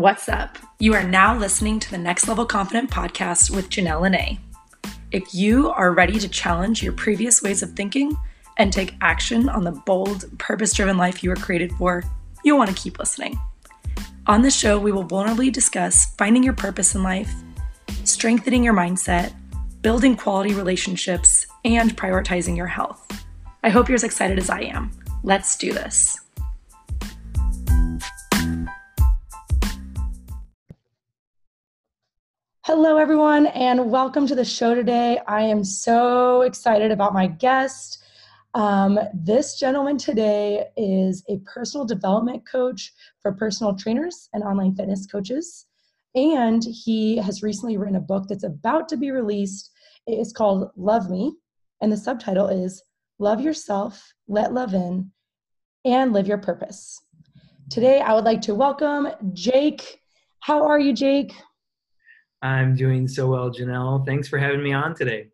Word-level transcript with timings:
What's 0.00 0.30
up? 0.30 0.56
You 0.78 0.94
are 0.94 1.04
now 1.04 1.36
listening 1.36 1.78
to 1.78 1.90
the 1.90 1.98
Next 1.98 2.26
Level 2.26 2.46
Confident 2.46 2.90
podcast 2.90 3.54
with 3.54 3.68
Janelle 3.68 4.00
Lene. 4.00 4.38
If 5.12 5.34
you 5.34 5.68
are 5.72 5.92
ready 5.92 6.18
to 6.18 6.26
challenge 6.26 6.82
your 6.82 6.94
previous 6.94 7.42
ways 7.42 7.62
of 7.62 7.72
thinking 7.72 8.16
and 8.56 8.72
take 8.72 8.94
action 9.02 9.50
on 9.50 9.62
the 9.62 9.72
bold, 9.72 10.24
purpose 10.38 10.72
driven 10.72 10.96
life 10.96 11.22
you 11.22 11.28
were 11.28 11.36
created 11.36 11.70
for, 11.72 12.02
you'll 12.46 12.56
want 12.56 12.74
to 12.74 12.82
keep 12.82 12.98
listening. 12.98 13.38
On 14.26 14.40
this 14.40 14.56
show, 14.56 14.78
we 14.78 14.90
will 14.90 15.04
vulnerably 15.04 15.52
discuss 15.52 16.14
finding 16.14 16.42
your 16.42 16.54
purpose 16.54 16.94
in 16.94 17.02
life, 17.02 17.34
strengthening 18.04 18.64
your 18.64 18.72
mindset, 18.72 19.34
building 19.82 20.16
quality 20.16 20.54
relationships, 20.54 21.46
and 21.66 21.94
prioritizing 21.94 22.56
your 22.56 22.68
health. 22.68 23.06
I 23.62 23.68
hope 23.68 23.86
you're 23.86 23.96
as 23.96 24.04
excited 24.04 24.38
as 24.38 24.48
I 24.48 24.60
am. 24.60 24.92
Let's 25.22 25.58
do 25.58 25.74
this. 25.74 26.18
Hello, 32.82 32.96
everyone, 32.96 33.48
and 33.48 33.90
welcome 33.90 34.26
to 34.26 34.34
the 34.34 34.42
show 34.42 34.74
today. 34.74 35.20
I 35.28 35.42
am 35.42 35.62
so 35.62 36.40
excited 36.40 36.90
about 36.90 37.12
my 37.12 37.26
guest. 37.26 38.02
Um, 38.54 38.98
this 39.12 39.60
gentleman 39.60 39.98
today 39.98 40.64
is 40.78 41.22
a 41.28 41.40
personal 41.40 41.84
development 41.84 42.48
coach 42.50 42.94
for 43.20 43.32
personal 43.32 43.74
trainers 43.74 44.30
and 44.32 44.42
online 44.42 44.74
fitness 44.74 45.06
coaches. 45.06 45.66
And 46.14 46.64
he 46.64 47.18
has 47.18 47.42
recently 47.42 47.76
written 47.76 47.96
a 47.96 48.00
book 48.00 48.24
that's 48.26 48.44
about 48.44 48.88
to 48.88 48.96
be 48.96 49.10
released. 49.10 49.70
It 50.06 50.18
is 50.18 50.32
called 50.32 50.70
Love 50.74 51.10
Me, 51.10 51.34
and 51.82 51.92
the 51.92 51.98
subtitle 51.98 52.48
is 52.48 52.82
Love 53.18 53.42
Yourself, 53.42 54.14
Let 54.26 54.54
Love 54.54 54.72
In, 54.72 55.12
and 55.84 56.14
Live 56.14 56.26
Your 56.26 56.38
Purpose. 56.38 56.98
Today, 57.68 58.00
I 58.00 58.14
would 58.14 58.24
like 58.24 58.40
to 58.42 58.54
welcome 58.54 59.08
Jake. 59.34 60.00
How 60.38 60.66
are 60.66 60.80
you, 60.80 60.94
Jake? 60.94 61.34
I'm 62.42 62.74
doing 62.74 63.06
so 63.06 63.28
well, 63.28 63.50
Janelle. 63.50 64.04
Thanks 64.06 64.28
for 64.28 64.38
having 64.38 64.62
me 64.62 64.72
on 64.72 64.94
today. 64.94 65.28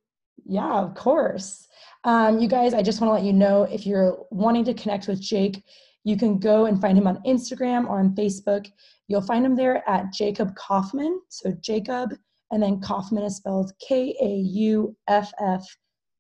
Yeah, 0.45 0.81
of 0.81 0.95
course. 0.95 1.69
Um, 2.05 2.39
you 2.39 2.49
guys, 2.49 2.75
I 2.75 2.83
just 2.83 3.01
want 3.01 3.11
to 3.11 3.15
let 3.15 3.25
you 3.25 3.33
know 3.33 3.65
if 3.65 3.87
you're 3.87 4.25
wanting 4.31 4.65
to 4.67 4.75
connect 4.75 5.09
with 5.09 5.21
Jake, 5.21 5.63
you 6.05 6.17
can 6.17 6.39
go 6.39 6.67
and 6.67 6.81
find 6.81 6.97
him 6.97 7.07
on 7.09 7.23
Instagram 7.27 7.89
or 7.89 7.99
on 7.99 8.15
Facebook. 8.15 8.67
You'll 9.09 9.23
find 9.23 9.45
him 9.45 9.57
there 9.57 9.89
at 9.89 10.13
Jacob 10.13 10.55
Kauffman. 10.55 11.21
So 11.29 11.53
Jacob, 11.61 12.15
and 12.53 12.63
then 12.63 12.81
Kauffman 12.81 13.25
is 13.25 13.37
spelled 13.37 13.73
K 13.81 14.15
A 14.21 14.29
U 14.29 14.97
F 15.09 15.33
F 15.41 15.65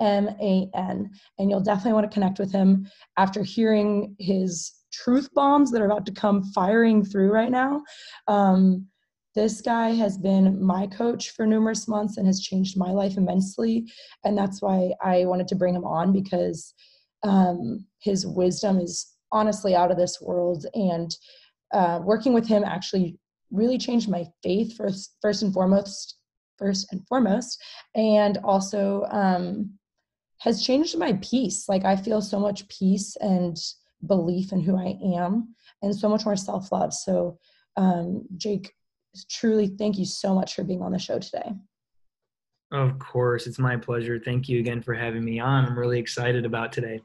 M 0.00 0.28
A 0.40 0.68
N. 0.74 1.10
And 1.38 1.50
you'll 1.50 1.60
definitely 1.60 1.92
want 1.92 2.10
to 2.10 2.14
connect 2.14 2.40
with 2.40 2.50
him 2.50 2.88
after 3.16 3.44
hearing 3.44 4.16
his 4.18 4.72
truth 4.92 5.28
bombs 5.34 5.70
that 5.70 5.80
are 5.80 5.86
about 5.86 6.06
to 6.06 6.12
come 6.12 6.42
firing 6.52 7.04
through 7.04 7.30
right 7.30 7.50
now. 7.50 7.82
Um, 8.26 8.86
this 9.36 9.60
guy 9.60 9.90
has 9.90 10.16
been 10.16 10.64
my 10.64 10.86
coach 10.86 11.30
for 11.30 11.46
numerous 11.46 11.86
months 11.86 12.16
and 12.16 12.26
has 12.26 12.40
changed 12.40 12.78
my 12.78 12.90
life 12.90 13.18
immensely. 13.18 13.86
And 14.24 14.36
that's 14.36 14.62
why 14.62 14.92
I 15.04 15.26
wanted 15.26 15.46
to 15.48 15.54
bring 15.54 15.74
him 15.74 15.84
on 15.84 16.10
because 16.10 16.72
um, 17.22 17.84
his 18.00 18.26
wisdom 18.26 18.80
is 18.80 19.14
honestly 19.30 19.74
out 19.74 19.90
of 19.90 19.98
this 19.98 20.22
world. 20.22 20.64
And 20.72 21.14
uh, 21.74 22.00
working 22.02 22.32
with 22.32 22.48
him 22.48 22.64
actually 22.64 23.18
really 23.50 23.76
changed 23.76 24.08
my 24.08 24.24
faith 24.42 24.74
first, 24.74 25.18
first 25.20 25.42
and 25.42 25.52
foremost, 25.52 26.16
first 26.58 26.90
and 26.90 27.06
foremost, 27.06 27.62
and 27.94 28.38
also 28.38 29.06
um, 29.10 29.70
has 30.38 30.64
changed 30.64 30.96
my 30.96 31.12
peace. 31.22 31.68
Like 31.68 31.84
I 31.84 31.96
feel 31.96 32.22
so 32.22 32.40
much 32.40 32.66
peace 32.68 33.16
and 33.16 33.58
belief 34.06 34.52
in 34.52 34.60
who 34.60 34.78
I 34.78 34.96
am, 35.18 35.54
and 35.82 35.94
so 35.94 36.08
much 36.08 36.24
more 36.24 36.36
self 36.36 36.72
love. 36.72 36.94
So, 36.94 37.38
um, 37.76 38.24
Jake, 38.36 38.72
truly 39.24 39.68
thank 39.68 39.98
you 39.98 40.04
so 40.04 40.34
much 40.34 40.54
for 40.54 40.64
being 40.64 40.82
on 40.82 40.92
the 40.92 40.98
show 40.98 41.18
today. 41.18 41.52
Of 42.72 42.98
course, 42.98 43.46
it's 43.46 43.58
my 43.58 43.76
pleasure. 43.76 44.18
Thank 44.18 44.48
you 44.48 44.58
again 44.58 44.82
for 44.82 44.92
having 44.92 45.24
me 45.24 45.38
on. 45.38 45.66
I'm 45.66 45.78
really 45.78 45.98
excited 45.98 46.44
about 46.44 46.72
today. 46.72 47.00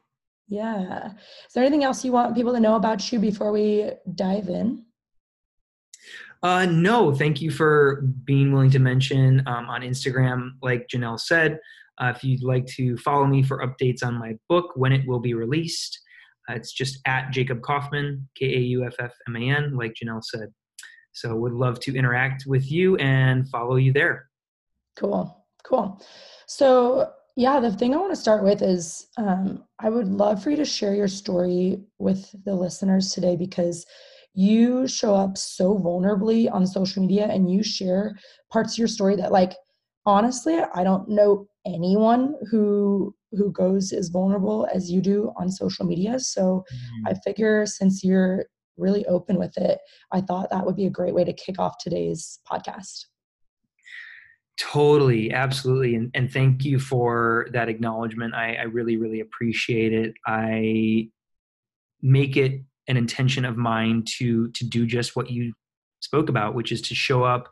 Yeah. 0.48 1.08
Is 1.08 1.54
there 1.54 1.64
anything 1.64 1.84
else 1.84 2.04
you 2.04 2.12
want 2.12 2.36
people 2.36 2.54
to 2.54 2.60
know 2.60 2.76
about 2.76 3.12
you 3.12 3.20
before 3.20 3.52
we 3.52 3.92
dive 4.16 4.50
in? 4.50 4.86
Uh, 6.44 6.66
no, 6.66 7.14
thank 7.14 7.42
you 7.42 7.52
for 7.52 8.02
being 8.26 8.52
willing 8.52 8.72
to 8.72 8.80
mention 8.80 9.44
um, 9.48 9.70
on 9.70 9.82
Instagram, 9.82 10.54
like 10.62 10.88
Janelle 10.92 11.20
said. 11.20 11.60
Uh, 12.02 12.12
if 12.16 12.24
you'd 12.24 12.44
like 12.44 12.66
to 12.66 12.98
follow 12.98 13.28
me 13.28 13.44
for 13.44 13.64
updates 13.66 14.04
on 14.04 14.16
my 14.16 14.34
book, 14.50 14.72
when 14.76 14.92
it 14.92 15.08
will 15.08 15.20
be 15.20 15.36
released, 15.36 16.00
uh, 16.50 16.56
it's 16.56 16.74
just 16.74 17.00
at 17.06 17.32
Jacob 17.32 17.62
Kauffman, 17.62 18.28
K 18.36 18.48
A 18.48 18.60
U 18.60 18.86
F 18.86 18.96
F 19.00 19.14
M 19.28 19.36
A 19.36 19.50
N, 19.52 19.78
like 19.78 19.94
Janelle 19.94 20.24
said. 20.24 20.50
So 21.14 21.36
would 21.36 21.54
love 21.54 21.80
to 21.82 21.96
interact 21.96 22.46
with 22.46 22.72
you 22.72 22.96
and 22.98 23.48
follow 23.50 23.76
you 23.76 23.94
there. 23.94 24.30
Cool, 24.98 25.46
cool. 25.64 26.02
So 26.48 27.12
yeah, 27.36 27.60
the 27.60 27.72
thing 27.72 27.94
I 27.94 27.98
want 27.98 28.12
to 28.12 28.16
start 28.16 28.44
with 28.44 28.62
is 28.62 29.08
um, 29.18 29.64
I 29.80 29.90
would 29.90 30.08
love 30.08 30.44
for 30.44 30.50
you 30.52 30.58
to 30.58 30.66
share 30.66 30.94
your 30.94 31.08
story 31.08 31.82
with 31.98 32.30
the 32.46 32.54
listeners 32.54 33.12
today 33.12 33.36
because 33.36 33.86
you 34.34 34.88
show 34.88 35.14
up 35.14 35.38
so 35.38 35.78
vulnerably 35.78 36.52
on 36.52 36.66
social 36.66 37.02
media 37.02 37.28
and 37.28 37.52
you 37.52 37.64
share 37.64 38.18
parts 38.52 38.74
of 38.74 38.80
your 38.80 38.88
story 38.88 39.16
that 39.16 39.32
like 39.32 39.54
honestly 40.06 40.60
i 40.74 40.84
don't 40.84 41.10
know 41.10 41.46
anyone 41.66 42.36
who 42.50 43.14
who 43.32 43.52
goes 43.52 43.92
as 43.92 44.10
vulnerable 44.10 44.68
as 44.74 44.90
you 44.90 45.02
do 45.02 45.32
on 45.38 45.52
social 45.52 45.86
media 45.86 46.20
so 46.20 46.64
mm-hmm. 46.74 47.08
i 47.08 47.14
figure 47.26 47.66
since 47.66 48.04
you're 48.04 48.46
really 48.82 49.06
open 49.06 49.38
with 49.38 49.58
it, 49.58 49.80
I 50.12 50.22
thought 50.22 50.50
that 50.50 50.66
would 50.66 50.76
be 50.76 50.86
a 50.86 50.90
great 50.92 51.14
way 51.14 51.24
to 51.24 51.34
kick 51.34 51.60
off 51.60 51.78
today's 51.80 52.40
podcast. 52.52 53.06
Totally, 54.60 55.32
absolutely. 55.32 55.96
And, 55.96 56.12
and 56.14 56.32
thank 56.32 56.66
you 56.66 56.80
for 56.80 57.48
that 57.54 57.70
acknowledgement. 57.70 58.36
I, 58.36 58.56
I 58.56 58.64
really, 58.64 58.98
really 58.98 59.22
appreciate 59.22 59.94
it. 59.94 60.14
I 60.28 61.10
make 62.02 62.36
it 62.38 62.62
an 62.88 62.98
intention 62.98 63.46
of 63.46 63.58
mine 63.58 64.04
to 64.18 64.50
to 64.52 64.66
do 64.66 64.86
just 64.86 65.16
what 65.16 65.30
you 65.30 65.54
spoke 66.02 66.30
about, 66.30 66.56
which 66.56 66.72
is 66.72 66.82
to 66.82 66.96
show 66.96 67.24
up 67.24 67.52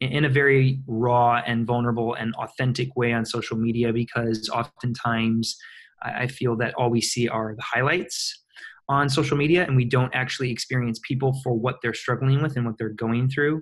in 0.00 0.24
a 0.24 0.28
very 0.28 0.80
raw 0.86 1.42
and 1.46 1.66
vulnerable 1.66 2.14
and 2.14 2.34
authentic 2.36 2.96
way 2.96 3.12
on 3.12 3.24
social 3.26 3.56
media 3.56 3.92
because 3.92 4.48
oftentimes 4.48 5.56
I 6.02 6.26
feel 6.26 6.56
that 6.56 6.74
all 6.74 6.88
we 6.88 7.02
see 7.02 7.28
are 7.28 7.54
the 7.54 7.62
highlights 7.62 8.42
on 8.90 9.08
social 9.08 9.36
media 9.36 9.64
and 9.64 9.76
we 9.76 9.84
don't 9.84 10.12
actually 10.14 10.50
experience 10.50 11.00
people 11.06 11.40
for 11.44 11.54
what 11.54 11.76
they're 11.80 11.94
struggling 11.94 12.42
with 12.42 12.56
and 12.56 12.66
what 12.66 12.76
they're 12.76 12.88
going 12.88 13.30
through. 13.30 13.60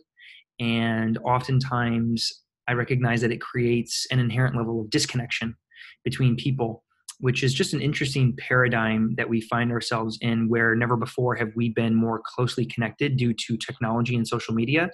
And 0.59 1.19
oftentimes, 1.19 2.33
I 2.66 2.72
recognize 2.72 3.21
that 3.21 3.31
it 3.31 3.41
creates 3.41 4.06
an 4.11 4.21
inherent 4.21 4.56
level 4.56 4.81
of 4.81 4.91
disconnection 4.91 5.55
between 6.03 6.34
people, 6.34 6.83
which 7.21 7.43
is 7.43 7.53
just 7.53 7.75
an 7.75 7.83
interesting 7.83 8.34
paradigm 8.38 9.15
that 9.17 9.28
we 9.28 9.43
find 9.43 9.71
ourselves 9.71 10.17
in 10.22 10.49
where 10.49 10.75
never 10.75 10.97
before 10.97 11.34
have 11.34 11.50
we 11.55 11.69
been 11.69 11.94
more 11.94 12.22
closely 12.34 12.65
connected 12.65 13.19
due 13.19 13.34
to 13.34 13.59
technology 13.59 14.17
and 14.17 14.27
social 14.27 14.55
media, 14.55 14.88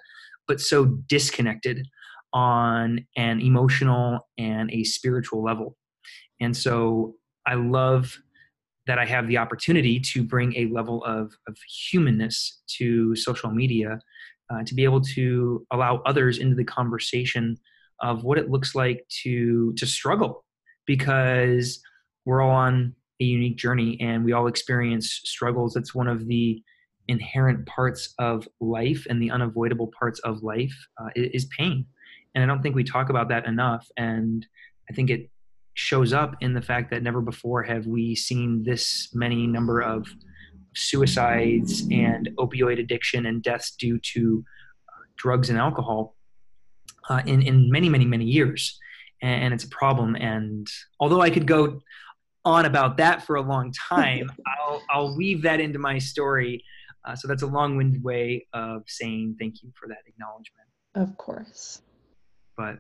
but 0.49 0.61
so 0.61 0.87
disconnected 1.07 1.87
on 2.33 3.07
an 3.17 3.41
emotional 3.41 4.19
and 4.37 4.69
a 4.73 4.83
spiritual 4.83 5.45
level. 5.45 5.77
And 6.41 6.57
so 6.57 7.15
I 7.47 7.55
love 7.55 8.17
that 8.87 8.99
I 8.99 9.07
have 9.07 9.29
the 9.29 9.39
opportunity 9.39 9.99
to 9.99 10.23
bring 10.23 10.55
a 10.57 10.67
level 10.67 11.03
of, 11.05 11.33
of 11.49 11.57
humanness 11.91 12.63
to 12.77 13.17
social 13.17 13.51
media, 13.51 13.99
uh, 14.51 14.63
to 14.65 14.75
be 14.75 14.85
able 14.85 15.01
to 15.01 15.67
allow 15.71 16.03
others 16.05 16.39
into 16.39 16.55
the 16.55 16.65
conversation 16.65 17.57
of 18.01 18.25
what 18.25 18.39
it 18.39 18.51
looks 18.51 18.75
like 18.75 19.07
to 19.23 19.73
to 19.75 19.87
struggle, 19.87 20.45
because 20.87 21.81
we're 22.27 22.43
all 22.43 22.51
on 22.51 22.95
a 23.21 23.25
unique 23.25 23.57
journey 23.57 23.97
and 24.01 24.25
we 24.25 24.33
all 24.33 24.49
experience 24.49 25.21
struggles. 25.25 25.73
That's 25.73 25.95
one 25.95 26.09
of 26.09 26.27
the 26.27 26.63
inherent 27.09 27.67
parts 27.67 28.13
of 28.19 28.49
life 28.61 29.07
and 29.09 29.23
the 29.23 29.31
unavoidable 29.31 29.91
parts 29.99 30.19
of 30.21 30.43
life 30.43 30.75
uh, 31.01 31.11
is 31.15 31.47
pain, 31.57 31.87
and 32.35 32.45
I 32.45 32.47
don't 32.47 32.63
think 32.63 32.75
we 32.75 32.85
talk 32.85 33.09
about 33.09 33.29
that 33.29 33.47
enough. 33.47 33.87
And 33.97 34.47
I 34.91 34.93
think 34.93 35.09
it 35.09 35.31
shows 35.75 36.13
up 36.13 36.37
in 36.41 36.55
the 36.55 36.63
fact 36.63 36.91
that 36.91 37.03
never 37.03 37.21
before 37.21 37.63
have 37.63 37.87
we 37.87 38.15
seen 38.15 38.63
this 38.65 39.09
many 39.13 39.47
number 39.47 39.81
of 39.81 40.07
suicides 40.75 41.87
and 41.91 42.31
opioid 42.39 42.79
addiction 42.81 43.27
and 43.27 43.43
deaths 43.43 43.73
due 43.77 43.99
to 43.99 44.45
uh, 44.89 45.03
drugs 45.17 45.51
and 45.51 45.59
alcohol 45.59 46.17
uh, 47.09 47.23
in, 47.27 47.43
in 47.43 47.71
many, 47.71 47.89
many, 47.89 48.05
many 48.05 48.25
years. 48.25 48.79
And, 49.23 49.45
and, 49.45 49.55
it's 49.55 49.65
a 49.65 49.69
problem. 49.69 50.17
And 50.17 50.67
although 51.01 51.21
I 51.21 51.31
could 51.31 51.47
go 51.47 51.81
on 52.45 52.65
about 52.67 52.97
that 52.99 53.25
for 53.25 53.37
a 53.37 53.43
long 53.43 53.73
time, 53.73 54.31
I'll, 54.47 54.83
I'll 54.91 55.17
weave 55.17 55.43
that 55.43 55.61
into 55.61 55.79
my 55.79 55.99
story. 55.99 56.65
Uh, 57.05 57.15
so 57.15 57.29
that's 57.29 57.43
a 57.43 57.47
long 57.47 57.77
winded 57.77 58.03
way 58.03 58.47
of 58.53 58.83
saying 58.87 59.37
thank 59.39 59.63
you 59.63 59.73
for 59.79 59.89
that 59.89 59.99
acknowledgement. 60.07 60.69
Of 60.95 61.17
course. 61.17 61.83
But 62.57 62.79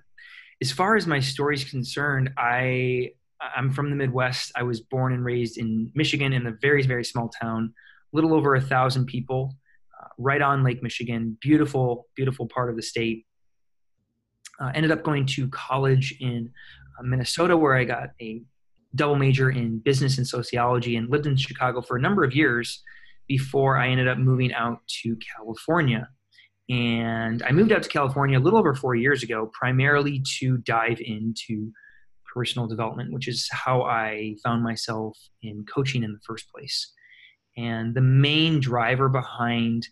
as 0.64 0.72
far 0.72 0.96
as 0.96 1.06
my 1.06 1.20
story 1.20 1.55
is 1.56 1.64
concerned, 1.64 2.31
I 2.38 3.11
I'm 3.56 3.70
from 3.70 3.90
the 3.90 3.96
Midwest. 3.96 4.46
I 4.56 4.62
was 4.62 4.81
born 4.81 5.12
and 5.12 5.22
raised 5.22 5.58
in 5.58 5.90
Michigan 5.94 6.32
in 6.32 6.46
a 6.46 6.55
very 6.66 6.82
very 6.93 7.05
small 7.05 7.28
town, 7.28 7.75
little 8.16 8.32
over 8.32 8.55
a 8.55 8.61
thousand 8.72 9.05
people. 9.06 9.43
uh, 10.00 10.08
right 10.19 10.43
on 10.43 10.64
Lake 10.64 10.82
Michigan. 10.82 11.37
Beautiful, 11.40 12.06
beautiful 12.16 12.46
part 12.46 12.70
of 12.70 12.76
the 12.76 12.82
state. 12.82 13.26
Uh, 14.61 14.70
ended 14.75 14.93
up 14.93 15.02
going 15.02 15.26
to 15.26 15.49
college 15.49 16.14
in 16.20 16.50
uh, 16.99 17.02
Minnesota, 17.02 17.56
where 17.56 17.76
I 17.76 17.84
got 17.84 18.10
a 18.20 18.43
double 18.94 19.17
major 19.17 19.50
in 19.50 19.81
business 19.81 20.19
and 20.19 20.26
sociology, 20.26 20.96
and 20.96 21.10
lived 21.10 21.26
in 21.26 21.37
Chicago 21.37 21.82
for 21.82 21.96
a 21.96 22.00
number 22.00 22.25
of 22.25 22.34
years 22.34 22.82
before 23.26 23.76
I 23.76 23.88
ended 23.88 24.08
up 24.08 24.19
moving 24.19 24.52
out 24.52 24.78
to 25.02 25.17
California. 25.37 26.08
And 26.69 27.43
I 27.43 27.52
moved 27.52 27.72
out 27.72 27.82
to 27.82 27.88
California 27.88 28.38
a 28.38 28.40
little 28.40 28.58
over 28.58 28.75
four 28.75 28.94
years 28.94 29.22
ago, 29.22 29.50
primarily 29.52 30.22
to 30.38 30.58
dive 30.58 31.00
into 31.00 31.72
personal 32.34 32.66
development, 32.66 33.12
which 33.12 33.28
is 33.28 33.49
how 33.50 33.82
I 33.82 34.37
found 34.43 34.62
myself 34.62 35.16
in 35.43 35.64
coaching 35.66 36.02
in 36.02 36.12
the 36.12 36.20
first 36.26 36.50
place. 36.50 36.93
And 37.56 37.94
the 37.94 38.00
main 38.00 38.61
driver 38.61 39.08
behind 39.08 39.87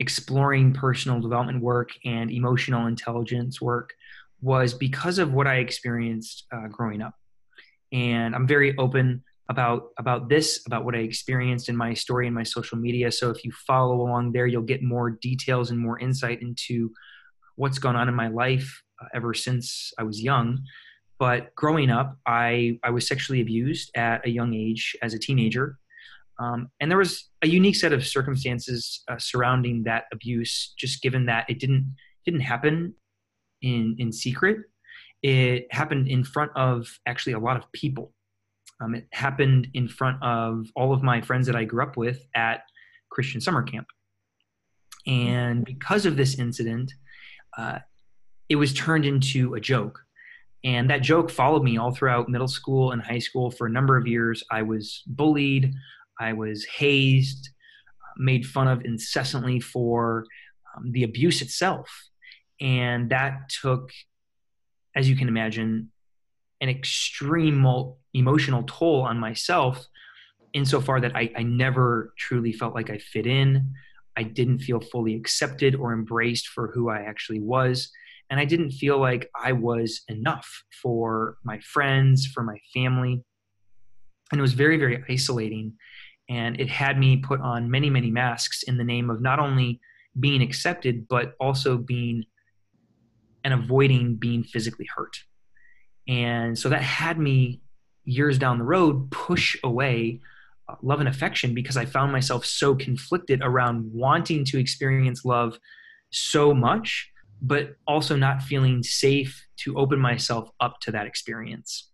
exploring 0.00 0.74
personal 0.74 1.20
development 1.20 1.62
work 1.62 1.90
and 2.04 2.30
emotional 2.30 2.86
intelligence 2.86 3.60
work 3.60 3.90
was 4.40 4.74
because 4.74 5.18
of 5.18 5.32
what 5.32 5.46
I 5.46 5.56
experienced 5.56 6.44
uh, 6.52 6.68
growing 6.68 7.02
up. 7.02 7.14
And 7.92 8.34
I'm 8.34 8.46
very 8.46 8.76
open 8.76 9.24
about 9.48 9.88
about 9.98 10.28
this, 10.28 10.62
about 10.66 10.84
what 10.84 10.94
I 10.94 10.98
experienced 10.98 11.68
in 11.68 11.76
my 11.76 11.94
story 11.94 12.26
in 12.26 12.34
my 12.34 12.42
social 12.42 12.78
media. 12.78 13.10
So 13.10 13.30
if 13.30 13.44
you 13.44 13.52
follow 13.66 14.00
along 14.00 14.32
there, 14.32 14.46
you'll 14.46 14.62
get 14.62 14.82
more 14.82 15.10
details 15.10 15.70
and 15.70 15.78
more 15.78 15.98
insight 15.98 16.42
into 16.42 16.90
what's 17.56 17.78
gone 17.78 17.96
on 17.96 18.08
in 18.08 18.14
my 18.14 18.28
life 18.28 18.82
uh, 19.02 19.06
ever 19.14 19.34
since 19.34 19.92
I 19.98 20.02
was 20.02 20.22
young. 20.22 20.60
But 21.18 21.54
growing 21.56 21.90
up, 21.90 22.16
I, 22.26 22.78
I 22.84 22.90
was 22.90 23.08
sexually 23.08 23.40
abused 23.40 23.90
at 23.96 24.24
a 24.24 24.30
young 24.30 24.54
age 24.54 24.96
as 25.02 25.14
a 25.14 25.18
teenager. 25.18 25.78
Um, 26.38 26.68
and 26.78 26.88
there 26.88 26.98
was 26.98 27.28
a 27.42 27.48
unique 27.48 27.74
set 27.74 27.92
of 27.92 28.06
circumstances 28.06 29.02
uh, 29.08 29.18
surrounding 29.18 29.82
that 29.84 30.04
abuse, 30.12 30.74
just 30.78 31.02
given 31.02 31.26
that 31.26 31.46
it 31.48 31.58
didn't 31.58 31.96
didn't 32.24 32.40
happen 32.40 32.94
in 33.62 33.96
in 33.98 34.12
secret. 34.12 34.58
It 35.22 35.66
happened 35.72 36.06
in 36.06 36.22
front 36.22 36.52
of 36.54 36.86
actually 37.06 37.32
a 37.32 37.40
lot 37.40 37.56
of 37.56 37.64
people. 37.72 38.12
Um, 38.80 38.94
it 38.94 39.08
happened 39.12 39.68
in 39.74 39.88
front 39.88 40.22
of 40.22 40.66
all 40.76 40.92
of 40.92 41.02
my 41.02 41.20
friends 41.20 41.46
that 41.46 41.56
I 41.56 41.64
grew 41.64 41.82
up 41.82 41.96
with 41.96 42.24
at 42.34 42.62
Christian 43.10 43.40
summer 43.40 43.62
camp. 43.62 43.86
And 45.06 45.64
because 45.64 46.06
of 46.06 46.16
this 46.16 46.38
incident, 46.38 46.92
uh, 47.56 47.78
it 48.48 48.56
was 48.56 48.72
turned 48.72 49.04
into 49.04 49.54
a 49.54 49.60
joke 49.60 50.00
and 50.64 50.90
that 50.90 51.02
joke 51.02 51.30
followed 51.30 51.62
me 51.62 51.78
all 51.78 51.92
throughout 51.92 52.28
middle 52.28 52.48
school 52.48 52.90
and 52.90 53.00
high 53.00 53.20
school 53.20 53.50
for 53.50 53.66
a 53.66 53.70
number 53.70 53.96
of 53.96 54.06
years. 54.06 54.42
I 54.50 54.62
was 54.62 55.02
bullied, 55.06 55.72
I 56.18 56.32
was 56.32 56.64
hazed, 56.64 57.50
made 58.16 58.44
fun 58.44 58.66
of 58.66 58.84
incessantly 58.84 59.60
for 59.60 60.26
um, 60.76 60.90
the 60.90 61.04
abuse 61.04 61.42
itself. 61.42 61.88
And 62.60 63.10
that 63.10 63.48
took, 63.48 63.92
as 64.96 65.08
you 65.08 65.14
can 65.14 65.28
imagine, 65.28 65.92
an 66.60 66.68
extreme 66.68 67.56
emotional 68.14 68.64
toll 68.64 69.02
on 69.02 69.18
myself 69.18 69.86
insofar 70.52 71.00
that 71.00 71.14
I, 71.14 71.30
I 71.36 71.42
never 71.42 72.14
truly 72.18 72.52
felt 72.52 72.74
like 72.74 72.90
I 72.90 72.98
fit 72.98 73.26
in. 73.26 73.72
I 74.16 74.22
didn't 74.22 74.60
feel 74.60 74.80
fully 74.80 75.14
accepted 75.14 75.74
or 75.74 75.92
embraced 75.92 76.48
for 76.48 76.72
who 76.72 76.88
I 76.88 77.02
actually 77.02 77.40
was 77.40 77.90
and 78.30 78.38
I 78.38 78.44
didn't 78.44 78.72
feel 78.72 78.98
like 78.98 79.30
I 79.34 79.52
was 79.52 80.02
enough 80.08 80.64
for 80.82 81.38
my 81.44 81.58
friends, 81.60 82.26
for 82.26 82.42
my 82.42 82.58
family. 82.74 83.22
And 84.30 84.38
it 84.38 84.42
was 84.42 84.52
very, 84.52 84.76
very 84.76 85.02
isolating. 85.08 85.74
And 86.28 86.60
it 86.60 86.68
had 86.68 86.98
me 86.98 87.16
put 87.16 87.40
on 87.40 87.70
many, 87.70 87.88
many 87.88 88.10
masks 88.10 88.62
in 88.64 88.76
the 88.76 88.84
name 88.84 89.08
of 89.08 89.22
not 89.22 89.38
only 89.38 89.80
being 90.20 90.42
accepted, 90.42 91.08
but 91.08 91.34
also 91.40 91.78
being 91.78 92.24
and 93.44 93.54
avoiding 93.54 94.16
being 94.16 94.44
physically 94.44 94.86
hurt. 94.94 95.16
And 96.06 96.58
so 96.58 96.68
that 96.68 96.82
had 96.82 97.18
me 97.18 97.62
years 98.08 98.38
down 98.38 98.58
the 98.58 98.64
road 98.64 99.10
push 99.10 99.56
away 99.62 100.20
uh, 100.68 100.74
love 100.82 101.00
and 101.00 101.08
affection 101.08 101.54
because 101.54 101.76
I 101.76 101.84
found 101.84 102.12
myself 102.12 102.44
so 102.44 102.74
conflicted 102.74 103.40
around 103.42 103.90
wanting 103.92 104.44
to 104.46 104.58
experience 104.58 105.24
love 105.24 105.58
so 106.10 106.54
much 106.54 107.10
but 107.40 107.76
also 107.86 108.16
not 108.16 108.42
feeling 108.42 108.82
safe 108.82 109.46
to 109.58 109.76
open 109.76 109.98
myself 109.98 110.50
up 110.60 110.80
to 110.80 110.90
that 110.92 111.06
experience. 111.06 111.88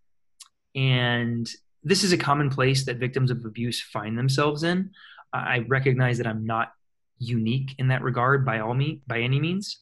And 0.75 1.49
this 1.83 2.03
is 2.03 2.13
a 2.13 2.19
common 2.19 2.51
place 2.51 2.87
that 2.87 2.97
victims 2.97 3.31
of 3.31 3.45
abuse 3.45 3.81
find 3.81 4.19
themselves 4.19 4.63
in. 4.63 4.91
I 5.33 5.65
recognize 5.69 6.19
that 6.19 6.27
I'm 6.27 6.47
not 6.47 6.73
unique 7.19 7.75
in 7.79 7.89
that 7.89 8.03
regard 8.03 8.45
by 8.45 8.61
all 8.61 8.75
me 8.75 9.03
by 9.07 9.21
any 9.21 9.41
means, 9.41 9.81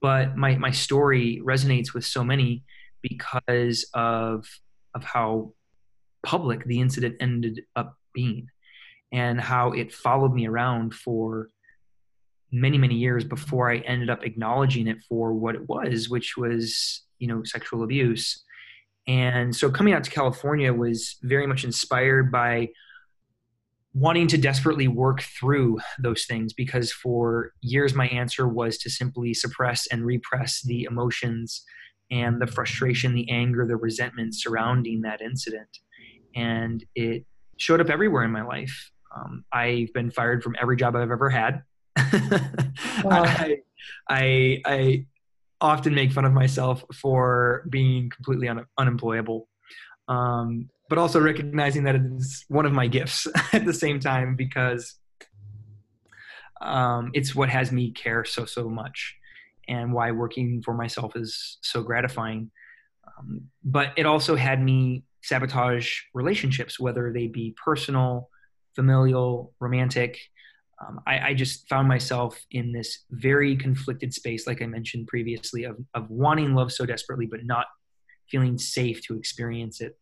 but 0.00 0.36
my 0.36 0.56
my 0.56 0.70
story 0.70 1.42
resonates 1.44 1.92
with 1.92 2.04
so 2.04 2.24
many 2.24 2.64
because 3.02 3.84
of 3.92 4.46
of 4.94 5.04
how 5.04 5.52
public 6.22 6.64
the 6.64 6.80
incident 6.80 7.16
ended 7.20 7.62
up 7.76 7.96
being 8.14 8.48
and 9.12 9.40
how 9.40 9.72
it 9.72 9.92
followed 9.92 10.32
me 10.32 10.46
around 10.46 10.94
for 10.94 11.48
many 12.52 12.78
many 12.78 12.94
years 12.94 13.24
before 13.24 13.70
i 13.70 13.78
ended 13.78 14.10
up 14.10 14.24
acknowledging 14.24 14.86
it 14.86 14.98
for 15.08 15.32
what 15.32 15.54
it 15.54 15.68
was 15.68 16.08
which 16.08 16.36
was 16.36 17.02
you 17.22 17.28
know 17.28 17.42
sexual 17.44 17.84
abuse. 17.84 18.44
And 19.06 19.54
so 19.54 19.70
coming 19.70 19.94
out 19.94 20.04
to 20.04 20.10
california 20.10 20.74
was 20.74 21.16
very 21.22 21.46
much 21.46 21.64
inspired 21.64 22.30
by 22.30 22.68
wanting 23.94 24.26
to 24.26 24.38
desperately 24.38 24.88
work 24.88 25.22
through 25.22 25.78
those 25.98 26.24
things 26.24 26.52
because 26.52 26.90
for 26.92 27.52
years 27.60 27.94
my 27.94 28.08
answer 28.08 28.48
was 28.48 28.78
to 28.78 28.90
simply 28.90 29.34
suppress 29.34 29.86
and 29.86 30.04
repress 30.04 30.62
the 30.62 30.84
emotions 30.84 31.62
and 32.12 32.40
the 32.40 32.46
frustration 32.46 33.14
the 33.14 33.28
anger 33.30 33.66
the 33.66 33.76
resentment 33.76 34.36
surrounding 34.36 35.00
that 35.00 35.20
incident. 35.20 35.78
And 36.36 36.84
it 36.94 37.24
showed 37.56 37.80
up 37.80 37.90
everywhere 37.90 38.22
in 38.22 38.30
my 38.30 38.42
life. 38.42 38.90
Um, 39.14 39.44
i've 39.52 39.92
been 39.92 40.10
fired 40.10 40.42
from 40.42 40.56
every 40.60 40.76
job 40.76 40.94
i've 40.94 41.10
ever 41.10 41.30
had. 41.30 41.62
Wow. 43.04 43.24
I, 43.24 43.58
I, 44.08 44.62
I 44.64 45.06
often 45.60 45.94
make 45.94 46.12
fun 46.12 46.24
of 46.24 46.32
myself 46.32 46.84
for 46.94 47.64
being 47.68 48.10
completely 48.10 48.48
un, 48.48 48.64
unemployable, 48.78 49.48
um, 50.08 50.68
but 50.88 50.98
also 50.98 51.20
recognizing 51.20 51.84
that 51.84 51.96
it's 51.96 52.44
one 52.48 52.66
of 52.66 52.72
my 52.72 52.86
gifts 52.86 53.26
at 53.52 53.64
the 53.64 53.72
same 53.72 53.98
time 53.98 54.36
because 54.36 54.96
um, 56.60 57.10
it's 57.14 57.34
what 57.34 57.48
has 57.48 57.72
me 57.72 57.90
care 57.90 58.24
so 58.24 58.44
so 58.44 58.68
much, 58.68 59.16
and 59.72 59.92
why 59.92 60.10
working 60.10 60.62
for 60.64 60.74
myself 60.74 61.16
is 61.16 61.58
so 61.62 61.82
gratifying. 61.82 62.50
Um, 63.18 63.42
but 63.64 63.88
it 63.96 64.06
also 64.06 64.36
had 64.36 64.62
me 64.62 65.04
sabotage 65.22 66.00
relationships, 66.14 66.78
whether 66.78 67.12
they 67.12 67.26
be 67.26 67.54
personal, 67.64 68.28
familial, 68.74 69.52
romantic 69.60 70.18
um, 70.82 71.00
I, 71.06 71.18
I, 71.28 71.34
just 71.34 71.68
found 71.68 71.86
myself 71.86 72.40
in 72.50 72.72
this 72.72 73.04
very 73.10 73.56
conflicted 73.56 74.12
space, 74.12 74.46
like 74.46 74.62
I 74.62 74.66
mentioned 74.66 75.06
previously, 75.06 75.64
of, 75.64 75.76
of 75.94 76.10
wanting 76.10 76.54
love 76.54 76.72
so 76.72 76.84
desperately, 76.84 77.26
but 77.26 77.44
not 77.44 77.66
feeling 78.28 78.58
safe 78.58 79.02
to 79.06 79.16
experience 79.16 79.80
it. 79.80 79.98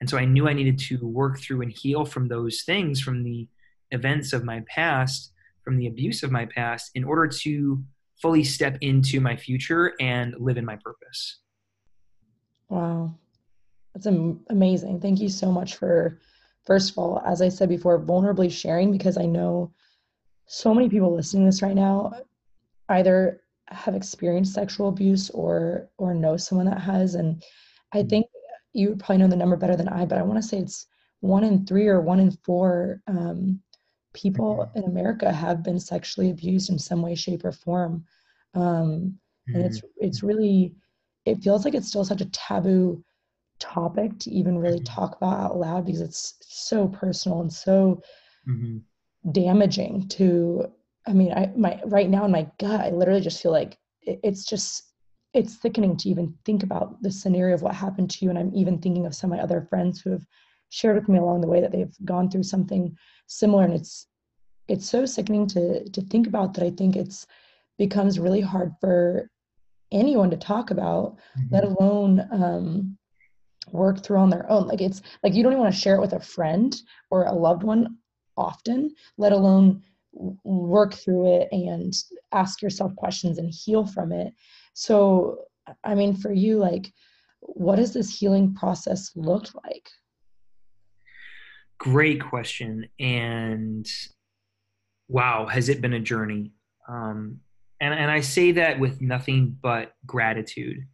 And 0.00 0.10
so 0.10 0.18
I 0.18 0.24
knew 0.24 0.48
I 0.48 0.52
needed 0.52 0.78
to 0.80 1.06
work 1.06 1.38
through 1.38 1.62
and 1.62 1.72
heal 1.72 2.04
from 2.04 2.28
those 2.28 2.62
things, 2.62 3.00
from 3.00 3.22
the 3.22 3.48
events 3.90 4.32
of 4.32 4.44
my 4.44 4.64
past, 4.68 5.32
from 5.62 5.78
the 5.78 5.86
abuse 5.86 6.22
of 6.22 6.30
my 6.30 6.46
past, 6.46 6.90
in 6.94 7.04
order 7.04 7.28
to 7.28 7.82
fully 8.20 8.44
step 8.44 8.78
into 8.80 9.20
my 9.20 9.36
future 9.36 9.94
and 10.00 10.34
live 10.38 10.56
in 10.56 10.64
my 10.64 10.76
purpose. 10.76 11.40
Wow. 12.68 13.14
That's 13.94 14.06
amazing. 14.06 15.00
Thank 15.00 15.20
you 15.20 15.28
so 15.28 15.50
much 15.50 15.76
for, 15.76 16.20
first 16.66 16.90
of 16.90 16.98
all, 16.98 17.22
as 17.26 17.40
I 17.40 17.48
said 17.48 17.68
before, 17.68 18.00
vulnerably 18.00 18.50
sharing 18.50 18.92
because 18.92 19.16
I 19.16 19.26
know 19.26 19.72
so 20.46 20.74
many 20.74 20.88
people 20.88 21.14
listening 21.14 21.44
to 21.44 21.48
this 21.48 21.62
right 21.62 21.74
now 21.74 22.12
either 22.88 23.40
have 23.68 23.94
experienced 23.94 24.54
sexual 24.54 24.88
abuse 24.88 25.30
or 25.30 25.88
or 25.98 26.14
know 26.14 26.36
someone 26.36 26.66
that 26.66 26.80
has 26.80 27.14
and 27.14 27.42
i 27.92 28.02
mm. 28.02 28.08
think 28.08 28.26
you 28.72 28.90
would 28.90 28.98
probably 28.98 29.18
know 29.18 29.28
the 29.28 29.36
number 29.36 29.56
better 29.56 29.76
than 29.76 29.88
i 29.88 30.04
but 30.04 30.18
i 30.18 30.22
want 30.22 30.40
to 30.40 30.48
say 30.48 30.58
it's 30.58 30.86
one 31.20 31.42
in 31.42 31.66
three 31.66 31.88
or 31.88 32.00
one 32.00 32.20
in 32.20 32.30
four 32.44 33.00
um, 33.08 33.60
people 34.16 34.68
mm-hmm. 34.68 34.78
in 34.78 34.84
america 34.84 35.32
have 35.32 35.62
been 35.62 35.78
sexually 35.78 36.30
abused 36.30 36.70
in 36.70 36.78
some 36.78 37.02
way 37.02 37.14
shape 37.14 37.44
or 37.44 37.52
form 37.52 38.04
um, 38.54 39.16
and 39.48 39.64
it's 39.64 39.78
mm-hmm. 39.78 40.06
it's 40.06 40.22
really 40.22 40.74
it 41.26 41.42
feels 41.42 41.64
like 41.64 41.74
it's 41.74 41.88
still 41.88 42.04
such 42.04 42.20
a 42.20 42.30
taboo 42.30 43.02
topic 43.58 44.18
to 44.18 44.30
even 44.30 44.58
really 44.58 44.80
mm-hmm. 44.80 44.94
talk 44.94 45.16
about 45.16 45.38
out 45.38 45.56
loud 45.58 45.86
because 45.86 46.00
it's 46.00 46.34
so 46.40 46.88
personal 46.88 47.40
and 47.42 47.52
so 47.52 48.00
mm-hmm 48.48 48.78
damaging 49.32 50.06
to 50.08 50.66
i 51.06 51.12
mean 51.12 51.32
i 51.32 51.50
my 51.56 51.80
right 51.86 52.08
now 52.08 52.24
in 52.24 52.30
my 52.30 52.46
gut 52.58 52.80
i 52.80 52.90
literally 52.90 53.20
just 53.20 53.42
feel 53.42 53.52
like 53.52 53.76
it, 54.02 54.20
it's 54.22 54.44
just 54.44 54.92
it's 55.34 55.56
thickening 55.56 55.96
to 55.96 56.08
even 56.08 56.32
think 56.44 56.62
about 56.62 57.00
the 57.02 57.10
scenario 57.10 57.54
of 57.54 57.62
what 57.62 57.74
happened 57.74 58.08
to 58.10 58.24
you 58.24 58.30
and 58.30 58.38
i'm 58.38 58.54
even 58.54 58.78
thinking 58.78 59.06
of 59.06 59.14
some 59.14 59.32
of 59.32 59.38
my 59.38 59.42
other 59.42 59.60
friends 59.60 60.00
who 60.00 60.10
have 60.10 60.24
shared 60.76 60.96
with 60.96 61.08
me 61.08 61.18
along 61.18 61.40
the 61.40 61.46
way 61.46 61.60
that 61.60 61.72
they've 61.72 61.96
gone 62.04 62.30
through 62.30 62.42
something 62.42 62.96
similar. 63.26 63.64
And 63.64 63.74
it's 63.74 64.06
it's 64.68 64.88
so 64.88 65.06
sickening 65.06 65.46
to 65.46 65.88
to 65.88 66.00
think 66.02 66.26
about 66.26 66.52
that 66.54 66.64
i 66.64 66.70
think 66.70 66.96
it's 66.96 67.26
becomes 67.78 68.18
really 68.18 68.40
hard 68.40 68.72
for 68.80 69.30
anyone 69.92 70.30
to 70.30 70.36
talk 70.36 70.70
about 70.70 71.16
mm-hmm. 71.38 71.54
let 71.54 71.64
alone 71.64 72.26
um, 72.32 72.98
work 73.72 74.02
through 74.02 74.18
on 74.18 74.30
their 74.30 74.48
own. 74.50 74.66
Like 74.66 74.80
it's 74.80 75.02
like 75.22 75.34
you 75.34 75.42
don't 75.42 75.52
even 75.52 75.62
want 75.62 75.74
to 75.74 75.80
share 75.80 75.96
it 75.96 76.00
with 76.00 76.12
a 76.12 76.20
friend 76.20 76.74
or 77.10 77.24
a 77.24 77.32
loved 77.32 77.62
one 77.62 77.98
often 78.36 78.94
let 79.16 79.32
alone 79.32 79.82
work 80.44 80.94
through 80.94 81.40
it 81.40 81.48
and 81.52 81.92
ask 82.32 82.62
yourself 82.62 82.94
questions 82.96 83.38
and 83.38 83.50
heal 83.50 83.86
from 83.86 84.12
it. 84.12 84.32
So 84.72 85.38
i 85.84 85.94
mean 85.96 86.14
for 86.14 86.32
you 86.32 86.58
like 86.58 86.92
what 87.40 87.76
does 87.76 87.92
this 87.92 88.16
healing 88.16 88.54
process 88.54 89.10
look 89.16 89.46
like 89.64 89.90
great 91.78 92.22
question 92.22 92.88
and 92.98 93.86
wow 95.08 95.46
has 95.46 95.68
it 95.68 95.80
been 95.80 95.92
a 95.92 96.00
journey 96.00 96.52
um, 96.88 97.38
and, 97.80 97.94
and 97.94 98.10
i 98.10 98.20
say 98.20 98.52
that 98.52 98.78
with 98.78 99.00
nothing 99.00 99.56
but 99.60 99.92
gratitude 100.06 100.86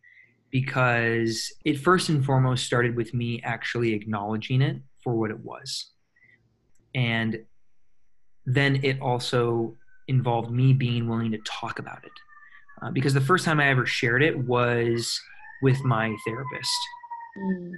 because 0.53 1.51
it 1.65 1.79
first 1.79 2.11
and 2.11 2.25
foremost 2.25 2.65
started 2.65 2.95
with 2.95 3.13
me 3.15 3.41
actually 3.43 3.95
acknowledging 3.95 4.61
it 4.63 4.77
for 5.03 5.15
what 5.15 5.31
it 5.31 5.41
was. 5.41 5.91
And 6.95 7.41
then 8.45 8.81
it 8.85 9.01
also 9.01 9.75
involved 10.09 10.51
me 10.51 10.75
being 10.75 11.09
willing 11.09 11.33
to 11.33 11.39
talk 11.39 11.79
about 11.79 12.05
it. 12.05 12.13
Uh, 12.83 12.91
because 12.91 13.15
the 13.15 13.21
first 13.21 13.45
time 13.45 13.61
I 13.61 13.69
ever 13.69 13.87
shared 13.87 14.23
it 14.23 14.39
was 14.39 15.19
with 15.63 15.83
my 15.85 16.15
therapist. 16.27 16.79
Mm. 17.39 17.73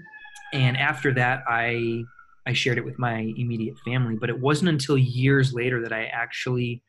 And 0.52 0.76
after 0.76 1.12
that, 1.14 1.44
I 1.46 2.02
I 2.46 2.52
shared 2.52 2.78
it 2.78 2.84
with 2.84 2.98
my 2.98 3.32
immediate 3.36 3.78
family. 3.84 4.16
But 4.16 4.30
it 4.30 4.38
wasn't 4.38 4.68
until 4.68 4.98
years 4.98 5.52
later 5.54 5.82
that 5.82 5.92
I 5.92 6.04
actually 6.06 6.82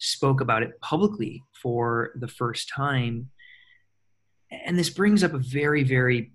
spoke 0.00 0.40
about 0.40 0.62
it 0.62 0.80
publicly 0.80 1.42
for 1.52 2.12
the 2.16 2.28
first 2.28 2.70
time 2.74 3.30
and 4.50 4.78
this 4.78 4.90
brings 4.90 5.22
up 5.22 5.34
a 5.34 5.38
very 5.38 5.84
very 5.84 6.32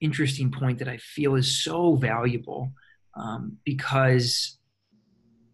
interesting 0.00 0.52
point 0.52 0.78
that 0.78 0.88
i 0.88 0.98
feel 0.98 1.34
is 1.34 1.62
so 1.62 1.96
valuable 1.96 2.72
um, 3.14 3.56
because 3.64 4.58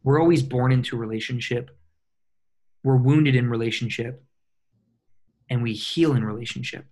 we're 0.02 0.20
always 0.20 0.42
born 0.42 0.72
into 0.72 0.96
relationship 0.96 1.70
we're 2.82 2.96
wounded 2.96 3.36
in 3.36 3.48
relationship 3.48 4.24
and 5.48 5.62
we 5.62 5.72
heal 5.72 6.14
in 6.14 6.24
relationship 6.24 6.84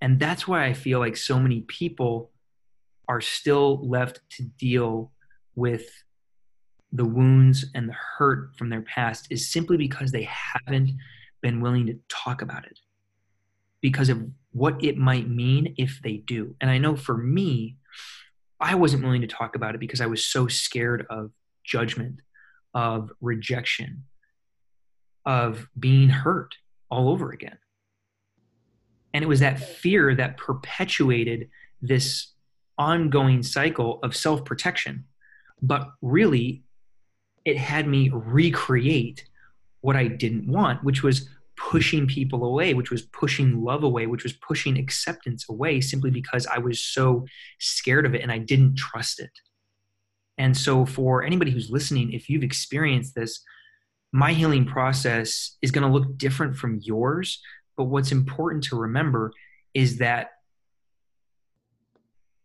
and 0.00 0.18
that's 0.18 0.48
why 0.48 0.64
i 0.64 0.72
feel 0.72 0.98
like 0.98 1.16
so 1.16 1.38
many 1.38 1.60
people 1.60 2.30
are 3.08 3.20
still 3.20 3.86
left 3.88 4.20
to 4.30 4.42
deal 4.42 5.12
with 5.54 6.04
the 6.92 7.04
wounds 7.04 7.66
and 7.74 7.88
the 7.88 7.96
hurt 8.16 8.54
from 8.56 8.70
their 8.70 8.82
past 8.82 9.26
is 9.30 9.50
simply 9.50 9.76
because 9.76 10.12
they 10.12 10.28
haven't 10.28 10.92
been 11.42 11.60
willing 11.60 11.86
to 11.86 11.98
talk 12.08 12.42
about 12.42 12.64
it 12.64 12.78
because 13.80 14.08
of 14.08 14.22
what 14.52 14.82
it 14.82 14.96
might 14.96 15.28
mean 15.28 15.74
if 15.78 16.00
they 16.02 16.16
do. 16.16 16.54
And 16.60 16.70
I 16.70 16.78
know 16.78 16.96
for 16.96 17.16
me, 17.16 17.76
I 18.60 18.74
wasn't 18.74 19.04
willing 19.04 19.20
to 19.20 19.26
talk 19.26 19.54
about 19.54 19.74
it 19.74 19.78
because 19.78 20.00
I 20.00 20.06
was 20.06 20.24
so 20.24 20.48
scared 20.48 21.06
of 21.10 21.30
judgment, 21.64 22.20
of 22.74 23.12
rejection, 23.20 24.04
of 25.24 25.68
being 25.78 26.08
hurt 26.08 26.54
all 26.90 27.10
over 27.10 27.30
again. 27.30 27.58
And 29.14 29.22
it 29.22 29.28
was 29.28 29.40
that 29.40 29.60
fear 29.60 30.14
that 30.14 30.36
perpetuated 30.36 31.50
this 31.80 32.32
ongoing 32.78 33.42
cycle 33.42 33.98
of 34.02 34.16
self 34.16 34.44
protection. 34.44 35.04
But 35.60 35.88
really, 36.00 36.62
it 37.44 37.56
had 37.56 37.88
me 37.88 38.10
recreate 38.12 39.24
what 39.80 39.96
I 39.96 40.08
didn't 40.08 40.46
want, 40.46 40.84
which 40.84 41.02
was 41.02 41.28
pushing 41.56 42.06
people 42.06 42.44
away, 42.44 42.74
which 42.74 42.90
was 42.90 43.02
pushing 43.02 43.64
love 43.64 43.82
away, 43.82 44.06
which 44.06 44.22
was 44.22 44.32
pushing 44.32 44.78
acceptance 44.78 45.48
away 45.48 45.80
simply 45.80 46.10
because 46.10 46.46
I 46.46 46.58
was 46.58 46.80
so 46.80 47.26
scared 47.58 48.06
of 48.06 48.14
it 48.14 48.22
and 48.22 48.30
I 48.30 48.38
didn't 48.38 48.76
trust 48.76 49.20
it. 49.20 49.30
And 50.38 50.56
so, 50.56 50.86
for 50.86 51.24
anybody 51.24 51.50
who's 51.50 51.70
listening, 51.70 52.12
if 52.12 52.28
you've 52.28 52.44
experienced 52.44 53.14
this, 53.14 53.40
my 54.12 54.32
healing 54.32 54.64
process 54.64 55.56
is 55.60 55.70
going 55.70 55.86
to 55.86 55.92
look 55.92 56.16
different 56.16 56.56
from 56.56 56.80
yours. 56.82 57.42
But 57.76 57.84
what's 57.84 58.12
important 58.12 58.64
to 58.64 58.76
remember 58.76 59.32
is 59.74 59.98
that 59.98 60.30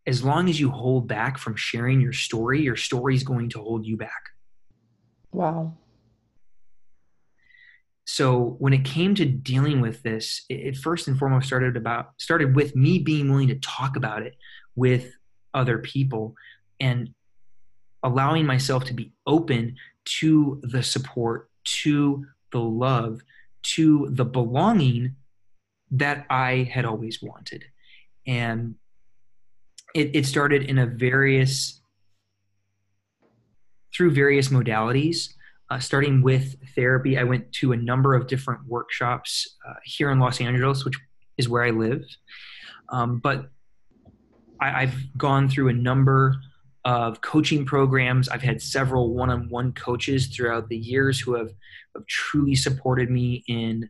as 0.05 0.23
long 0.23 0.49
as 0.49 0.59
you 0.59 0.69
hold 0.69 1.07
back 1.07 1.37
from 1.37 1.55
sharing 1.55 2.01
your 2.01 2.13
story, 2.13 2.61
your 2.61 2.75
story 2.75 3.15
is 3.15 3.23
going 3.23 3.49
to 3.49 3.59
hold 3.59 3.85
you 3.85 3.97
back. 3.97 4.29
Wow 5.31 5.73
so 8.05 8.55
when 8.59 8.73
it 8.73 8.83
came 8.83 9.15
to 9.15 9.25
dealing 9.25 9.81
with 9.81 10.03
this 10.03 10.43
it, 10.49 10.75
first 10.77 11.07
and 11.07 11.17
foremost 11.17 11.47
started 11.47 11.77
about 11.77 12.11
started 12.17 12.55
with 12.55 12.75
me 12.75 12.99
being 12.99 13.29
willing 13.29 13.47
to 13.47 13.55
talk 13.55 13.95
about 13.95 14.23
it 14.23 14.35
with 14.75 15.13
other 15.53 15.77
people 15.77 16.35
and 16.79 17.13
allowing 18.03 18.45
myself 18.45 18.83
to 18.85 18.93
be 18.93 19.13
open 19.25 19.75
to 20.05 20.59
the 20.63 20.83
support 20.83 21.49
to 21.63 22.25
the 22.51 22.59
love 22.59 23.21
to 23.61 24.09
the 24.11 24.25
belonging 24.25 25.15
that 25.89 26.25
i 26.29 26.69
had 26.71 26.83
always 26.83 27.21
wanted 27.21 27.63
and 28.27 28.75
it, 29.93 30.15
it 30.15 30.25
started 30.25 30.63
in 30.63 30.77
a 30.77 30.85
various 30.85 31.81
through 33.93 34.11
various 34.11 34.49
modalities 34.49 35.33
uh, 35.73 35.79
starting 35.79 36.21
with 36.21 36.55
therapy, 36.75 37.17
I 37.17 37.23
went 37.23 37.51
to 37.53 37.71
a 37.71 37.77
number 37.77 38.13
of 38.13 38.27
different 38.27 38.65
workshops 38.67 39.57
uh, 39.67 39.73
here 39.83 40.11
in 40.11 40.19
Los 40.19 40.39
Angeles, 40.39 40.85
which 40.85 40.95
is 41.37 41.49
where 41.49 41.63
I 41.63 41.71
live. 41.71 42.03
Um, 42.89 43.17
but 43.17 43.49
I, 44.61 44.85
have 44.85 45.17
gone 45.17 45.49
through 45.49 45.69
a 45.69 45.73
number 45.73 46.35
of 46.85 47.21
coaching 47.21 47.65
programs. 47.65 48.29
I've 48.29 48.43
had 48.43 48.61
several 48.61 49.15
one 49.15 49.31
on 49.31 49.49
one 49.49 49.73
coaches 49.73 50.27
throughout 50.27 50.69
the 50.69 50.77
years 50.77 51.19
who 51.19 51.33
have, 51.33 51.51
have 51.95 52.05
truly 52.05 52.55
supported 52.55 53.09
me 53.09 53.43
in 53.47 53.89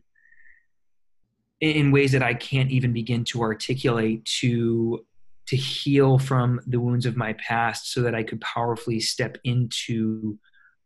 in 1.60 1.92
ways 1.92 2.12
that 2.12 2.22
I 2.22 2.34
can't 2.34 2.70
even 2.70 2.92
begin 2.92 3.24
to 3.24 3.40
articulate 3.42 4.24
to 4.40 5.04
to 5.46 5.56
heal 5.56 6.18
from 6.18 6.60
the 6.66 6.80
wounds 6.80 7.06
of 7.06 7.16
my 7.16 7.34
past 7.34 7.92
so 7.92 8.02
that 8.02 8.14
I 8.14 8.22
could 8.22 8.40
powerfully 8.40 9.00
step 9.00 9.38
into 9.44 10.38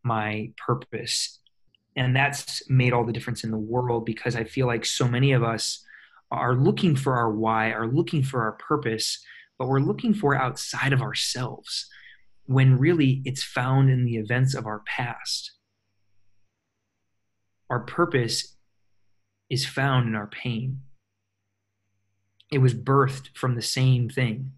my 0.02 0.52
purpose. 0.56 1.40
And 1.96 2.14
that's 2.14 2.68
made 2.68 2.92
all 2.92 3.04
the 3.04 3.12
difference 3.12 3.44
in 3.44 3.50
the 3.50 3.58
world 3.58 4.04
because 4.04 4.36
I 4.36 4.44
feel 4.44 4.66
like 4.66 4.84
so 4.84 5.06
many 5.08 5.32
of 5.32 5.42
us 5.42 5.84
are 6.30 6.54
looking 6.54 6.94
for 6.96 7.16
our 7.16 7.30
why, 7.30 7.70
are 7.70 7.86
looking 7.86 8.22
for 8.22 8.42
our 8.42 8.52
purpose, 8.52 9.24
but 9.58 9.68
we're 9.68 9.80
looking 9.80 10.14
for 10.14 10.34
outside 10.34 10.92
of 10.92 11.02
ourselves 11.02 11.86
when 12.46 12.78
really 12.78 13.22
it's 13.24 13.42
found 13.42 13.90
in 13.90 14.04
the 14.04 14.16
events 14.16 14.54
of 14.54 14.66
our 14.66 14.80
past. 14.80 15.52
Our 17.70 17.80
purpose 17.80 18.56
is 19.50 19.66
found 19.66 20.08
in 20.08 20.14
our 20.14 20.26
pain. 20.26 20.80
It 22.50 22.58
was 22.58 22.74
birthed 22.74 23.36
from 23.36 23.54
the 23.54 23.62
same 23.62 24.08
thing. 24.08 24.52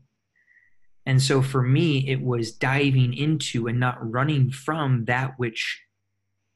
And 1.06 1.20
so 1.20 1.42
for 1.42 1.62
me, 1.62 2.08
it 2.08 2.22
was 2.22 2.52
diving 2.52 3.14
into 3.14 3.66
and 3.66 3.80
not 3.80 3.98
running 4.00 4.50
from 4.50 5.06
that 5.06 5.34
which 5.38 5.82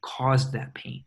caused 0.02 0.52
that 0.52 0.74
pain. 0.74 1.04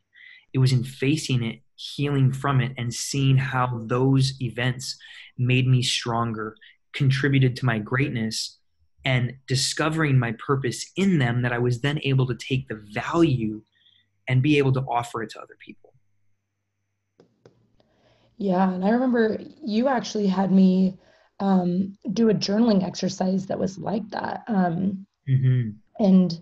It 0.54 0.60
was 0.60 0.74
in 0.74 0.84
facing 0.84 1.44
it, 1.44 1.62
healing 1.76 2.32
from 2.32 2.60
it, 2.62 2.74
and 2.78 2.94
seeing 2.94 3.38
how 3.38 3.84
those 3.86 4.34
events 4.42 4.98
made 5.38 5.68
me 5.68 5.84
stronger, 5.84 6.56
contributed 6.94 7.56
to 7.58 7.66
my 7.66 7.80
greatness, 7.80 8.58
and 9.06 9.34
discovering 9.48 10.18
my 10.18 10.34
purpose 10.34 10.92
in 10.96 11.20
them 11.20 11.44
that 11.44 11.54
I 11.54 11.60
was 11.60 11.82
then 11.82 12.00
able 12.04 12.28
to 12.28 12.36
take 12.36 12.68
the 12.68 12.84
value 12.92 13.62
and 14.28 14.42
be 14.42 14.58
able 14.58 14.74
to 14.74 14.82
offer 14.82 15.24
it 15.24 15.30
to 15.32 15.40
other 15.40 15.56
people. 15.60 15.87
Yeah. 18.38 18.72
And 18.72 18.86
I 18.86 18.90
remember 18.90 19.40
you 19.64 19.88
actually 19.88 20.28
had 20.28 20.52
me 20.52 20.98
um, 21.40 21.98
do 22.14 22.30
a 22.30 22.34
journaling 22.34 22.84
exercise 22.84 23.48
that 23.48 23.60
was 23.60 23.78
like 23.78 24.08
that. 24.10 24.44
Um, 24.48 25.06
mm-hmm. 25.28 25.72
And 26.04 26.40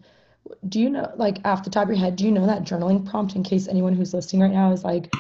do 0.68 0.80
you 0.80 0.90
know, 0.90 1.12
like, 1.16 1.40
off 1.46 1.64
the 1.64 1.70
top 1.70 1.84
of 1.84 1.90
your 1.90 1.98
head, 1.98 2.16
do 2.16 2.26
you 2.26 2.32
know 2.32 2.46
that 2.46 2.64
journaling 2.64 3.10
prompt 3.10 3.36
in 3.36 3.44
case 3.44 3.68
anyone 3.68 3.94
who's 3.94 4.14
listening 4.14 4.42
right 4.42 4.52
now 4.52 4.72
is 4.72 4.84
like, 4.84 5.12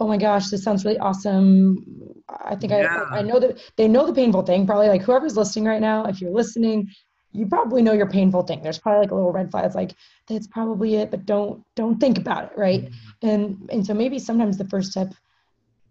oh 0.00 0.06
my 0.06 0.16
gosh, 0.16 0.48
this 0.48 0.62
sounds 0.62 0.84
really 0.84 0.98
awesome. 0.98 1.84
I 2.28 2.54
think 2.54 2.72
yeah. 2.72 3.06
I, 3.10 3.18
I 3.18 3.22
know 3.22 3.40
that 3.40 3.58
they 3.76 3.88
know 3.88 4.06
the 4.06 4.12
painful 4.12 4.42
thing. 4.42 4.66
Probably 4.66 4.88
like 4.88 5.02
whoever's 5.02 5.36
listening 5.36 5.64
right 5.64 5.80
now, 5.80 6.04
if 6.04 6.20
you're 6.20 6.30
listening, 6.30 6.88
you 7.32 7.46
probably 7.46 7.82
know 7.82 7.92
your 7.92 8.08
painful 8.08 8.42
thing. 8.42 8.62
There's 8.62 8.78
probably 8.78 9.00
like 9.00 9.10
a 9.10 9.14
little 9.14 9.32
red 9.32 9.50
flag. 9.50 9.64
It's 9.64 9.74
like 9.74 9.94
that's 10.28 10.46
probably 10.46 10.96
it, 10.96 11.10
but 11.10 11.26
don't 11.26 11.64
don't 11.74 11.98
think 11.98 12.18
about 12.18 12.44
it, 12.44 12.52
right? 12.56 12.84
Mm-hmm. 12.84 13.28
And 13.28 13.70
and 13.72 13.86
so 13.86 13.94
maybe 13.94 14.18
sometimes 14.18 14.56
the 14.56 14.68
first 14.68 14.92
step 14.92 15.12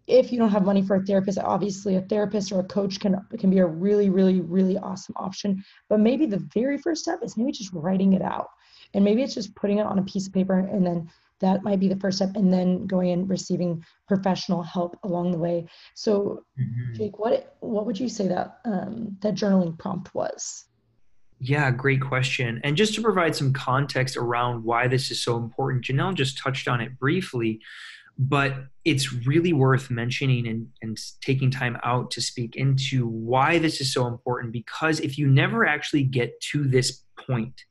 if 0.07 0.31
you 0.31 0.39
don't 0.39 0.49
have 0.49 0.65
money 0.65 0.81
for 0.81 0.95
a 0.95 1.03
therapist, 1.03 1.37
obviously 1.37 1.97
a 1.97 2.01
therapist 2.01 2.51
or 2.51 2.61
a 2.61 2.63
coach 2.63 2.99
can 2.99 3.21
can 3.37 3.49
be 3.49 3.59
a 3.59 3.65
really, 3.65 4.09
really, 4.09 4.39
really 4.41 4.77
awesome 4.77 5.13
option. 5.17 5.63
But 5.89 5.99
maybe 5.99 6.25
the 6.25 6.45
very 6.53 6.77
first 6.77 7.03
step 7.03 7.19
is 7.21 7.37
maybe 7.37 7.51
just 7.51 7.73
writing 7.73 8.13
it 8.13 8.21
out. 8.21 8.49
And 8.93 9.03
maybe 9.03 9.21
it's 9.21 9.33
just 9.33 9.53
putting 9.55 9.79
it 9.79 9.85
on 9.85 9.99
a 9.99 10.03
piece 10.03 10.27
of 10.27 10.33
paper 10.33 10.59
and 10.59 10.85
then 10.85 11.09
that 11.39 11.63
might 11.63 11.79
be 11.79 11.87
the 11.87 11.97
first 11.97 12.17
step 12.17 12.35
and 12.35 12.51
then 12.51 12.87
going 12.87 13.11
and 13.11 13.29
receiving 13.29 13.83
professional 14.07 14.63
help 14.63 14.97
along 15.03 15.31
the 15.31 15.37
way 15.37 15.67
so 15.93 16.43
mm-hmm. 16.59 16.95
jake 16.95 17.19
what 17.19 17.55
what 17.59 17.85
would 17.85 17.99
you 17.99 18.09
say 18.09 18.27
that 18.27 18.57
um, 18.65 19.15
that 19.21 19.35
journaling 19.35 19.77
prompt 19.77 20.13
was 20.15 20.65
yeah 21.39 21.69
great 21.69 22.01
question 22.01 22.59
and 22.63 22.75
just 22.75 22.95
to 22.95 23.01
provide 23.01 23.35
some 23.35 23.53
context 23.53 24.17
around 24.17 24.63
why 24.63 24.87
this 24.87 25.11
is 25.11 25.21
so 25.21 25.37
important 25.37 25.83
janelle 25.83 26.15
just 26.15 26.37
touched 26.37 26.67
on 26.67 26.81
it 26.81 26.97
briefly 26.97 27.59
but 28.19 28.53
it's 28.83 29.13
really 29.13 29.53
worth 29.53 29.91
mentioning 29.91 30.47
and, 30.47 30.67
and 30.81 30.97
taking 31.21 31.51
time 31.51 31.77
out 31.83 32.09
to 32.11 32.21
speak 32.21 32.55
into 32.55 33.07
why 33.07 33.59
this 33.59 33.79
is 33.79 33.93
so 33.93 34.07
important 34.07 34.51
because 34.51 34.99
if 34.99 35.17
you 35.17 35.27
never 35.27 35.65
actually 35.65 36.03
get 36.03 36.39
to 36.41 36.67
this 36.67 37.03
point 37.15 37.63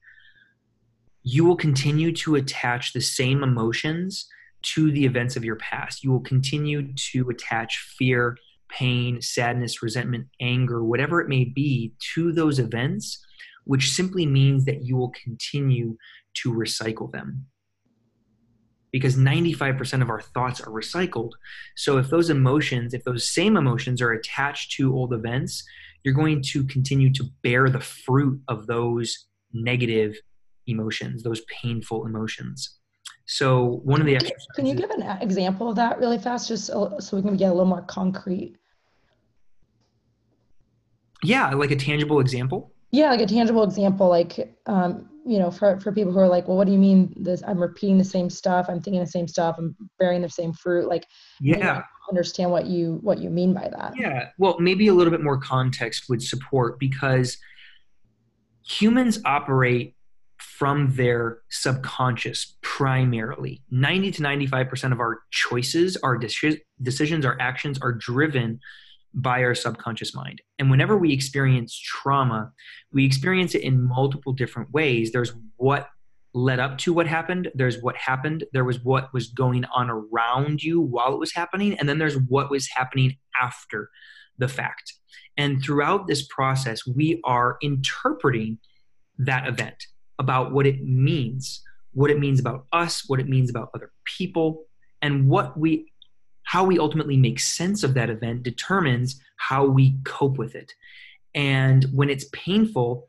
you 1.28 1.44
will 1.44 1.56
continue 1.56 2.12
to 2.12 2.36
attach 2.36 2.92
the 2.92 3.00
same 3.00 3.42
emotions 3.42 4.28
to 4.62 4.92
the 4.92 5.04
events 5.04 5.34
of 5.34 5.44
your 5.44 5.56
past. 5.56 6.04
You 6.04 6.12
will 6.12 6.20
continue 6.20 6.92
to 7.12 7.30
attach 7.30 7.78
fear, 7.98 8.36
pain, 8.68 9.20
sadness, 9.20 9.82
resentment, 9.82 10.28
anger, 10.40 10.84
whatever 10.84 11.20
it 11.20 11.28
may 11.28 11.44
be, 11.44 11.92
to 12.14 12.32
those 12.32 12.60
events, 12.60 13.24
which 13.64 13.90
simply 13.90 14.24
means 14.24 14.66
that 14.66 14.84
you 14.84 14.96
will 14.96 15.10
continue 15.10 15.96
to 16.34 16.52
recycle 16.52 17.10
them. 17.10 17.46
Because 18.92 19.16
95% 19.16 20.00
of 20.00 20.08
our 20.08 20.20
thoughts 20.20 20.60
are 20.60 20.70
recycled. 20.70 21.32
So 21.76 21.98
if 21.98 22.08
those 22.08 22.30
emotions, 22.30 22.94
if 22.94 23.04
those 23.04 23.28
same 23.28 23.56
emotions 23.56 24.00
are 24.00 24.12
attached 24.12 24.72
to 24.72 24.94
old 24.94 25.12
events, 25.12 25.64
you're 26.02 26.14
going 26.14 26.40
to 26.40 26.64
continue 26.64 27.12
to 27.12 27.24
bear 27.42 27.68
the 27.68 27.80
fruit 27.80 28.40
of 28.48 28.66
those 28.66 29.26
negative 29.52 30.16
emotions, 30.66 31.22
those 31.22 31.42
painful 31.42 32.06
emotions. 32.06 32.78
So 33.26 33.80
one 33.82 34.00
of 34.00 34.06
the 34.06 34.14
exercises. 34.14 34.46
Can 34.54 34.66
you 34.66 34.74
give 34.74 34.90
an 34.90 35.02
example 35.20 35.68
of 35.68 35.76
that 35.76 35.98
really 35.98 36.18
fast, 36.18 36.46
just 36.48 36.66
so, 36.66 36.96
we 37.12 37.22
can 37.22 37.36
get 37.36 37.46
a 37.46 37.52
little 37.52 37.66
more 37.66 37.82
concrete? 37.82 38.56
Yeah, 41.24 41.50
like 41.50 41.72
a 41.72 41.76
tangible 41.76 42.20
example. 42.20 42.72
Yeah, 42.90 43.10
like 43.10 43.20
a 43.20 43.26
tangible 43.26 43.64
example, 43.64 44.08
like 44.08 44.56
um, 44.66 45.08
you 45.26 45.38
know, 45.38 45.50
for 45.50 45.78
for 45.80 45.92
people 45.92 46.12
who 46.12 46.18
are 46.20 46.28
like, 46.28 46.46
well, 46.46 46.56
what 46.56 46.66
do 46.66 46.72
you 46.72 46.78
mean? 46.78 47.12
This 47.16 47.42
I'm 47.46 47.58
repeating 47.58 47.98
the 47.98 48.04
same 48.04 48.30
stuff. 48.30 48.66
I'm 48.68 48.80
thinking 48.80 49.00
the 49.00 49.06
same 49.06 49.26
stuff. 49.26 49.56
I'm 49.58 49.76
bearing 49.98 50.22
the 50.22 50.28
same 50.28 50.52
fruit. 50.52 50.88
Like, 50.88 51.04
yeah, 51.40 51.82
understand 52.08 52.50
what 52.50 52.66
you 52.66 52.98
what 53.02 53.18
you 53.18 53.30
mean 53.30 53.52
by 53.52 53.68
that. 53.76 53.94
Yeah, 53.96 54.28
well, 54.38 54.56
maybe 54.60 54.86
a 54.88 54.94
little 54.94 55.10
bit 55.10 55.22
more 55.22 55.38
context 55.38 56.08
would 56.08 56.22
support 56.22 56.78
because 56.78 57.38
humans 58.64 59.18
operate 59.24 59.94
from 60.38 60.94
their 60.94 61.38
subconscious 61.50 62.56
primarily. 62.62 63.62
90 63.70 64.12
to 64.12 64.22
95% 64.22 64.92
of 64.92 65.00
our 65.00 65.20
choices, 65.30 65.96
our 65.98 66.18
decisions, 66.18 67.24
our 67.24 67.36
actions 67.40 67.78
are 67.80 67.92
driven 67.92 68.60
by 69.16 69.42
our 69.42 69.54
subconscious 69.54 70.14
mind. 70.14 70.42
And 70.58 70.70
whenever 70.70 70.96
we 70.96 71.12
experience 71.12 71.76
trauma, 71.76 72.52
we 72.92 73.04
experience 73.06 73.54
it 73.54 73.62
in 73.62 73.82
multiple 73.82 74.34
different 74.34 74.70
ways. 74.72 75.10
There's 75.10 75.32
what 75.56 75.88
led 76.34 76.60
up 76.60 76.76
to 76.76 76.92
what 76.92 77.06
happened, 77.06 77.50
there's 77.54 77.80
what 77.80 77.96
happened, 77.96 78.44
there 78.52 78.64
was 78.64 78.84
what 78.84 79.12
was 79.14 79.28
going 79.28 79.64
on 79.74 79.88
around 79.88 80.62
you 80.62 80.82
while 80.82 81.14
it 81.14 81.18
was 81.18 81.32
happening, 81.32 81.78
and 81.78 81.88
then 81.88 81.98
there's 81.98 82.18
what 82.28 82.50
was 82.50 82.68
happening 82.68 83.16
after 83.40 83.88
the 84.36 84.48
fact. 84.48 84.92
And 85.38 85.62
throughout 85.62 86.06
this 86.06 86.26
process, 86.26 86.86
we 86.86 87.22
are 87.24 87.56
interpreting 87.62 88.58
that 89.18 89.48
event 89.48 89.86
about 90.18 90.52
what 90.52 90.66
it 90.66 90.84
means, 90.84 91.62
what 91.94 92.10
it 92.10 92.18
means 92.18 92.38
about 92.38 92.66
us, 92.70 93.04
what 93.06 93.18
it 93.18 93.28
means 93.28 93.48
about 93.48 93.70
other 93.74 93.92
people, 94.04 94.64
and 95.00 95.28
what 95.28 95.58
we 95.58 95.90
how 96.46 96.64
we 96.64 96.78
ultimately 96.78 97.16
make 97.16 97.38
sense 97.38 97.82
of 97.82 97.94
that 97.94 98.08
event 98.08 98.42
determines 98.42 99.20
how 99.36 99.66
we 99.66 99.96
cope 100.04 100.38
with 100.38 100.54
it. 100.54 100.72
And 101.34 101.84
when 101.92 102.08
it's 102.08 102.26
painful, 102.32 103.08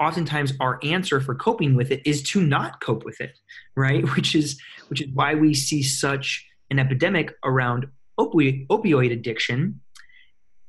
oftentimes 0.00 0.52
our 0.60 0.78
answer 0.82 1.20
for 1.20 1.34
coping 1.34 1.74
with 1.74 1.90
it 1.90 2.00
is 2.06 2.22
to 2.22 2.40
not 2.40 2.80
cope 2.80 3.04
with 3.04 3.20
it, 3.20 3.36
right? 3.76 4.04
Which 4.16 4.34
is 4.34 4.58
which 4.88 5.02
is 5.02 5.08
why 5.12 5.34
we 5.34 5.52
see 5.52 5.82
such 5.82 6.46
an 6.70 6.78
epidemic 6.78 7.34
around 7.44 7.86
opioid, 8.18 8.66
opioid 8.68 9.12
addiction 9.12 9.80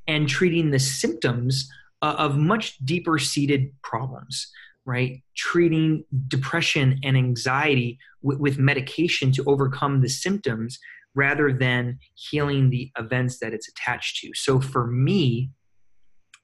and 0.08 0.27
treating 0.27 0.71
the 0.71 0.79
symptoms 0.79 1.69
uh, 2.01 2.15
of 2.17 2.36
much 2.38 2.77
deeper 2.79 3.17
seated 3.17 3.71
problems 3.82 4.51
right? 4.89 5.21
Treating 5.36 6.03
depression 6.27 6.99
and 7.03 7.15
anxiety 7.15 7.99
with 8.23 8.58
medication 8.58 9.32
to 9.34 9.43
overcome 9.45 10.01
the 10.01 10.10
symptoms 10.10 10.79
rather 11.15 11.52
than 11.52 12.00
healing 12.15 12.69
the 12.69 12.91
events 12.98 13.39
that 13.39 13.54
it's 13.54 13.67
attached 13.67 14.17
to. 14.17 14.32
So 14.36 14.60
for 14.60 14.88
me, 14.88 15.50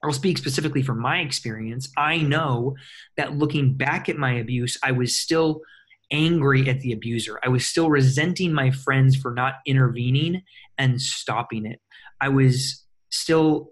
I'll 0.02 0.12
speak 0.12 0.38
specifically 0.38 0.82
from 0.82 1.00
my 1.00 1.20
experience. 1.20 1.88
I 1.96 2.18
know 2.18 2.76
that 3.16 3.36
looking 3.36 3.74
back 3.74 4.08
at 4.08 4.16
my 4.16 4.34
abuse, 4.34 4.78
I 4.82 4.92
was 4.92 5.18
still 5.18 5.62
angry 6.12 6.68
at 6.68 6.80
the 6.80 6.92
abuser. 6.92 7.40
I 7.42 7.48
was 7.48 7.66
still 7.66 7.90
resenting 7.90 8.52
my 8.52 8.70
friends 8.70 9.16
for 9.16 9.32
not 9.32 9.54
intervening 9.66 10.42
and 10.78 11.00
stopping 11.00 11.66
it. 11.66 11.80
I 12.20 12.28
was 12.28 12.84
still 13.10 13.70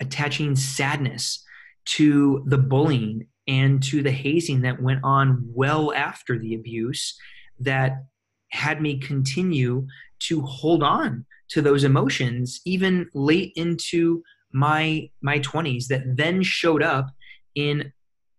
attaching 0.00 0.56
sadness 0.56 1.44
to 1.86 2.42
the 2.46 2.58
bullying 2.58 3.26
and 3.46 3.82
to 3.84 4.02
the 4.02 4.10
hazing 4.10 4.62
that 4.62 4.82
went 4.82 5.00
on 5.04 5.48
well 5.54 5.92
after 5.92 6.38
the 6.38 6.54
abuse 6.54 7.16
that 7.60 8.04
had 8.50 8.82
me 8.82 8.98
continue 8.98 9.86
to 10.20 10.40
hold 10.42 10.82
on 10.82 11.26
to 11.48 11.62
those 11.62 11.84
emotions 11.84 12.60
even 12.64 13.08
late 13.14 13.52
into 13.56 14.22
my 14.52 15.08
my 15.22 15.38
20s 15.40 15.86
that 15.88 16.02
then 16.16 16.42
showed 16.42 16.82
up 16.82 17.10
in 17.54 17.92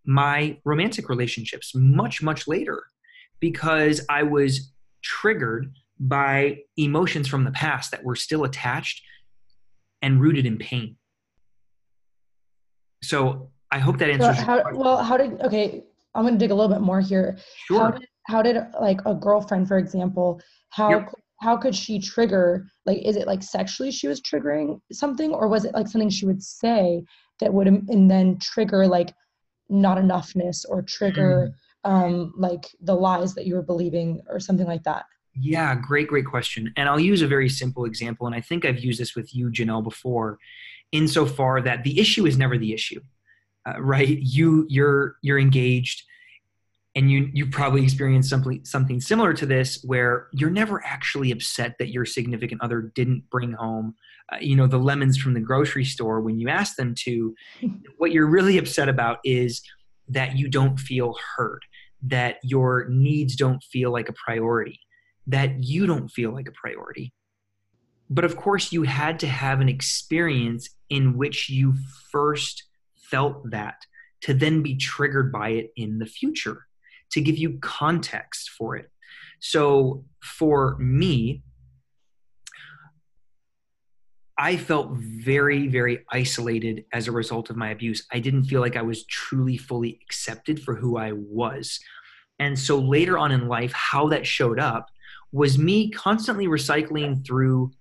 my 0.05 0.57
romantic 0.65 1.09
relationships 1.09 1.73
much 1.75 2.21
much 2.21 2.47
later 2.47 2.83
because 3.39 4.01
I 4.09 4.23
was 4.23 4.71
triggered 5.03 5.71
by 5.99 6.59
emotions 6.77 7.27
from 7.27 7.43
the 7.43 7.51
past 7.51 7.91
that 7.91 8.03
were 8.03 8.15
still 8.15 8.43
attached 8.43 9.01
and 10.01 10.21
rooted 10.21 10.45
in 10.45 10.57
pain. 10.57 10.97
So 13.03 13.51
I 13.71 13.79
hope 13.79 13.97
that 13.99 14.09
answers. 14.09 14.37
So 14.37 14.43
how, 14.43 14.63
well, 14.73 15.03
how 15.03 15.17
did 15.17 15.41
okay? 15.41 15.83
I'm 16.15 16.23
going 16.23 16.33
to 16.33 16.39
dig 16.39 16.51
a 16.51 16.55
little 16.55 16.73
bit 16.73 16.81
more 16.81 16.99
here. 16.99 17.37
Sure. 17.67 17.79
How 17.79 17.91
did, 17.91 18.07
how 18.27 18.41
did 18.41 18.57
like 18.79 18.99
a 19.05 19.13
girlfriend, 19.13 19.67
for 19.67 19.77
example, 19.77 20.41
how 20.69 20.89
yep. 20.89 21.13
How 21.39 21.57
could 21.57 21.75
she 21.75 21.99
trigger? 21.99 22.67
Like, 22.85 22.99
is 22.99 23.15
it 23.15 23.27
like 23.27 23.43
sexually 23.43 23.91
she 23.91 24.07
was 24.07 24.21
triggering 24.21 24.79
something, 24.91 25.31
or 25.33 25.47
was 25.47 25.65
it 25.65 25.73
like 25.73 25.87
something 25.87 26.09
she 26.09 26.25
would 26.25 26.41
say 26.41 27.03
that 27.39 27.53
would 27.53 27.67
and 27.67 28.09
then 28.09 28.39
trigger 28.39 28.87
like 28.87 29.13
not 29.69 29.97
enoughness 29.97 30.65
or 30.67 30.81
trigger 30.81 31.53
mm. 31.85 31.91
um, 31.91 32.33
like 32.37 32.67
the 32.81 32.95
lies 32.95 33.35
that 33.35 33.45
you 33.45 33.55
were 33.55 33.61
believing 33.61 34.21
or 34.27 34.39
something 34.39 34.67
like 34.67 34.83
that? 34.83 35.05
Yeah, 35.39 35.75
great, 35.75 36.07
great 36.07 36.25
question. 36.25 36.73
And 36.75 36.89
I'll 36.89 36.99
use 36.99 37.21
a 37.21 37.27
very 37.27 37.49
simple 37.49 37.85
example, 37.85 38.25
and 38.25 38.35
I 38.35 38.41
think 38.41 38.65
I've 38.65 38.79
used 38.79 38.99
this 38.99 39.15
with 39.15 39.35
you, 39.35 39.49
Janelle, 39.49 39.83
before, 39.83 40.39
insofar 40.91 41.61
that 41.61 41.83
the 41.83 41.99
issue 41.99 42.25
is 42.25 42.37
never 42.37 42.57
the 42.57 42.73
issue 42.73 43.01
uh, 43.67 43.79
right 43.81 44.19
you 44.21 44.65
you're 44.69 45.15
you're 45.21 45.39
engaged 45.39 46.03
and 46.97 47.11
you 47.11 47.29
you 47.31 47.45
probably 47.45 47.83
experienced 47.83 48.27
something 48.27 48.59
something 48.65 48.99
similar 48.99 49.31
to 49.31 49.45
this 49.45 49.83
where 49.83 50.27
you're 50.33 50.49
never 50.49 50.83
actually 50.83 51.29
upset 51.31 51.75
that 51.77 51.89
your 51.89 52.05
significant 52.05 52.59
other 52.63 52.91
didn't 52.95 53.29
bring 53.29 53.53
home 53.53 53.93
uh, 54.33 54.37
you 54.41 54.55
know 54.55 54.65
the 54.65 54.79
lemons 54.79 55.15
from 55.15 55.35
the 55.35 55.39
grocery 55.39 55.85
store 55.85 56.19
when 56.19 56.39
you 56.39 56.49
ask 56.49 56.75
them 56.75 56.93
to. 56.95 57.33
What 57.97 58.11
you're 58.11 58.29
really 58.29 58.57
upset 58.57 58.89
about 58.89 59.17
is 59.23 59.61
that 60.09 60.37
you 60.37 60.49
don't 60.49 60.79
feel 60.79 61.15
heard 61.35 61.63
that 62.03 62.37
your 62.43 62.87
needs 62.89 63.35
don't 63.35 63.63
feel 63.63 63.91
like 63.91 64.07
a 64.07 64.13
priority 64.13 64.79
that 65.25 65.63
you 65.63 65.85
don't 65.87 66.09
feel 66.09 66.31
like 66.31 66.47
a 66.47 66.51
priority. 66.51 67.11
But 68.09 68.23
of 68.23 68.37
course 68.37 68.71
you 68.71 68.83
had 68.83 69.19
to 69.19 69.27
have 69.27 69.59
an 69.59 69.67
experience 69.67 70.69
in 70.89 71.17
which 71.17 71.49
you 71.49 71.73
first 72.11 72.63
felt 72.95 73.49
that 73.51 73.75
to 74.21 74.33
then 74.33 74.61
be 74.61 74.75
triggered 74.75 75.31
by 75.31 75.49
it 75.49 75.71
in 75.75 75.99
the 75.99 76.05
future 76.05 76.66
to 77.11 77.21
give 77.21 77.37
you 77.37 77.57
context 77.59 78.49
for 78.49 78.75
it. 78.75 78.89
So 79.39 80.05
for 80.21 80.77
me, 80.79 81.43
I 84.39 84.55
felt 84.55 84.91
very, 84.91 85.67
very 85.67 86.05
isolated 86.11 86.85
as 86.93 87.07
a 87.07 87.11
result 87.11 87.49
of 87.49 87.55
my 87.55 87.69
abuse. 87.69 88.05
I 88.11 88.19
didn't 88.19 88.43
feel 88.43 88.61
like 88.61 88.75
I 88.75 88.83
was 88.83 89.05
truly 89.05 89.57
fully 89.57 89.99
accepted 90.03 90.61
for 90.61 90.75
who 90.75 90.97
I 90.97 91.11
was. 91.13 91.79
And 92.37 92.57
so 92.57 92.77
later 92.77 93.17
on 93.17 93.31
in 93.31 93.47
life, 93.47 93.71
how 93.73 94.07
that 94.09 94.27
showed 94.27 94.59
up 94.59 94.89
was 95.31 95.57
me 95.57 95.89
constantly 95.89 96.45
recycling 96.45 97.25
through 97.25 97.71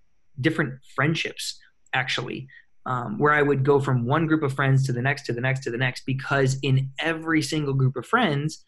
different 0.41 0.81
friendships 0.95 1.59
actually 1.93 2.49
um, 2.87 3.19
where 3.19 3.33
I 3.33 3.43
would 3.43 3.65
go 3.65 3.81
from 3.81 4.07
one 4.07 4.27
group 4.27 4.43
of 4.43 4.55
friends 4.55 4.87
to 4.87 4.93
the 4.93 5.03
next, 5.03 5.27
to 5.27 5.33
the 5.33 5.41
next, 5.41 5.65
to 5.65 5.71
the 5.71 5.77
next, 5.77 6.07
because 6.07 6.59
in 6.63 6.91
every 7.01 7.43
single 7.43 7.75
group 7.75 7.97
of 7.97 8.07
friends, 8.07 8.65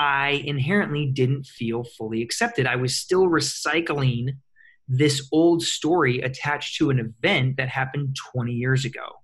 I 0.00 0.42
inherently 0.46 1.04
didn't 1.04 1.44
feel 1.44 1.84
fully 1.84 2.22
accepted. 2.22 2.66
I 2.66 2.76
was 2.76 2.96
still 2.96 3.26
recycling 3.26 4.38
this 4.88 5.28
old 5.30 5.62
story 5.62 6.20
attached 6.20 6.78
to 6.78 6.88
an 6.88 6.98
event 6.98 7.58
that 7.58 7.68
happened 7.68 8.16
20 8.32 8.50
years 8.50 8.86
ago. 8.86 9.20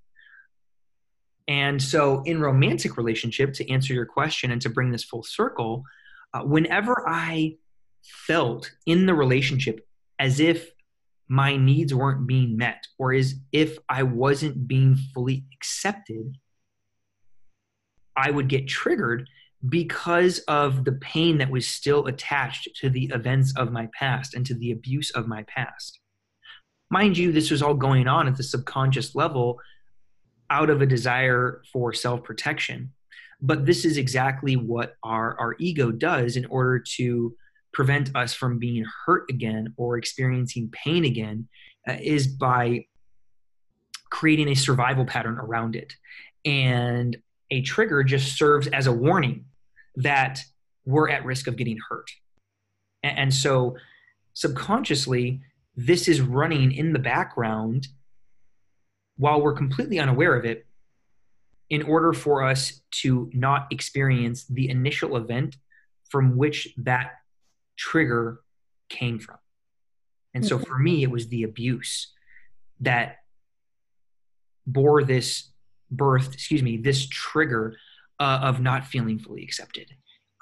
And 1.48 1.82
so, 1.82 2.22
in 2.24 2.42
romantic 2.42 2.98
relationship, 2.98 3.54
to 3.54 3.72
answer 3.72 3.94
your 3.94 4.04
question 4.04 4.50
and 4.50 4.60
to 4.60 4.68
bring 4.68 4.90
this 4.90 5.02
full 5.02 5.22
circle, 5.22 5.82
uh, 6.34 6.42
whenever 6.42 7.08
I 7.08 7.56
felt 8.02 8.70
in 8.84 9.06
the 9.06 9.14
relationship 9.14 9.88
as 10.18 10.40
if 10.40 10.72
my 11.26 11.56
needs 11.56 11.94
weren't 11.94 12.26
being 12.26 12.58
met 12.58 12.86
or 12.98 13.14
as 13.14 13.34
if 13.50 13.78
I 13.88 14.02
wasn't 14.02 14.68
being 14.68 14.94
fully 15.14 15.46
accepted, 15.54 16.36
I 18.14 18.30
would 18.30 18.48
get 18.48 18.68
triggered 18.68 19.26
because 19.68 20.38
of 20.40 20.84
the 20.84 20.92
pain 20.92 21.38
that 21.38 21.50
was 21.50 21.66
still 21.66 22.06
attached 22.06 22.68
to 22.76 22.90
the 22.90 23.10
events 23.14 23.54
of 23.56 23.72
my 23.72 23.88
past 23.98 24.34
and 24.34 24.44
to 24.46 24.54
the 24.54 24.70
abuse 24.70 25.10
of 25.10 25.26
my 25.26 25.42
past. 25.44 26.00
Mind 26.90 27.18
you, 27.18 27.32
this 27.32 27.50
was 27.50 27.62
all 27.62 27.74
going 27.74 28.06
on 28.06 28.28
at 28.28 28.36
the 28.36 28.42
subconscious 28.42 29.14
level 29.14 29.58
out 30.50 30.70
of 30.70 30.82
a 30.82 30.86
desire 30.86 31.62
for 31.72 31.92
self 31.92 32.22
protection. 32.22 32.92
But 33.40 33.66
this 33.66 33.84
is 33.84 33.96
exactly 33.96 34.56
what 34.56 34.94
our, 35.02 35.38
our 35.38 35.56
ego 35.58 35.90
does 35.90 36.36
in 36.36 36.46
order 36.46 36.78
to 36.96 37.34
prevent 37.72 38.14
us 38.16 38.32
from 38.32 38.58
being 38.58 38.86
hurt 39.04 39.24
again 39.28 39.74
or 39.76 39.98
experiencing 39.98 40.70
pain 40.72 41.04
again 41.04 41.48
uh, 41.88 41.96
is 42.00 42.26
by 42.26 42.86
creating 44.10 44.48
a 44.48 44.54
survival 44.54 45.04
pattern 45.04 45.38
around 45.38 45.76
it. 45.76 45.92
And 46.44 47.16
a 47.50 47.62
trigger 47.62 48.02
just 48.02 48.36
serves 48.36 48.66
as 48.68 48.86
a 48.86 48.92
warning 48.92 49.44
that 49.96 50.40
we're 50.84 51.08
at 51.08 51.24
risk 51.24 51.46
of 51.46 51.56
getting 51.56 51.78
hurt. 51.88 52.10
And, 53.02 53.32
so 53.32 53.76
subconsciously, 54.34 55.40
this 55.76 56.08
is 56.08 56.20
running 56.20 56.72
in 56.72 56.92
the 56.92 56.98
background 56.98 57.88
while 59.16 59.40
we're 59.40 59.54
completely 59.54 59.98
unaware 59.98 60.34
of 60.34 60.44
it 60.44 60.66
in 61.70 61.82
order 61.82 62.12
for 62.12 62.42
us 62.42 62.80
to 62.90 63.30
not 63.32 63.66
experience 63.70 64.44
the 64.44 64.68
initial 64.68 65.16
event 65.16 65.56
from 66.08 66.36
which 66.36 66.68
that 66.76 67.12
trigger 67.76 68.40
came 68.88 69.18
from. 69.18 69.38
And 70.34 70.46
so 70.46 70.56
mm-hmm. 70.56 70.64
for 70.64 70.78
me, 70.78 71.02
it 71.02 71.10
was 71.10 71.28
the 71.28 71.44
abuse 71.44 72.12
that 72.80 73.18
bore 74.66 75.02
this 75.04 75.50
birth, 75.90 76.32
excuse 76.32 76.62
me, 76.62 76.76
this 76.76 77.08
trigger 77.08 77.76
uh, 78.20 78.40
of 78.42 78.60
not 78.60 78.86
feeling 78.86 79.18
fully 79.18 79.42
accepted. 79.42 79.90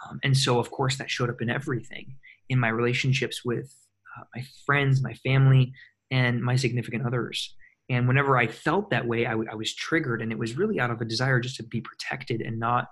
Um, 0.05 0.21
and 0.23 0.37
so, 0.37 0.59
of 0.59 0.71
course, 0.71 0.97
that 0.99 1.11
showed 1.11 1.31
up 1.31 1.41
in 1.41 1.51
everything 1.51 2.17
in 2.49 2.59
my 2.59 2.69
relationships 2.69 3.45
with 3.45 3.75
uh, 4.17 4.25
my 4.35 4.45
friends, 4.67 5.03
my 5.03 5.15
family, 5.15 5.73
and 6.11 6.43
my 6.43 6.57
significant 6.57 7.07
others. 7.07 7.55
And 7.91 8.09
whenever 8.09 8.39
I 8.39 8.47
felt 8.47 8.91
that 8.91 9.07
way, 9.07 9.27
I, 9.27 9.31
w- 9.31 9.49
I 9.51 9.55
was 9.55 9.75
triggered, 9.75 10.23
and 10.23 10.33
it 10.33 10.39
was 10.39 10.57
really 10.57 10.81
out 10.81 10.91
of 10.91 11.01
a 11.01 11.05
desire 11.05 11.41
just 11.41 11.57
to 11.57 11.63
be 11.63 11.81
protected 11.81 12.41
and 12.41 12.59
not 12.59 12.87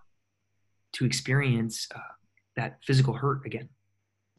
to 0.94 1.04
experience 1.06 1.88
uh, 1.94 1.98
that 2.56 2.78
physical 2.84 3.14
hurt 3.14 3.46
again. 3.46 3.68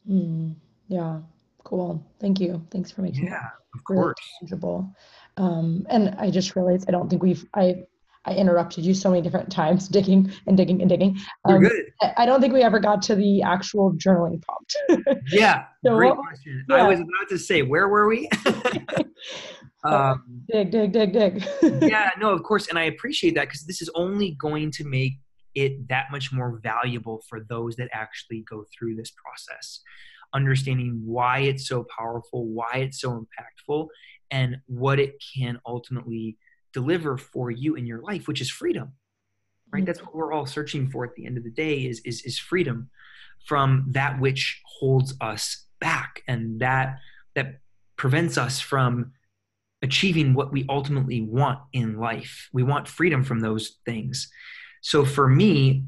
Mm, 0.08 0.54
yeah, 0.88 1.20
cool. 1.64 2.04
Thank 2.20 2.40
you. 2.40 2.64
Thanks 2.70 2.90
for 2.90 3.02
making 3.02 3.26
yeah, 3.26 3.48
of 3.74 3.80
really 3.88 4.02
course. 4.02 4.16
tangible. 4.38 4.94
Um, 5.36 5.86
and 5.90 6.14
I 6.18 6.30
just 6.30 6.54
realized 6.54 6.84
I 6.88 6.92
don't 6.92 7.08
think 7.08 7.22
we've 7.22 7.44
I 7.54 7.84
I 8.26 8.34
interrupted 8.34 8.84
you 8.84 8.94
so 8.94 9.10
many 9.10 9.22
different 9.22 9.50
times, 9.50 9.88
digging 9.96 10.32
and 10.46 10.56
digging 10.56 10.80
and 10.80 10.88
digging. 10.88 11.18
Um, 11.44 11.62
You're 11.62 11.70
good. 11.70 11.84
I 12.16 12.26
don't 12.26 12.40
think 12.40 12.52
we 12.52 12.62
ever 12.62 12.78
got 12.78 13.02
to 13.02 13.14
the 13.14 13.42
actual 13.42 13.92
journaling 13.94 14.42
prompt. 14.42 15.22
yeah, 15.32 15.64
so 15.84 15.96
great 15.96 16.16
what, 16.16 16.26
question. 16.26 16.64
Yeah. 16.68 16.76
I 16.76 16.88
was 16.88 17.00
about 17.00 17.28
to 17.30 17.38
say, 17.38 17.62
where 17.62 17.88
were 17.88 18.08
we? 18.08 18.28
um, 19.84 20.24
dig, 20.50 20.70
dig, 20.70 20.92
dig, 20.92 21.12
dig. 21.12 21.44
yeah, 21.82 22.10
no, 22.18 22.30
of 22.30 22.42
course, 22.42 22.68
and 22.68 22.78
I 22.78 22.84
appreciate 22.84 23.34
that 23.34 23.48
because 23.48 23.64
this 23.64 23.82
is 23.82 23.90
only 23.94 24.32
going 24.32 24.70
to 24.72 24.84
make 24.84 25.14
it 25.54 25.88
that 25.88 26.06
much 26.10 26.32
more 26.32 26.58
valuable 26.62 27.22
for 27.28 27.40
those 27.48 27.76
that 27.76 27.88
actually 27.92 28.44
go 28.48 28.64
through 28.76 28.96
this 28.96 29.12
process 29.12 29.80
understanding 30.34 31.00
why 31.04 31.38
it's 31.38 31.68
so 31.68 31.86
powerful 31.96 32.48
why 32.48 32.72
it's 32.74 33.00
so 33.00 33.24
impactful 33.24 33.86
and 34.30 34.56
what 34.66 34.98
it 34.98 35.14
can 35.36 35.58
ultimately 35.66 36.36
deliver 36.74 37.16
for 37.16 37.50
you 37.50 37.74
in 37.74 37.86
your 37.86 38.00
life 38.00 38.28
which 38.28 38.40
is 38.40 38.50
freedom 38.50 38.92
right? 39.72 39.80
Mm-hmm. 39.80 39.86
that's 39.86 40.02
what 40.02 40.14
we're 40.14 40.32
all 40.32 40.46
searching 40.46 40.90
for 40.90 41.04
at 41.04 41.14
the 41.14 41.24
end 41.24 41.38
of 41.38 41.44
the 41.44 41.50
day 41.50 41.86
is 41.86 42.00
is, 42.00 42.22
is 42.22 42.38
freedom 42.38 42.90
from 43.46 43.86
that 43.90 44.20
which 44.20 44.60
holds 44.64 45.14
us 45.20 45.66
back 45.80 46.22
and 46.26 46.60
that 46.60 46.98
that 47.34 47.60
prevents 47.96 48.38
us 48.38 48.60
from 48.60 49.12
achieving 49.82 50.34
what 50.34 50.50
we 50.50 50.64
ultimately 50.68 51.20
want 51.20 51.58
in 51.72 51.98
life. 51.98 52.48
We 52.52 52.62
want 52.62 52.88
freedom 52.88 53.22
from 53.22 53.40
those 53.40 53.76
things. 53.84 54.28
So 54.80 55.04
for 55.04 55.28
me, 55.28 55.84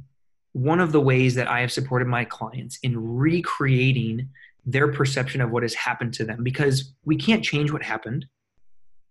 one 0.52 0.80
of 0.80 0.92
the 0.92 1.00
ways 1.00 1.34
that 1.34 1.48
I 1.48 1.60
have 1.60 1.72
supported 1.72 2.06
my 2.06 2.24
clients 2.24 2.78
in 2.82 3.16
recreating 3.16 4.28
their 4.64 4.92
perception 4.92 5.40
of 5.40 5.50
what 5.50 5.62
has 5.62 5.74
happened 5.74 6.12
to 6.14 6.24
them, 6.24 6.42
because 6.42 6.92
we 7.04 7.16
can't 7.16 7.44
change 7.44 7.70
what 7.72 7.82
happened, 7.82 8.26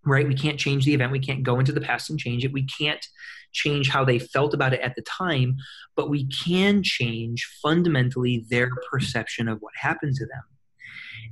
right? 0.05 0.27
We 0.27 0.35
can't 0.35 0.59
change 0.59 0.85
the 0.85 0.93
event. 0.93 1.11
We 1.11 1.19
can't 1.19 1.43
go 1.43 1.59
into 1.59 1.71
the 1.71 1.81
past 1.81 2.09
and 2.09 2.19
change 2.19 2.45
it. 2.45 2.53
We 2.53 2.63
can't 2.65 3.05
change 3.51 3.89
how 3.89 4.05
they 4.05 4.19
felt 4.19 4.53
about 4.53 4.73
it 4.73 4.81
at 4.81 4.95
the 4.95 5.01
time, 5.03 5.57
but 5.95 6.09
we 6.09 6.27
can 6.27 6.83
change 6.83 7.47
fundamentally 7.61 8.45
their 8.49 8.69
perception 8.91 9.47
of 9.47 9.59
what 9.59 9.73
happened 9.75 10.15
to 10.15 10.25
them. 10.25 10.43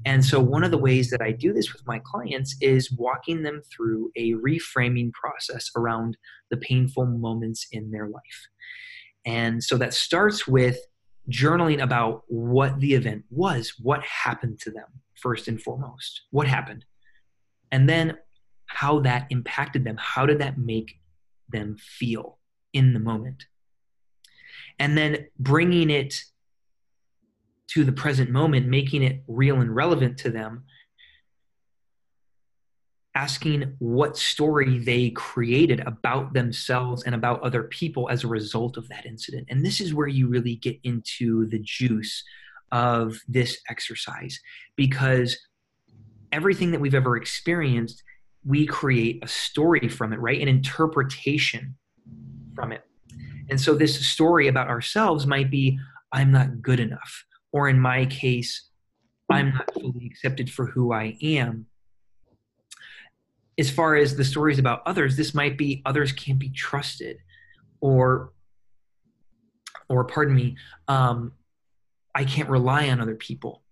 And 0.06 0.26
so, 0.26 0.40
one 0.40 0.64
of 0.64 0.72
the 0.72 0.78
ways 0.78 1.10
that 1.12 1.22
I 1.22 1.32
do 1.32 1.54
this 1.54 1.72
with 1.72 1.86
my 1.86 2.00
clients 2.00 2.56
is 2.62 2.92
walking 2.92 3.44
them 3.44 3.62
through 3.72 4.12
a 4.16 4.34
reframing 4.34 5.12
process 5.14 5.70
around 5.76 6.18
the 6.50 6.58
painful 6.58 7.06
moments 7.06 7.68
in 7.72 7.92
their 7.92 8.08
life. 8.08 8.48
And 9.26 9.64
so, 9.64 9.78
that 9.78 9.94
starts 9.94 10.48
with 10.48 10.78
journaling 11.30 11.82
about 11.82 12.24
what 12.28 12.80
the 12.80 12.94
event 12.96 13.24
was, 13.30 13.74
what 13.82 14.04
happened 14.04 14.60
to 14.62 14.72
them, 14.72 14.88
first 15.16 15.48
and 15.48 15.62
foremost. 15.62 16.24
What 16.32 16.48
happened? 16.48 16.86
And 17.72 17.88
then, 17.88 18.18
how 18.74 19.00
that 19.02 19.28
impacted 19.30 19.84
them. 19.84 19.98
How 20.00 20.26
did 20.26 20.40
that 20.40 20.58
make 20.58 21.00
them 21.50 21.78
feel 21.80 22.40
in 22.74 22.94
the 22.94 23.00
moment? 23.00 23.46
And 24.80 24.98
then 24.98 25.28
bringing 25.38 25.92
it 25.92 26.16
to 27.70 27.84
the 27.84 27.92
present 27.92 28.32
moment, 28.32 28.68
making 28.68 29.04
it 29.04 29.24
real 29.28 29.62
and 29.62 29.74
relevant 29.74 30.18
to 30.20 30.32
them, 30.32 30.64
asking 33.16 33.76
what 33.78 34.18
story 34.18 34.80
they 34.80 35.12
created 35.12 35.80
about 35.82 36.34
themselves 36.34 37.04
and 37.04 37.14
about 37.14 37.44
other 37.44 37.64
people 37.64 38.10
as 38.10 38.24
a 38.24 38.28
result 38.28 38.76
of 38.76 38.90
that 38.90 39.06
incident. 39.06 39.48
And 39.50 39.64
this 39.64 39.80
is 39.80 39.94
where 39.94 40.08
you 40.08 40.28
really 40.28 40.56
get 40.56 40.80
into 40.84 41.46
the 41.46 41.60
juice 41.60 42.24
of 42.72 43.20
this 43.28 43.60
exercise 43.70 44.40
because 44.76 45.38
everything 46.32 46.72
that 46.72 46.82
we've 46.82 46.96
ever 46.96 47.16
experienced, 47.16 48.04
we 48.46 48.66
create 48.66 49.24
a 49.24 49.28
story 49.28 49.88
from 49.88 50.14
it, 50.14 50.20
right? 50.20 50.42
An 50.42 50.48
interpretation 50.48 51.76
from 52.56 52.72
it. 52.72 52.84
And 53.50 53.60
so 53.60 53.76
this 53.76 54.06
story 54.06 54.48
about 54.48 54.68
ourselves 54.68 55.26
might 55.26 55.50
be 55.50 55.80
I'm 56.12 56.32
not 56.32 56.62
good 56.62 56.80
enough 56.80 57.26
or 57.54 57.70
in 57.70 57.80
my 57.80 58.06
case, 58.08 58.70
I'm 59.30 59.54
not 59.54 59.74
fully 59.74 60.06
accepted 60.06 60.52
for 60.52 60.66
who 60.66 60.92
I 60.92 61.18
am. 61.22 61.68
As 63.58 63.70
far 63.70 63.96
as 63.96 64.16
the 64.18 64.26
stories 64.26 64.60
about 64.60 64.82
others, 64.86 65.16
this 65.16 65.34
might 65.34 65.58
be 65.58 65.82
others 65.86 66.12
can't 66.12 66.40
be 66.40 66.50
trusted, 66.50 67.18
or, 67.80 68.34
or 69.88 70.04
pardon 70.06 70.36
me, 70.36 70.58
um, 70.88 71.32
I 72.16 72.26
can't 72.26 72.50
rely 72.50 72.90
on 72.90 73.00
other 73.00 73.16
people, 73.16 73.63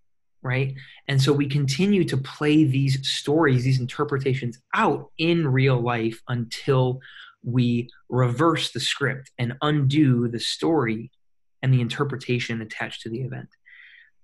right? 0.42 0.74
And 1.08 1.20
so 1.22 1.32
we 1.32 1.46
continue 1.46 2.04
to 2.04 2.16
play 2.16 2.64
these 2.64 3.06
stories, 3.08 3.64
these 3.64 3.80
interpretations 3.80 4.58
out 4.74 5.10
in 5.18 5.46
real 5.46 5.80
life 5.80 6.20
until 6.28 7.00
we 7.44 7.88
reverse 8.08 8.72
the 8.72 8.80
script 8.80 9.30
and 9.38 9.54
undo 9.62 10.28
the 10.28 10.40
story 10.40 11.10
and 11.62 11.72
the 11.72 11.80
interpretation 11.80 12.60
attached 12.60 13.02
to 13.02 13.08
the 13.08 13.20
event. 13.20 13.48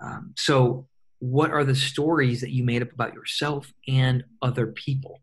Um, 0.01 0.35
so, 0.37 0.87
what 1.21 1.51
are 1.51 1.65
the 1.65 1.75
stories 1.75 2.41
that 2.43 2.51
you 2.51 2.63
made 2.63 2.81
up 2.81 2.93
about 2.93 3.13
yourself 3.13 3.73
and 3.89 4.23
other 4.41 4.69
people? 4.69 5.21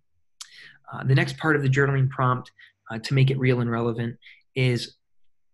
Uh, 0.91 1.03
the 1.05 1.15
next 1.15 1.38
part 1.38 1.55
of 1.55 1.62
the 1.62 1.69
journaling 1.69 2.10
prompt 2.10 2.51
uh, 2.91 2.99
to 2.99 3.13
make 3.13 3.31
it 3.31 3.39
real 3.39 3.62
and 3.62 3.71
relevant 3.71 4.17
is 4.55 4.95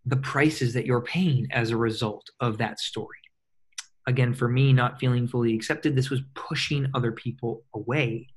the 0.06 0.18
prices 0.18 0.74
that 0.74 0.86
you're 0.86 1.02
paying 1.02 1.48
as 1.52 1.70
a 1.70 1.78
result 1.78 2.28
of 2.40 2.58
that 2.58 2.80
story. 2.80 3.21
Again, 4.08 4.34
for 4.34 4.48
me, 4.48 4.74
not 4.74 5.00
feeling 5.00 5.28
fully 5.28 5.56
accepted, 5.56 5.96
this 5.96 6.10
was 6.10 6.22
pushing 6.34 6.88
other 6.94 7.12
people 7.12 7.64
away 7.74 8.28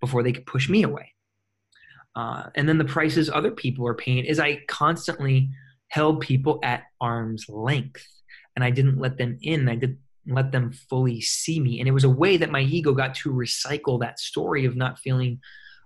before 0.00 0.22
they 0.22 0.32
could 0.32 0.46
push 0.46 0.68
me 0.68 0.82
away. 0.82 1.12
Uh, 2.16 2.44
and 2.54 2.68
then 2.68 2.78
the 2.78 2.84
prices 2.84 3.30
other 3.30 3.50
people 3.50 3.86
are 3.86 3.94
paying 3.94 4.24
is 4.24 4.40
I 4.40 4.62
constantly 4.66 5.50
held 5.88 6.20
people 6.20 6.58
at 6.62 6.84
arm's 7.00 7.48
length 7.48 8.06
and 8.56 8.64
I 8.64 8.70
didn't 8.70 8.98
let 8.98 9.18
them 9.18 9.38
in. 9.42 9.68
I 9.68 9.76
didn't 9.76 9.98
let 10.26 10.52
them 10.52 10.72
fully 10.72 11.20
see 11.20 11.60
me. 11.60 11.78
And 11.78 11.88
it 11.88 11.92
was 11.92 12.04
a 12.04 12.10
way 12.10 12.36
that 12.36 12.50
my 12.50 12.60
ego 12.60 12.92
got 12.92 13.14
to 13.16 13.32
recycle 13.32 14.00
that 14.00 14.18
story 14.18 14.64
of 14.64 14.76
not 14.76 14.98
feeling 14.98 15.40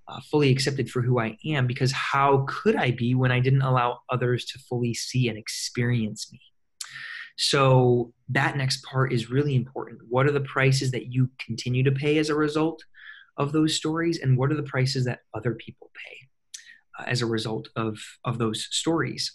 uh, 0.08 0.20
fully 0.30 0.50
accepted 0.50 0.90
for 0.90 1.02
who 1.02 1.18
I 1.18 1.36
am 1.46 1.66
because 1.66 1.92
how 1.92 2.44
could 2.48 2.76
I 2.76 2.90
be 2.90 3.14
when 3.14 3.32
I 3.32 3.40
didn't 3.40 3.62
allow 3.62 4.00
others 4.10 4.44
to 4.46 4.58
fully 4.58 4.94
see 4.94 5.28
and 5.28 5.38
experience 5.38 6.30
me? 6.30 6.40
So 7.36 8.12
that 8.28 8.56
next 8.56 8.84
part 8.84 9.12
is 9.12 9.30
really 9.30 9.56
important. 9.56 10.00
What 10.08 10.26
are 10.26 10.32
the 10.32 10.40
prices 10.40 10.90
that 10.92 11.12
you 11.12 11.30
continue 11.38 11.82
to 11.82 11.92
pay 11.92 12.18
as 12.18 12.30
a 12.30 12.34
result 12.34 12.82
of 13.36 13.52
those 13.52 13.74
stories, 13.74 14.20
and 14.20 14.38
what 14.38 14.52
are 14.52 14.56
the 14.56 14.62
prices 14.62 15.04
that 15.06 15.20
other 15.34 15.54
people 15.54 15.90
pay 15.94 16.16
uh, 17.00 17.08
as 17.08 17.22
a 17.22 17.26
result 17.26 17.68
of 17.74 17.98
of 18.24 18.38
those 18.38 18.68
stories? 18.70 19.32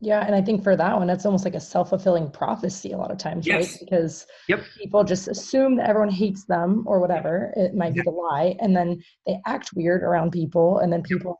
Yeah, 0.00 0.26
and 0.26 0.34
I 0.34 0.42
think 0.42 0.64
for 0.64 0.76
that 0.76 0.98
one, 0.98 1.06
that's 1.06 1.24
almost 1.24 1.44
like 1.44 1.54
a 1.54 1.60
self 1.60 1.88
fulfilling 1.88 2.30
prophecy 2.30 2.92
a 2.92 2.98
lot 2.98 3.10
of 3.10 3.18
times, 3.18 3.46
yes. 3.46 3.70
right? 3.70 3.80
Because 3.80 4.26
yep. 4.48 4.62
people 4.76 5.04
just 5.04 5.28
assume 5.28 5.76
that 5.76 5.88
everyone 5.88 6.10
hates 6.10 6.44
them 6.44 6.82
or 6.86 7.00
whatever. 7.00 7.54
It 7.56 7.74
might 7.74 7.94
yep. 7.94 8.04
be 8.04 8.10
the 8.10 8.16
lie, 8.16 8.56
and 8.60 8.76
then 8.76 9.02
they 9.26 9.40
act 9.46 9.70
weird 9.74 10.02
around 10.02 10.32
people, 10.32 10.80
and 10.80 10.92
then 10.92 11.02
people 11.02 11.38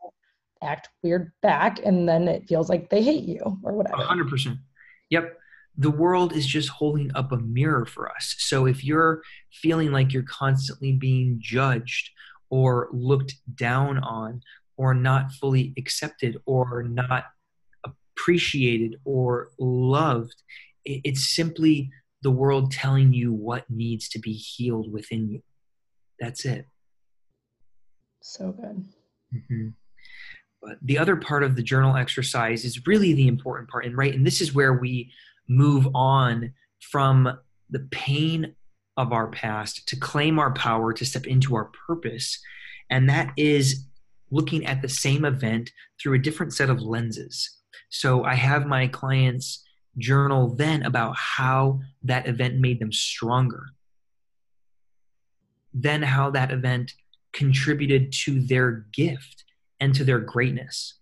yep. 0.63 0.71
act 0.71 0.89
weird 1.03 1.33
back, 1.43 1.81
and 1.85 2.09
then 2.09 2.29
it 2.29 2.49
feels 2.49 2.71
like 2.71 2.89
they 2.89 3.03
hate 3.03 3.25
you 3.25 3.41
or 3.63 3.75
whatever. 3.75 4.03
hundred 4.03 4.31
percent. 4.31 4.59
Yep 5.11 5.37
the 5.77 5.91
world 5.91 6.35
is 6.35 6.47
just 6.47 6.69
holding 6.69 7.11
up 7.15 7.33
a 7.33 7.39
mirror 7.39 7.87
for 7.87 8.11
us. 8.11 8.35
So 8.39 8.67
if 8.67 8.85
you're 8.85 9.23
feeling 9.51 9.91
like 9.91 10.13
you're 10.13 10.23
constantly 10.23 10.93
being 10.93 11.39
judged 11.41 12.11
or 12.51 12.89
looked 12.93 13.35
down 13.55 13.99
on 13.99 14.43
or 14.77 14.95
not 14.95 15.33
fully 15.33 15.73
accepted 15.79 16.37
or 16.45 16.83
not 16.83 17.25
appreciated 17.85 18.97
or 19.05 19.49
loved, 19.59 20.43
it's 20.85 21.35
simply 21.35 21.91
the 22.23 22.31
world 22.31 22.71
telling 22.71 23.13
you 23.13 23.33
what 23.33 23.69
needs 23.71 24.09
to 24.11 24.19
be 24.19 24.33
healed 24.33 24.93
within 24.93 25.29
you. 25.29 25.43
That's 26.21 26.45
it. 26.45 26.67
So 28.21 28.53
good. 28.53 28.85
Mm-hmm. 29.35 29.69
But 30.63 30.79
the 30.83 30.99
other 30.99 31.17
part 31.17 31.43
of 31.43 31.57
the 31.57 31.63
journal 31.63 31.97
exercise 31.97 32.65
is 32.65 32.87
really 32.87 33.15
the 33.15 33.27
important 33.27 33.69
part. 33.69 33.85
And 33.85 33.97
right, 33.97 34.15
and 34.15 34.25
this 34.25 34.41
is 34.41 34.55
where 34.55 34.75
we 34.75 35.11
move 35.49 35.89
on 35.95 36.53
from 36.81 37.39
the 37.71 37.87
pain 37.91 38.55
of 38.97 39.13
our 39.13 39.29
past 39.29 39.89
to 39.89 39.97
claim 39.97 40.39
our 40.39 40.53
power 40.53 40.93
to 40.93 41.05
step 41.05 41.27
into 41.27 41.55
our 41.55 41.71
purpose. 41.87 42.39
And 42.91 43.09
that 43.09 43.33
is 43.37 43.87
looking 44.31 44.67
at 44.67 44.83
the 44.83 44.89
same 44.89 45.25
event 45.25 45.71
through 46.01 46.15
a 46.15 46.19
different 46.19 46.53
set 46.55 46.71
of 46.71 46.83
lenses. 46.83 47.59
So 47.91 48.25
I 48.25 48.35
have 48.35 48.67
my 48.67 48.87
clients 48.87 49.65
journal 49.99 50.55
then 50.55 50.83
about 50.83 51.17
how 51.17 51.81
that 52.03 52.27
event 52.27 52.59
made 52.59 52.81
them 52.81 52.93
stronger, 52.93 53.65
then 55.73 56.03
how 56.03 56.31
that 56.31 56.51
event 56.51 56.93
contributed 57.33 58.13
to 58.13 58.41
their 58.41 58.87
gift 58.93 59.45
and 59.81 59.95
to 59.95 60.05
their 60.05 60.21
greatness 60.21 60.95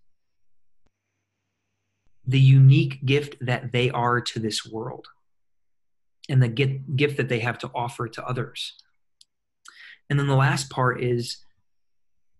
the 2.31 2.39
unique 2.39 3.05
gift 3.05 3.35
that 3.41 3.73
they 3.73 3.89
are 3.91 4.21
to 4.21 4.39
this 4.39 4.65
world 4.65 5.05
and 6.29 6.41
the 6.41 6.47
gift 6.47 7.17
that 7.17 7.27
they 7.27 7.39
have 7.39 7.57
to 7.57 7.69
offer 7.75 8.07
to 8.07 8.25
others. 8.25 8.73
And 10.09 10.17
then 10.17 10.27
the 10.27 10.35
last 10.35 10.69
part 10.69 11.03
is 11.03 11.37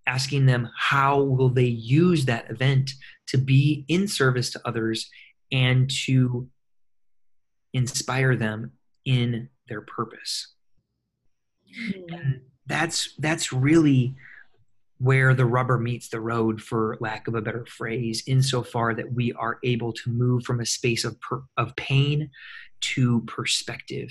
asking 0.07 0.45
them 0.45 0.69
how 0.77 1.21
will 1.21 1.49
they 1.49 1.65
use 1.65 2.25
that 2.25 2.49
event 2.49 2.91
to 3.27 3.37
be 3.37 3.83
in 3.89 4.07
service 4.07 4.49
to 4.51 4.61
others 4.63 5.09
and 5.51 5.89
to 6.05 6.47
inspire 7.73 8.35
them 8.37 8.71
in 9.03 9.49
their 9.67 9.81
purpose. 9.81 10.53
Hmm. 11.75 12.13
And 12.13 12.41
that's 12.65 13.13
that's 13.19 13.51
really 13.51 14.15
where 15.01 15.33
the 15.33 15.45
rubber 15.47 15.79
meets 15.79 16.09
the 16.09 16.21
road, 16.21 16.61
for 16.61 16.95
lack 16.99 17.27
of 17.27 17.33
a 17.33 17.41
better 17.41 17.65
phrase, 17.65 18.21
insofar 18.27 18.93
that 18.93 19.11
we 19.11 19.33
are 19.33 19.57
able 19.63 19.91
to 19.91 20.11
move 20.11 20.43
from 20.43 20.59
a 20.59 20.65
space 20.65 21.03
of, 21.03 21.19
per, 21.19 21.41
of 21.57 21.75
pain 21.75 22.29
to 22.81 23.21
perspective 23.21 24.09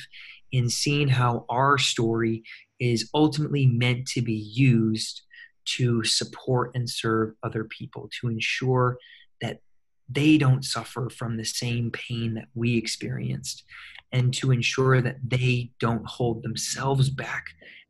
in 0.50 0.68
seeing 0.68 1.06
how 1.06 1.44
our 1.48 1.78
story 1.78 2.42
is 2.80 3.08
ultimately 3.14 3.66
meant 3.66 4.04
to 4.04 4.20
be 4.20 4.34
used 4.34 5.22
to 5.64 6.02
support 6.02 6.72
and 6.74 6.90
serve 6.90 7.34
other 7.44 7.62
people, 7.62 8.10
to 8.20 8.28
ensure 8.28 8.98
that 9.40 9.60
they 10.08 10.38
don't 10.38 10.64
suffer 10.64 11.08
from 11.08 11.36
the 11.36 11.44
same 11.44 11.92
pain 11.92 12.34
that 12.34 12.48
we 12.54 12.76
experienced, 12.76 13.62
and 14.10 14.34
to 14.34 14.50
ensure 14.50 15.00
that 15.00 15.18
they 15.24 15.70
don't 15.78 16.04
hold 16.04 16.42
themselves 16.42 17.10
back 17.10 17.44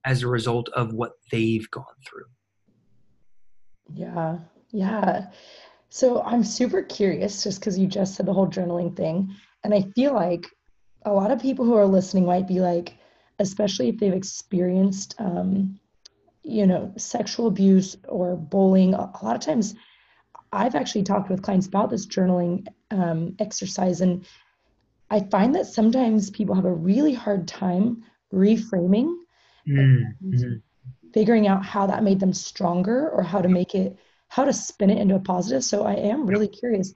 as 0.05 0.23
a 0.23 0.29
result 0.29 0.69
of 0.75 0.93
what 0.93 1.13
they've 1.33 1.71
gone 1.71 1.85
through. 2.07 2.27
Yeah, 3.95 4.39
yeah. 4.71 5.27
So 5.89 6.23
I'm 6.23 6.45
super 6.45 6.83
curious 6.83 7.43
just 7.43 7.61
because 7.61 7.79
you 7.79 7.87
just 7.87 8.15
said 8.15 8.27
the 8.27 8.33
whole 8.33 8.47
journaling 8.47 8.97
thing. 8.97 9.35
And 9.65 9.75
I 9.75 9.83
feel 9.95 10.15
like 10.15 10.47
a 11.05 11.13
lot 11.13 11.31
of 11.31 11.41
people 11.41 11.65
who 11.65 11.75
are 11.75 11.87
listening 11.87 12.27
might 12.27 12.47
be 12.47 12.61
like, 12.61 12.97
especially 13.39 13.89
if 13.89 13.99
they've 13.99 14.13
experienced, 14.13 15.15
um, 15.19 15.79
you 16.43 16.67
know, 16.67 16.93
sexual 16.97 17.47
abuse 17.47 17.97
or 18.09 18.37
bullying. 18.37 18.95
A 18.95 19.11
lot 19.23 19.37
of 19.37 19.41
times, 19.41 19.75
I've 20.53 20.75
actually 20.75 21.05
talked 21.05 21.31
with 21.31 21.43
clients 21.43 21.67
about 21.67 21.91
this 21.91 22.07
journaling 22.07 22.67
um, 22.91 23.37
exercise, 23.39 24.01
and 24.01 24.27
I 25.09 25.21
find 25.21 25.55
that 25.55 25.67
sometimes 25.67 26.31
people 26.31 26.55
have 26.55 26.65
a 26.65 26.73
really 26.73 27.15
hard 27.15 27.47
time 27.47 28.05
reframing. 28.33 29.15
Mm-hmm 29.69 30.59
figuring 31.13 31.47
out 31.47 31.65
how 31.65 31.87
that 31.87 32.03
made 32.03 32.21
them 32.21 32.33
stronger 32.33 33.09
or 33.11 33.23
how 33.23 33.41
to 33.41 33.49
make 33.49 33.75
it 33.75 33.97
how 34.29 34.45
to 34.45 34.53
spin 34.53 34.91
it 34.91 34.99
into 34.99 35.17
a 35.17 35.21
positive. 35.21 35.65
So 35.65 35.85
i 35.85 35.95
am 35.95 36.27
really 36.27 36.49
curious 36.49 36.95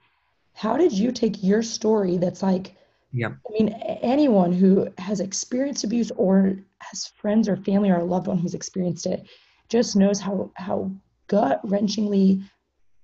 how 0.53 0.77
did 0.77 0.93
you 0.93 1.11
take 1.11 1.43
your 1.43 1.61
story 1.61 2.17
that's 2.17 2.41
like 2.43 2.75
yeah. 3.11 3.29
I 3.29 3.51
mean 3.51 3.69
anyone 4.01 4.51
who 4.51 4.89
has 4.97 5.19
experienced 5.19 5.83
abuse 5.83 6.11
or 6.11 6.57
has 6.79 7.07
friends 7.07 7.47
or 7.47 7.55
family 7.55 7.89
or 7.89 7.97
a 7.97 8.03
loved 8.03 8.27
one 8.27 8.37
who's 8.37 8.55
experienced 8.55 9.05
it 9.05 9.27
just 9.69 9.95
knows 9.95 10.19
how 10.19 10.51
how 10.55 10.91
gut 11.27 11.65
wrenchingly 11.65 12.43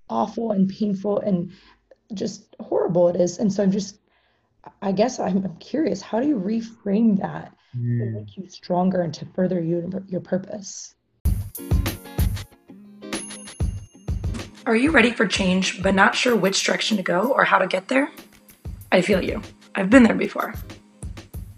awful 0.10 0.52
and 0.52 0.70
painful 0.70 1.20
and 1.20 1.52
just 2.14 2.56
horrible 2.60 3.08
it 3.08 3.16
is. 3.16 3.38
And 3.38 3.52
so 3.52 3.64
i'm 3.64 3.72
just 3.72 4.00
i 4.82 4.92
guess 4.92 5.20
i'm, 5.20 5.44
I'm 5.44 5.58
curious 5.58 6.02
how 6.02 6.20
do 6.20 6.28
you 6.28 6.40
reframe 6.40 7.20
that 7.22 7.56
mm. 7.76 8.00
to 8.00 8.06
make 8.12 8.38
you 8.38 8.48
stronger 8.48 9.02
and 9.02 9.14
to 9.16 9.26
further 9.34 9.60
you, 9.60 9.90
your 10.08 10.22
purpose 10.22 10.94
Are 14.72 14.76
you 14.78 14.92
ready 14.92 15.12
for 15.12 15.28
change 15.28 15.84
but 15.84 15.94
not 15.94 16.16
sure 16.16 16.34
which 16.34 16.64
direction 16.64 16.96
to 16.96 17.04
go 17.04 17.34
or 17.34 17.44
how 17.44 17.58
to 17.58 17.68
get 17.68 17.90
there? 17.90 18.10
I 18.90 19.02
feel 19.02 19.22
you. 19.22 19.42
I've 19.76 19.90
been 19.90 20.04
there 20.04 20.16
before. 20.16 20.54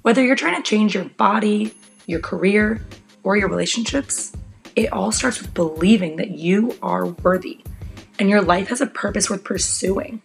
Whether 0.01 0.23
you're 0.23 0.35
trying 0.35 0.55
to 0.55 0.67
change 0.67 0.95
your 0.95 1.05
body, 1.05 1.75
your 2.07 2.21
career, 2.21 2.81
or 3.21 3.37
your 3.37 3.49
relationships, 3.49 4.33
it 4.75 4.91
all 4.91 5.11
starts 5.11 5.39
with 5.39 5.53
believing 5.53 6.15
that 6.15 6.31
you 6.31 6.75
are 6.81 7.05
worthy 7.05 7.63
and 8.17 8.31
your 8.31 8.41
life 8.41 8.69
has 8.69 8.81
a 8.81 8.87
purpose 8.87 9.29
worth 9.29 9.43
pursuing. 9.43 10.19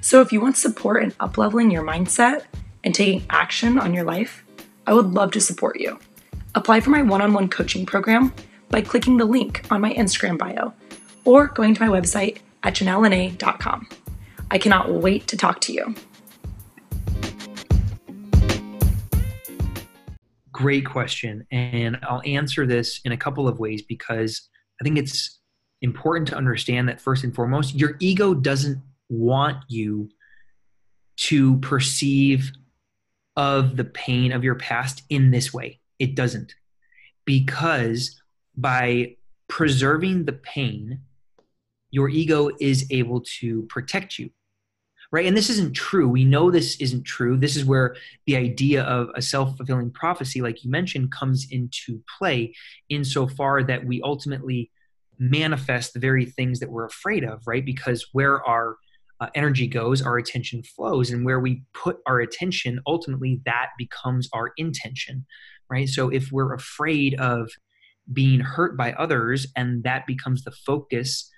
So 0.00 0.22
if 0.22 0.32
you 0.32 0.40
want 0.40 0.56
support 0.56 1.02
in 1.02 1.10
upleveling 1.20 1.70
your 1.70 1.84
mindset 1.84 2.44
and 2.82 2.94
taking 2.94 3.26
action 3.28 3.78
on 3.78 3.92
your 3.92 4.04
life, 4.04 4.42
I 4.86 4.94
would 4.94 5.12
love 5.12 5.32
to 5.32 5.40
support 5.42 5.78
you. 5.78 5.98
Apply 6.54 6.80
for 6.80 6.88
my 6.88 7.02
one-on-one 7.02 7.50
coaching 7.50 7.84
program 7.84 8.32
by 8.70 8.80
clicking 8.80 9.18
the 9.18 9.26
link 9.26 9.66
on 9.70 9.82
my 9.82 9.92
Instagram 9.92 10.38
bio 10.38 10.72
or 11.26 11.48
going 11.48 11.74
to 11.74 11.86
my 11.86 11.88
website 11.88 12.38
at 12.62 12.74
janellene.com. 12.74 13.88
I 14.50 14.58
cannot 14.58 14.90
wait 14.92 15.26
to 15.28 15.36
talk 15.36 15.60
to 15.62 15.72
you. 15.72 15.94
Great 20.52 20.86
question. 20.86 21.46
And 21.50 21.98
I'll 22.02 22.22
answer 22.24 22.66
this 22.66 23.00
in 23.04 23.12
a 23.12 23.16
couple 23.16 23.46
of 23.46 23.58
ways 23.58 23.82
because 23.82 24.48
I 24.80 24.84
think 24.84 24.96
it's 24.96 25.38
important 25.82 26.28
to 26.28 26.36
understand 26.36 26.88
that 26.88 27.00
first 27.00 27.24
and 27.24 27.34
foremost, 27.34 27.74
your 27.74 27.96
ego 28.00 28.32
doesn't 28.32 28.80
want 29.08 29.58
you 29.68 30.08
to 31.16 31.58
perceive 31.58 32.52
of 33.36 33.76
the 33.76 33.84
pain 33.84 34.32
of 34.32 34.44
your 34.44 34.54
past 34.54 35.02
in 35.10 35.30
this 35.30 35.52
way. 35.52 35.80
It 35.98 36.14
doesn't. 36.14 36.54
Because 37.24 38.20
by 38.56 39.16
preserving 39.48 40.24
the 40.24 40.32
pain, 40.32 41.00
your 41.96 42.10
ego 42.10 42.50
is 42.60 42.86
able 42.90 43.22
to 43.40 43.62
protect 43.70 44.18
you. 44.18 44.28
right? 45.12 45.24
And 45.24 45.34
this 45.34 45.48
isn't 45.48 45.72
true. 45.72 46.06
We 46.06 46.24
know 46.26 46.50
this 46.50 46.76
isn't 46.78 47.04
true. 47.04 47.38
This 47.38 47.56
is 47.56 47.64
where 47.64 47.96
the 48.26 48.36
idea 48.36 48.82
of 48.82 49.08
a 49.14 49.22
self 49.22 49.56
fulfilling 49.56 49.90
prophecy, 49.92 50.42
like 50.42 50.62
you 50.62 50.70
mentioned, 50.70 51.10
comes 51.10 51.46
into 51.50 52.02
play 52.18 52.54
insofar 52.90 53.62
that 53.64 53.86
we 53.86 54.02
ultimately 54.02 54.70
manifest 55.18 55.94
the 55.94 56.00
very 56.00 56.26
things 56.26 56.60
that 56.60 56.70
we're 56.70 56.84
afraid 56.84 57.24
of, 57.24 57.40
right? 57.46 57.64
Because 57.64 58.00
where 58.12 58.44
our 58.44 58.76
uh, 59.20 59.28
energy 59.34 59.66
goes, 59.66 60.02
our 60.02 60.18
attention 60.18 60.62
flows. 60.62 61.10
And 61.10 61.24
where 61.24 61.40
we 61.40 61.62
put 61.72 61.96
our 62.06 62.20
attention, 62.20 62.80
ultimately, 62.86 63.40
that 63.46 63.68
becomes 63.78 64.28
our 64.34 64.52
intention, 64.58 65.24
right? 65.70 65.88
So 65.88 66.10
if 66.10 66.30
we're 66.30 66.52
afraid 66.52 67.14
of 67.18 67.48
being 68.12 68.40
hurt 68.40 68.76
by 68.76 68.92
others 68.92 69.46
and 69.56 69.82
that 69.84 70.06
becomes 70.06 70.44
the 70.44 70.50
focus 70.68 71.30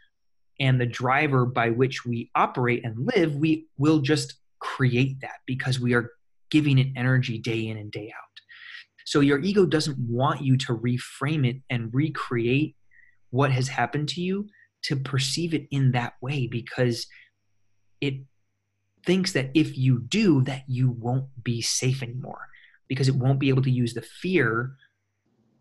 and 0.61 0.81
the 0.81 0.87
driver 0.87 1.47
by 1.47 1.71
which 1.71 2.05
we 2.05 2.31
operate 2.35 2.85
and 2.85 3.07
live, 3.15 3.37
we 3.37 3.67
will 3.77 4.01
just 4.01 4.35
create 4.61 5.21
that 5.21 5.39
because 5.47 5.79
we 5.79 5.95
are 5.95 6.11
giving 6.51 6.79
it 6.79 6.89
energy 6.97 7.39
day 7.39 7.69
in 7.69 7.77
and 7.77 7.91
day 7.91 8.13
out. 8.17 8.29
So 9.05 9.21
your 9.21 9.39
ego 9.41 9.65
doesn't 9.65 9.99
want 9.99 10.43
you 10.43 10.57
to 10.59 10.77
reframe 10.77 11.49
it 11.49 11.63
and 11.71 11.93
recreate 11.95 12.77
what 13.31 13.53
has 13.53 13.69
happened 13.69 14.09
to 14.11 14.21
you 14.21 14.49
to 14.83 14.97
perceive 14.97 15.55
it 15.55 15.67
in 15.71 15.93
that 15.93 16.15
way 16.21 16.47
because 16.47 17.07
it 18.01 18.15
thinks 19.05 19.33
that 19.33 19.51
if 19.55 19.77
you 19.79 20.01
do 20.01 20.43
that 20.43 20.65
you 20.67 20.91
won't 20.91 21.27
be 21.43 21.63
safe 21.63 22.03
anymore 22.03 22.49
because 22.87 23.09
it 23.09 23.15
won't 23.15 23.41
be 23.41 23.49
able 23.49 23.63
to 23.63 23.71
use 23.71 23.95
the 23.95 24.03
fear 24.03 24.75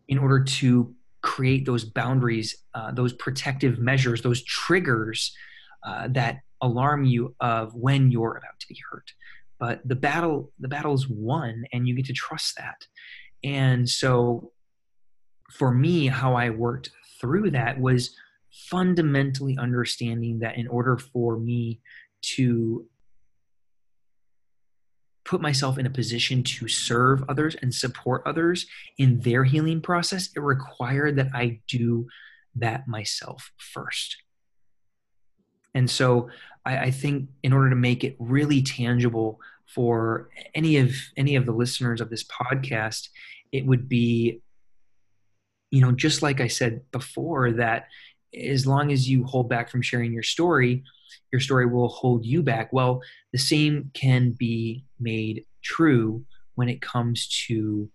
in 0.08 0.18
order 0.18 0.42
to 0.42 0.94
create 1.28 1.66
those 1.66 1.84
boundaries, 1.84 2.56
uh, 2.74 2.90
those 2.90 3.12
protective 3.12 3.78
measures, 3.78 4.22
those 4.22 4.42
triggers 4.44 5.36
uh, 5.86 6.08
that 6.08 6.38
alarm 6.62 7.04
you 7.04 7.34
of 7.40 7.74
when 7.74 8.10
you're 8.10 8.36
about 8.36 8.58
to 8.58 8.66
be 8.66 8.78
hurt. 8.90 9.12
But 9.60 9.86
the 9.86 9.94
battle, 9.94 10.52
the 10.58 10.68
battle 10.68 10.94
is 10.94 11.06
won, 11.06 11.64
and 11.72 11.86
you 11.86 11.94
get 11.94 12.06
to 12.06 12.14
trust 12.14 12.56
that. 12.56 12.86
And 13.44 13.86
so, 13.86 14.52
for 15.50 15.70
me, 15.72 16.06
how 16.06 16.34
I 16.34 16.48
worked 16.48 16.90
through 17.20 17.50
that 17.50 17.78
was 17.78 18.16
fundamentally 18.70 19.56
understanding 19.58 20.38
that 20.38 20.56
in 20.56 20.66
order 20.68 20.96
for 20.96 21.38
me 21.38 21.80
to 22.36 22.86
put 25.28 25.42
myself 25.42 25.76
in 25.76 25.84
a 25.84 25.90
position 25.90 26.42
to 26.42 26.66
serve 26.66 27.22
others 27.28 27.54
and 27.60 27.74
support 27.74 28.22
others 28.24 28.66
in 28.96 29.20
their 29.20 29.44
healing 29.44 29.82
process, 29.82 30.30
it 30.34 30.40
required 30.40 31.16
that 31.16 31.28
I 31.34 31.60
do 31.68 32.06
that 32.54 32.88
myself 32.88 33.52
first. 33.58 34.16
And 35.74 35.90
so 35.90 36.30
I, 36.64 36.78
I, 36.78 36.90
think 36.90 37.28
in 37.42 37.52
order 37.52 37.68
to 37.68 37.76
make 37.76 38.04
it 38.04 38.16
really 38.18 38.62
tangible 38.62 39.38
for 39.66 40.30
any 40.54 40.78
of 40.78 40.94
any 41.18 41.36
of 41.36 41.44
the 41.44 41.52
listeners 41.52 42.00
of 42.00 42.08
this 42.08 42.24
podcast, 42.24 43.10
it 43.52 43.66
would 43.66 43.86
be, 43.86 44.40
you 45.70 45.82
know, 45.82 45.92
just 45.92 46.22
like 46.22 46.40
I 46.40 46.48
said 46.48 46.90
before, 46.90 47.52
that 47.52 47.88
as 48.34 48.66
long 48.66 48.90
as 48.90 49.10
you 49.10 49.24
hold 49.24 49.50
back 49.50 49.70
from 49.70 49.82
sharing 49.82 50.14
your 50.14 50.22
story, 50.22 50.84
your 51.32 51.40
story 51.40 51.66
will 51.66 51.88
hold 51.88 52.24
you 52.24 52.42
back. 52.42 52.72
Well, 52.72 53.02
the 53.32 53.38
same 53.38 53.90
can 53.94 54.32
be 54.32 54.84
made 54.98 55.44
true 55.62 56.24
when 56.54 56.68
it 56.68 56.82
comes 56.82 57.28
to 57.46 57.88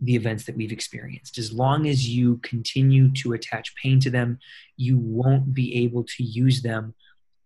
the 0.00 0.14
events 0.14 0.44
that 0.44 0.56
we've 0.56 0.72
experienced. 0.72 1.36
As 1.38 1.52
long 1.52 1.86
as 1.86 2.08
you 2.08 2.38
continue 2.38 3.12
to 3.14 3.34
attach 3.34 3.74
pain 3.76 4.00
to 4.00 4.10
them, 4.10 4.38
you 4.76 4.98
won't 4.98 5.52
be 5.52 5.84
able 5.84 6.04
to 6.04 6.24
use 6.24 6.62
them 6.62 6.94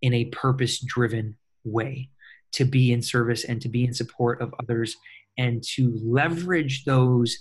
in 0.01 0.13
a 0.13 0.25
purpose 0.25 0.79
driven 0.79 1.35
way 1.63 2.09
to 2.53 2.63
be 2.63 2.93
in 2.93 3.01
service 3.01 3.43
and 3.43 3.61
to 3.61 3.67
be 3.67 3.83
in 3.83 3.93
support 3.93 4.41
of 4.41 4.53
others 4.61 4.95
and 5.37 5.61
to 5.63 5.99
leverage 6.01 6.85
those 6.85 7.37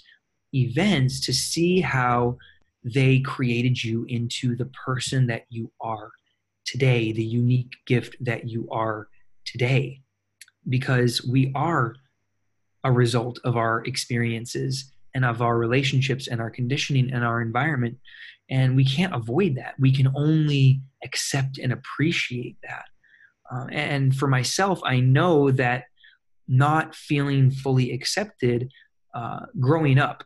events 0.53 1.21
to 1.27 1.33
see 1.33 1.81
how 1.81 2.37
they 2.83 3.21
created 3.21 3.83
you 3.83 4.05
into 4.09 4.57
the 4.57 4.67
person 4.67 5.27
that 5.27 5.45
you 5.49 5.71
are 5.81 6.11
today, 6.65 7.13
the 7.13 7.25
unique 7.25 7.75
gift 7.87 8.17
that 8.21 8.49
you 8.49 8.69
are 8.71 9.09
today, 9.45 10.01
because 10.69 11.25
we 11.25 11.53
are 11.55 11.95
a 12.85 12.93
result 12.93 13.39
of 13.45 13.57
our 13.57 13.83
experiences 13.85 14.93
and 15.15 15.25
of 15.25 15.41
our 15.41 15.57
relationships 15.57 16.29
and 16.29 16.41
our 16.41 16.51
conditioning 16.51 17.13
and 17.13 17.25
our 17.25 17.41
environment. 17.41 17.99
And 18.51 18.77
we 18.77 18.85
can't 18.85 19.15
avoid 19.15 19.57
that. 19.57 19.75
We 19.79 19.93
can 19.93 20.13
only 20.15 20.83
accept 21.03 21.59
and 21.59 21.73
appreciate 21.73 22.57
that. 22.63 22.85
Uh, 23.51 23.67
and 23.71 24.15
for 24.15 24.27
myself, 24.27 24.81
I 24.85 25.01
know 25.01 25.51
that 25.53 25.85
not 26.49 26.95
feeling 26.95 27.51
fully 27.51 27.93
accepted 27.93 28.71
uh, 29.15 29.47
growing 29.61 29.99
up 29.99 30.25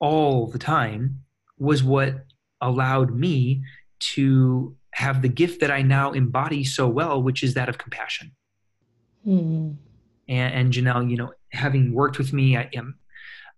all 0.00 0.46
the 0.46 0.58
time 0.58 1.24
was 1.58 1.82
what 1.82 2.24
allowed 2.60 3.14
me 3.14 3.62
to 3.98 4.76
have 4.94 5.22
the 5.22 5.28
gift 5.28 5.60
that 5.60 5.70
I 5.70 5.82
now 5.82 6.12
embody 6.12 6.64
so 6.64 6.88
well, 6.88 7.22
which 7.22 7.42
is 7.42 7.54
that 7.54 7.68
of 7.68 7.78
compassion. 7.78 8.32
Mm-hmm. 9.26 9.72
And, 10.28 10.54
and 10.54 10.72
Janelle, 10.72 11.10
you 11.10 11.16
know, 11.16 11.32
having 11.52 11.92
worked 11.92 12.18
with 12.18 12.32
me, 12.32 12.56
I 12.56 12.70
am 12.74 12.94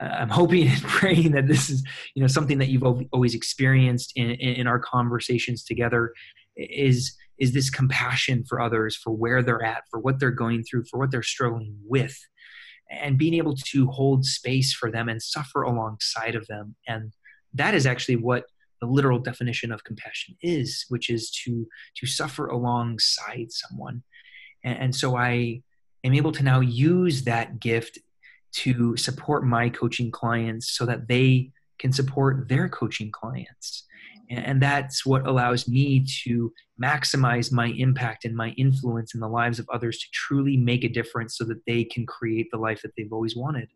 I'm 0.01 0.29
hoping 0.29 0.69
and 0.69 0.83
praying 0.83 1.33
that 1.33 1.47
this 1.47 1.71
is 1.71 1.83
you 2.15 2.21
know 2.21 2.27
something 2.27 2.59
that 2.59 2.69
you've 2.69 2.85
always 3.13 3.35
experienced 3.35 4.13
in, 4.17 4.31
in 4.31 4.67
our 4.67 4.79
conversations 4.79 5.65
together 5.65 6.13
is 6.57 7.17
is 7.39 7.53
this 7.53 7.71
compassion 7.71 8.45
for 8.49 8.61
others 8.61 8.97
for 8.97 9.11
where 9.11 9.43
they're 9.43 9.63
at 9.63 9.85
for 9.91 10.01
what 10.01 10.19
they're 10.19 10.31
going 10.31 10.63
through 10.65 10.85
for 10.91 10.99
what 10.99 11.11
they're 11.11 11.23
struggling 11.23 11.77
with 11.85 12.19
and 12.91 13.19
being 13.19 13.35
able 13.35 13.55
to 13.57 13.87
hold 13.89 14.25
space 14.25 14.73
for 14.73 14.91
them 14.91 15.09
and 15.09 15.23
suffer 15.23 15.63
alongside 15.63 16.35
of 16.35 16.47
them 16.47 16.75
and 16.87 17.13
that 17.55 17.75
is 17.75 17.87
actually 17.87 18.17
what 18.17 18.45
the 18.81 18.87
literal 18.87 19.19
definition 19.19 19.73
of 19.73 19.85
compassion 19.85 20.37
is, 20.43 20.85
which 20.89 21.11
is 21.11 21.31
to 21.45 21.67
to 21.97 22.07
suffer 22.07 22.47
alongside 22.47 23.47
someone. 23.51 24.03
And, 24.65 24.79
and 24.79 24.95
so 24.95 25.17
I 25.17 25.63
am 26.05 26.15
able 26.15 26.33
to 26.33 26.43
now 26.43 26.61
use 26.61 27.25
that 27.25 27.61
gift 27.61 27.99
to 28.53 28.97
support 28.97 29.45
my 29.45 29.69
coaching 29.69 30.11
clients 30.11 30.71
so 30.77 30.87
that 30.87 31.09
they 31.09 31.51
can 31.79 31.93
support 31.93 32.49
their 32.49 32.69
coaching 32.69 33.11
clients. 33.11 33.85
And 34.29 34.61
that's 34.61 35.07
what 35.07 35.27
allows 35.27 35.69
me 35.69 36.05
to 36.25 36.53
maximize 36.83 37.53
my 37.53 37.69
impact 37.77 38.25
and 38.25 38.35
my 38.35 38.51
influence 38.51 39.15
in 39.15 39.21
the 39.21 39.29
lives 39.29 39.59
of 39.61 39.69
others 39.73 39.99
to 39.99 40.07
truly 40.13 40.57
make 40.57 40.83
a 40.83 40.89
difference 40.89 41.37
so 41.39 41.45
that 41.45 41.65
they 41.67 41.85
can 41.85 42.07
create 42.07 42.49
the 42.51 42.59
life 42.59 42.83
that 42.83 42.91
they've 42.97 43.13
always 43.13 43.37
wanted. 43.37 43.69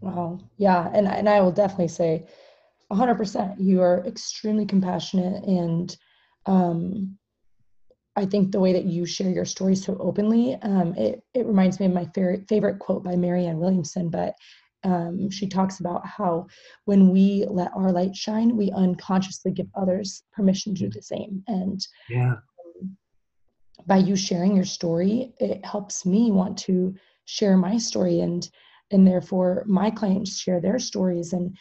Wow. 0.00 0.40
Yeah. 0.56 0.90
And, 0.92 1.06
and 1.06 1.28
I 1.28 1.40
will 1.40 1.52
definitely 1.52 1.88
say 1.88 2.26
100% 2.92 3.56
you 3.58 3.80
are 3.80 4.04
extremely 4.06 4.66
compassionate 4.66 5.42
and 5.44 5.96
um, 6.46 7.16
i 8.16 8.24
think 8.24 8.52
the 8.52 8.60
way 8.60 8.72
that 8.72 8.84
you 8.84 9.06
share 9.06 9.30
your 9.30 9.44
story 9.44 9.74
so 9.74 9.96
openly 9.98 10.56
um, 10.62 10.94
it, 10.96 11.22
it 11.34 11.46
reminds 11.46 11.80
me 11.80 11.86
of 11.86 11.92
my 11.92 12.04
favorite, 12.14 12.48
favorite 12.48 12.78
quote 12.78 13.02
by 13.02 13.16
marianne 13.16 13.58
williamson 13.58 14.10
but 14.10 14.34
um, 14.84 15.30
she 15.30 15.46
talks 15.46 15.80
about 15.80 16.06
how 16.06 16.46
when 16.86 17.10
we 17.10 17.46
let 17.48 17.70
our 17.76 17.92
light 17.92 18.16
shine 18.16 18.56
we 18.56 18.70
unconsciously 18.72 19.52
give 19.52 19.68
others 19.74 20.24
permission 20.32 20.74
to 20.74 20.84
do 20.84 20.90
the 20.90 21.02
same. 21.02 21.42
And 21.46 21.80
yeah. 22.08 22.32
um, 22.32 22.96
by 23.86 23.98
you 23.98 24.16
sharing 24.16 24.56
your 24.56 24.64
story 24.64 25.32
it 25.38 25.64
helps 25.64 26.04
me 26.04 26.30
want 26.30 26.58
to 26.58 26.94
share 27.24 27.56
my 27.56 27.78
story 27.78 28.20
and 28.20 28.48
and 28.90 29.06
therefore 29.06 29.64
my 29.66 29.90
clients 29.90 30.38
share 30.38 30.60
their 30.60 30.78
stories. 30.78 31.32
And 31.32 31.56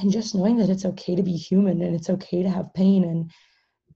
and 0.00 0.10
just 0.12 0.34
knowing 0.34 0.56
that 0.56 0.70
it's 0.70 0.84
okay 0.84 1.14
to 1.14 1.22
be 1.22 1.32
human 1.32 1.82
and 1.82 1.94
it's 1.94 2.10
okay 2.10 2.42
to 2.42 2.48
have 2.50 2.72
pain 2.74 3.04
and 3.04 3.30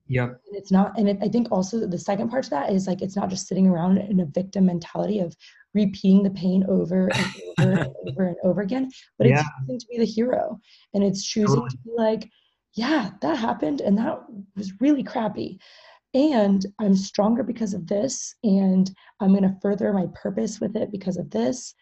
yeah 0.08 0.24
and 0.24 0.56
it's 0.56 0.72
not 0.72 0.98
and 0.98 1.08
it, 1.08 1.18
i 1.22 1.28
think 1.28 1.50
also 1.50 1.86
the 1.86 1.98
second 1.98 2.28
part 2.28 2.44
to 2.44 2.50
that 2.50 2.70
is 2.70 2.86
like 2.86 3.02
it's 3.02 3.16
not 3.16 3.30
just 3.30 3.46
sitting 3.46 3.66
around 3.66 3.98
in 3.98 4.20
a 4.20 4.26
victim 4.26 4.66
mentality 4.66 5.20
of 5.20 5.34
repeating 5.74 6.22
the 6.22 6.30
pain 6.30 6.64
over 6.68 7.08
and 7.12 7.34
over 7.58 7.72
and 7.72 7.94
over 8.08 8.24
and 8.24 8.36
over 8.44 8.60
again 8.60 8.90
but 9.18 9.28
yeah. 9.28 9.40
it's 9.40 9.48
choosing 9.66 9.78
to 9.78 9.86
be 9.90 9.98
the 9.98 10.04
hero 10.04 10.58
and 10.94 11.04
it's 11.04 11.24
choosing 11.24 11.54
totally. 11.54 11.70
to 11.70 11.78
be 11.78 11.90
like 11.96 12.28
yeah 12.74 13.10
that 13.20 13.37
happened 13.37 13.81
and 13.81 13.96
that 13.96 14.18
was 14.56 14.72
really 14.81 15.02
crappy 15.02 15.58
and 16.14 16.66
i'm 16.81 16.96
stronger 16.96 17.42
because 17.42 17.72
of 17.72 17.87
this 17.87 18.35
and 18.42 18.90
i'm 19.20 19.31
going 19.31 19.42
to 19.42 19.56
further 19.62 19.92
my 19.92 20.06
purpose 20.14 20.60
with 20.60 20.77
it 20.77 20.90
because 20.90 21.16
of 21.16 21.31
this 21.31 21.74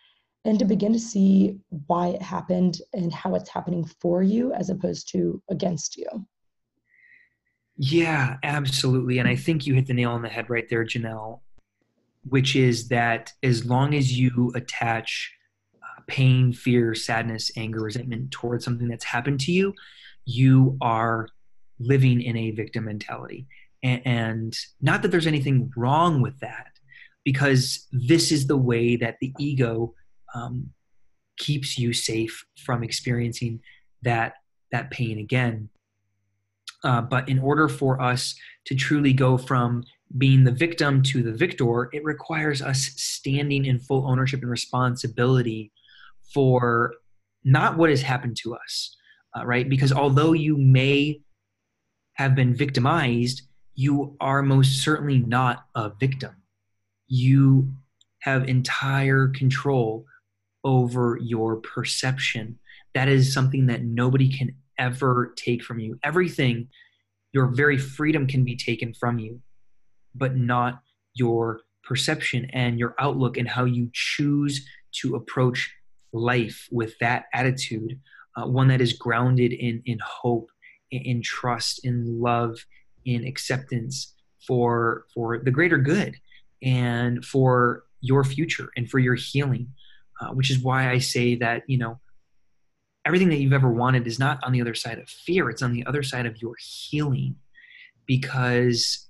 and 0.44 0.58
to 0.58 0.64
begin 0.64 0.92
to 0.92 0.98
see 0.98 1.58
why 1.86 2.08
it 2.08 2.22
happened 2.22 2.80
and 2.94 3.12
how 3.12 3.34
it's 3.34 3.50
happening 3.50 3.84
for 3.84 4.22
you 4.22 4.52
as 4.54 4.70
opposed 4.70 5.08
to 5.12 5.42
against 5.50 5.96
you. 5.96 6.06
Yeah, 7.76 8.36
absolutely. 8.42 9.18
And 9.18 9.28
I 9.28 9.36
think 9.36 9.66
you 9.66 9.74
hit 9.74 9.86
the 9.86 9.94
nail 9.94 10.10
on 10.10 10.22
the 10.22 10.28
head 10.28 10.50
right 10.50 10.68
there, 10.68 10.84
Janelle, 10.84 11.40
which 12.28 12.56
is 12.56 12.88
that 12.88 13.32
as 13.42 13.64
long 13.64 13.94
as 13.94 14.18
you 14.18 14.52
attach 14.54 15.32
uh, 15.82 16.02
pain, 16.06 16.52
fear, 16.52 16.94
sadness, 16.94 17.50
anger, 17.56 17.82
resentment 17.82 18.30
towards 18.30 18.64
something 18.64 18.88
that's 18.88 19.04
happened 19.04 19.40
to 19.40 19.52
you, 19.52 19.74
you 20.26 20.76
are 20.80 21.28
living 21.78 22.20
in 22.20 22.36
a 22.36 22.50
victim 22.50 22.84
mentality. 22.84 23.46
And, 23.82 24.06
and 24.06 24.58
not 24.82 25.00
that 25.02 25.08
there's 25.08 25.26
anything 25.26 25.72
wrong 25.74 26.20
with 26.20 26.38
that, 26.40 26.72
because 27.24 27.86
this 27.92 28.30
is 28.30 28.46
the 28.46 28.56
way 28.56 28.96
that 28.96 29.16
the 29.20 29.32
ego 29.38 29.94
um, 30.34 30.70
keeps 31.36 31.78
you 31.78 31.92
safe 31.92 32.44
from 32.64 32.82
experiencing 32.82 33.60
that 34.02 34.34
that 34.72 34.90
pain 34.90 35.18
again. 35.18 35.68
Uh, 36.84 37.00
but 37.00 37.28
in 37.28 37.38
order 37.38 37.68
for 37.68 38.00
us 38.00 38.34
to 38.64 38.74
truly 38.74 39.12
go 39.12 39.36
from 39.36 39.84
being 40.16 40.44
the 40.44 40.52
victim 40.52 41.02
to 41.02 41.22
the 41.22 41.32
victor, 41.32 41.88
it 41.92 42.04
requires 42.04 42.62
us 42.62 42.78
standing 42.96 43.64
in 43.64 43.78
full 43.78 44.06
ownership 44.06 44.40
and 44.42 44.50
responsibility 44.50 45.72
for 46.32 46.94
not 47.44 47.76
what 47.76 47.90
has 47.90 48.02
happened 48.02 48.36
to 48.36 48.54
us, 48.54 48.96
uh, 49.36 49.44
right? 49.44 49.68
Because 49.68 49.92
although 49.92 50.32
you 50.32 50.56
may 50.56 51.20
have 52.14 52.34
been 52.34 52.54
victimized, 52.54 53.42
you 53.74 54.16
are 54.20 54.42
most 54.42 54.82
certainly 54.82 55.18
not 55.18 55.64
a 55.74 55.90
victim. 56.00 56.36
You 57.06 57.72
have 58.20 58.48
entire 58.48 59.28
control 59.28 60.04
over 60.64 61.18
your 61.20 61.56
perception. 61.56 62.58
That 62.94 63.08
is 63.08 63.32
something 63.32 63.66
that 63.66 63.84
nobody 63.84 64.28
can 64.30 64.54
ever 64.78 65.32
take 65.36 65.62
from 65.62 65.78
you. 65.78 65.98
Everything, 66.02 66.68
your 67.32 67.46
very 67.46 67.78
freedom 67.78 68.26
can 68.26 68.44
be 68.44 68.56
taken 68.56 68.94
from 68.94 69.18
you, 69.18 69.40
but 70.14 70.36
not 70.36 70.82
your 71.14 71.60
perception 71.84 72.48
and 72.52 72.78
your 72.78 72.94
outlook 72.98 73.36
and 73.36 73.48
how 73.48 73.64
you 73.64 73.90
choose 73.92 74.66
to 74.92 75.14
approach 75.14 75.72
life 76.12 76.68
with 76.70 76.98
that 76.98 77.24
attitude, 77.32 78.00
uh, 78.36 78.46
one 78.46 78.68
that 78.68 78.80
is 78.80 78.92
grounded 78.92 79.52
in, 79.52 79.82
in 79.86 79.98
hope, 80.04 80.50
in, 80.90 81.02
in 81.02 81.22
trust, 81.22 81.84
in 81.84 82.20
love, 82.20 82.56
in 83.04 83.24
acceptance 83.24 84.14
for, 84.46 85.04
for 85.14 85.38
the 85.38 85.50
greater 85.50 85.78
good 85.78 86.16
and 86.62 87.24
for 87.24 87.84
your 88.00 88.24
future 88.24 88.70
and 88.76 88.90
for 88.90 88.98
your 88.98 89.14
healing. 89.14 89.68
Uh, 90.20 90.28
which 90.32 90.50
is 90.50 90.58
why 90.58 90.90
I 90.90 90.98
say 90.98 91.34
that, 91.36 91.62
you 91.66 91.78
know, 91.78 91.98
everything 93.06 93.30
that 93.30 93.36
you've 93.36 93.54
ever 93.54 93.72
wanted 93.72 94.06
is 94.06 94.18
not 94.18 94.38
on 94.44 94.52
the 94.52 94.60
other 94.60 94.74
side 94.74 94.98
of 94.98 95.08
fear, 95.08 95.48
it's 95.48 95.62
on 95.62 95.72
the 95.72 95.86
other 95.86 96.02
side 96.02 96.26
of 96.26 96.42
your 96.42 96.54
healing 96.58 97.36
because 98.06 99.08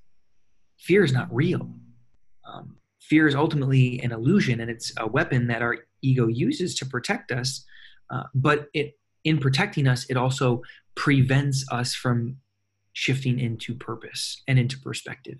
fear 0.78 1.02
is 1.02 1.12
not 1.12 1.34
real. 1.34 1.68
Um, 2.46 2.76
fear 3.00 3.26
is 3.26 3.34
ultimately 3.34 4.00
an 4.00 4.12
illusion 4.12 4.60
and 4.60 4.70
it's 4.70 4.92
a 4.98 5.06
weapon 5.06 5.48
that 5.48 5.62
our 5.62 5.78
ego 6.02 6.28
uses 6.28 6.74
to 6.76 6.86
protect 6.86 7.32
us. 7.32 7.64
Uh, 8.10 8.24
but 8.34 8.68
it, 8.72 8.98
in 9.24 9.38
protecting 9.38 9.88
us, 9.88 10.06
it 10.08 10.16
also 10.16 10.62
prevents 10.94 11.64
us 11.72 11.94
from 11.94 12.36
shifting 12.92 13.38
into 13.38 13.74
purpose 13.74 14.42
and 14.46 14.58
into 14.58 14.78
perspective. 14.78 15.38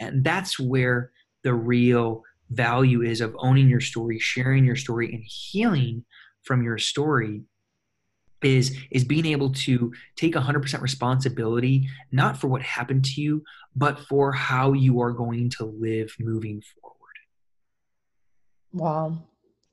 And 0.00 0.24
that's 0.24 0.58
where 0.58 1.10
the 1.42 1.54
real 1.54 2.22
value 2.50 3.02
is 3.02 3.20
of 3.20 3.36
owning 3.38 3.68
your 3.68 3.80
story, 3.80 4.18
sharing 4.18 4.64
your 4.64 4.76
story, 4.76 5.12
and 5.12 5.22
healing 5.24 6.04
from 6.42 6.62
your 6.62 6.78
story 6.78 7.42
is 8.42 8.76
is 8.92 9.04
being 9.04 9.26
able 9.26 9.50
to 9.50 9.92
take 10.14 10.34
100% 10.34 10.80
responsibility 10.80 11.88
not 12.12 12.36
for 12.36 12.46
what 12.46 12.62
happened 12.62 13.04
to 13.04 13.20
you 13.20 13.42
but 13.74 13.98
for 13.98 14.30
how 14.30 14.72
you 14.72 15.00
are 15.00 15.10
going 15.10 15.50
to 15.50 15.64
live 15.64 16.14
moving 16.20 16.62
forward. 16.80 16.96
Wow. 18.72 19.24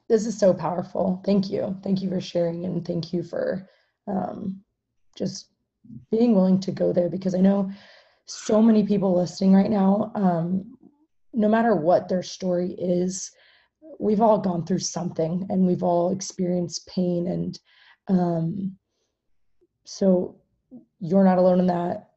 This 0.09 0.26
is 0.26 0.38
so 0.38 0.53
powerful. 0.53 1.21
Thank 1.26 1.51
you. 1.51 1.78
Thank 1.84 2.01
you 2.01 2.09
for 2.09 2.19
sharing 2.19 2.65
and 2.65 2.86
thank 2.86 3.13
you 3.13 3.21
for 3.21 3.69
um, 4.07 4.63
just 5.15 5.49
being 6.11 6.36
willing 6.36 6.59
to 6.59 6.71
go 6.71 6.91
there 6.91 7.09
because 7.09 7.36
i 7.36 7.39
know 7.39 7.69
so 8.26 8.61
many 8.61 8.84
people 8.84 9.15
listening 9.15 9.53
right 9.53 9.69
now 9.69 10.11
um, 10.15 10.74
no 11.36 11.47
matter 11.49 11.75
what 11.75 12.07
their 12.07 12.23
story 12.23 12.71
is, 12.79 13.31
we've 13.99 14.21
all 14.21 14.39
gone 14.39 14.65
through 14.65 14.79
something 14.79 15.45
and 15.49 15.67
we've 15.67 15.83
all 15.83 16.11
experienced 16.11 16.88
pain. 16.88 17.27
And 17.27 17.59
um, 18.07 18.77
so 19.83 20.38
you're 20.99 21.25
not 21.25 21.38
alone 21.38 21.59
in 21.59 21.67
that. 21.67 22.09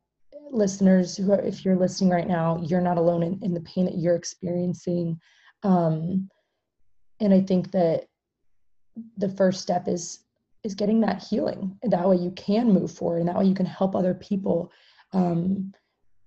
Listeners, 0.51 1.17
who 1.17 1.33
are, 1.33 1.41
if 1.41 1.65
you're 1.65 1.77
listening 1.77 2.11
right 2.11 2.29
now, 2.29 2.63
you're 2.63 2.81
not 2.81 2.97
alone 2.97 3.23
in, 3.23 3.39
in 3.43 3.53
the 3.53 3.61
pain 3.61 3.85
that 3.85 3.99
you're 3.99 4.17
experiencing. 4.17 5.21
Um, 5.63 6.31
and 7.21 7.35
I 7.35 7.41
think 7.41 7.73
that 7.73 8.07
the 9.17 9.29
first 9.29 9.61
step 9.61 9.89
is 9.89 10.21
is 10.65 10.75
getting 10.75 11.01
that 11.01 11.23
healing. 11.23 11.79
That 11.83 12.09
way 12.09 12.17
you 12.17 12.33
can 12.33 12.73
move 12.73 12.91
forward, 12.91 13.21
and 13.21 13.29
that 13.29 13.39
way 13.39 13.45
you 13.45 13.55
can 13.55 13.67
help 13.67 13.95
other 13.95 14.15
people 14.15 14.73
um, 15.13 15.73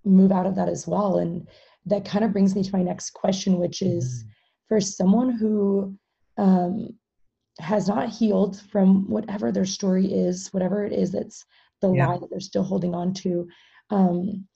move 0.05 0.31
out 0.31 0.45
of 0.45 0.55
that 0.55 0.69
as 0.69 0.87
well. 0.87 1.17
And 1.17 1.47
that 1.85 2.05
kind 2.05 2.23
of 2.23 2.31
brings 2.31 2.55
me 2.55 2.63
to 2.63 2.75
my 2.75 2.83
next 2.83 3.11
question, 3.11 3.57
which 3.57 3.81
is 3.81 4.23
mm-hmm. 4.23 4.29
for 4.67 4.81
someone 4.81 5.31
who 5.31 5.97
um, 6.37 6.89
has 7.59 7.87
not 7.87 8.09
healed 8.09 8.61
from 8.71 9.09
whatever 9.09 9.51
their 9.51 9.65
story 9.65 10.05
is, 10.05 10.49
whatever 10.53 10.85
it 10.85 10.93
is 10.93 11.11
that's 11.11 11.45
the 11.81 11.91
yeah. 11.91 12.07
lie 12.07 12.17
that 12.17 12.29
they're 12.29 12.39
still 12.39 12.63
holding 12.63 12.93
on 12.93 13.13
to. 13.13 13.47
Um, 13.89 14.47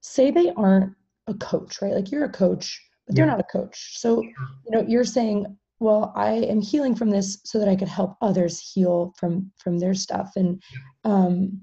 say 0.00 0.30
they 0.30 0.50
aren't 0.56 0.94
a 1.26 1.34
coach, 1.34 1.80
right? 1.80 1.94
Like 1.94 2.10
you're 2.10 2.24
a 2.24 2.30
coach, 2.32 2.80
but 3.06 3.16
they're 3.16 3.26
not 3.26 3.40
a 3.40 3.44
coach. 3.44 3.98
So, 3.98 4.22
you 4.22 4.70
know, 4.70 4.84
you're 4.86 5.04
saying, 5.04 5.56
well, 5.80 6.12
I 6.14 6.32
am 6.32 6.60
healing 6.60 6.94
from 6.94 7.10
this 7.10 7.38
so 7.44 7.58
that 7.58 7.68
I 7.68 7.76
could 7.76 7.88
help 7.88 8.16
others 8.20 8.60
heal 8.60 9.12
from 9.18 9.50
from 9.58 9.78
their 9.78 9.94
stuff. 9.94 10.32
And 10.36 10.62
um, 11.04 11.60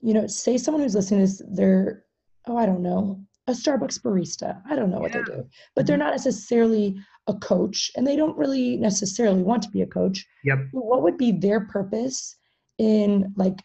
you 0.00 0.14
know, 0.14 0.26
say 0.26 0.58
someone 0.58 0.82
who's 0.82 0.94
listening 0.94 1.20
to 1.20 1.26
this, 1.26 1.42
they're, 1.50 2.04
oh, 2.46 2.56
I 2.56 2.66
don't 2.66 2.82
know, 2.82 3.20
a 3.48 3.52
Starbucks 3.52 4.00
barista. 4.00 4.60
I 4.68 4.76
don't 4.76 4.90
know 4.90 5.00
what 5.00 5.14
yeah. 5.14 5.22
they 5.26 5.34
do, 5.34 5.48
but 5.74 5.86
they're 5.86 5.96
mm-hmm. 5.96 6.04
not 6.04 6.12
necessarily 6.12 6.96
a 7.26 7.34
coach 7.34 7.90
and 7.96 8.06
they 8.06 8.16
don't 8.16 8.36
really 8.36 8.76
necessarily 8.76 9.42
want 9.42 9.62
to 9.62 9.70
be 9.70 9.82
a 9.82 9.86
coach. 9.86 10.26
Yep. 10.44 10.58
What 10.72 11.02
would 11.02 11.16
be 11.18 11.32
their 11.32 11.60
purpose 11.60 12.36
in 12.78 13.32
like 13.36 13.58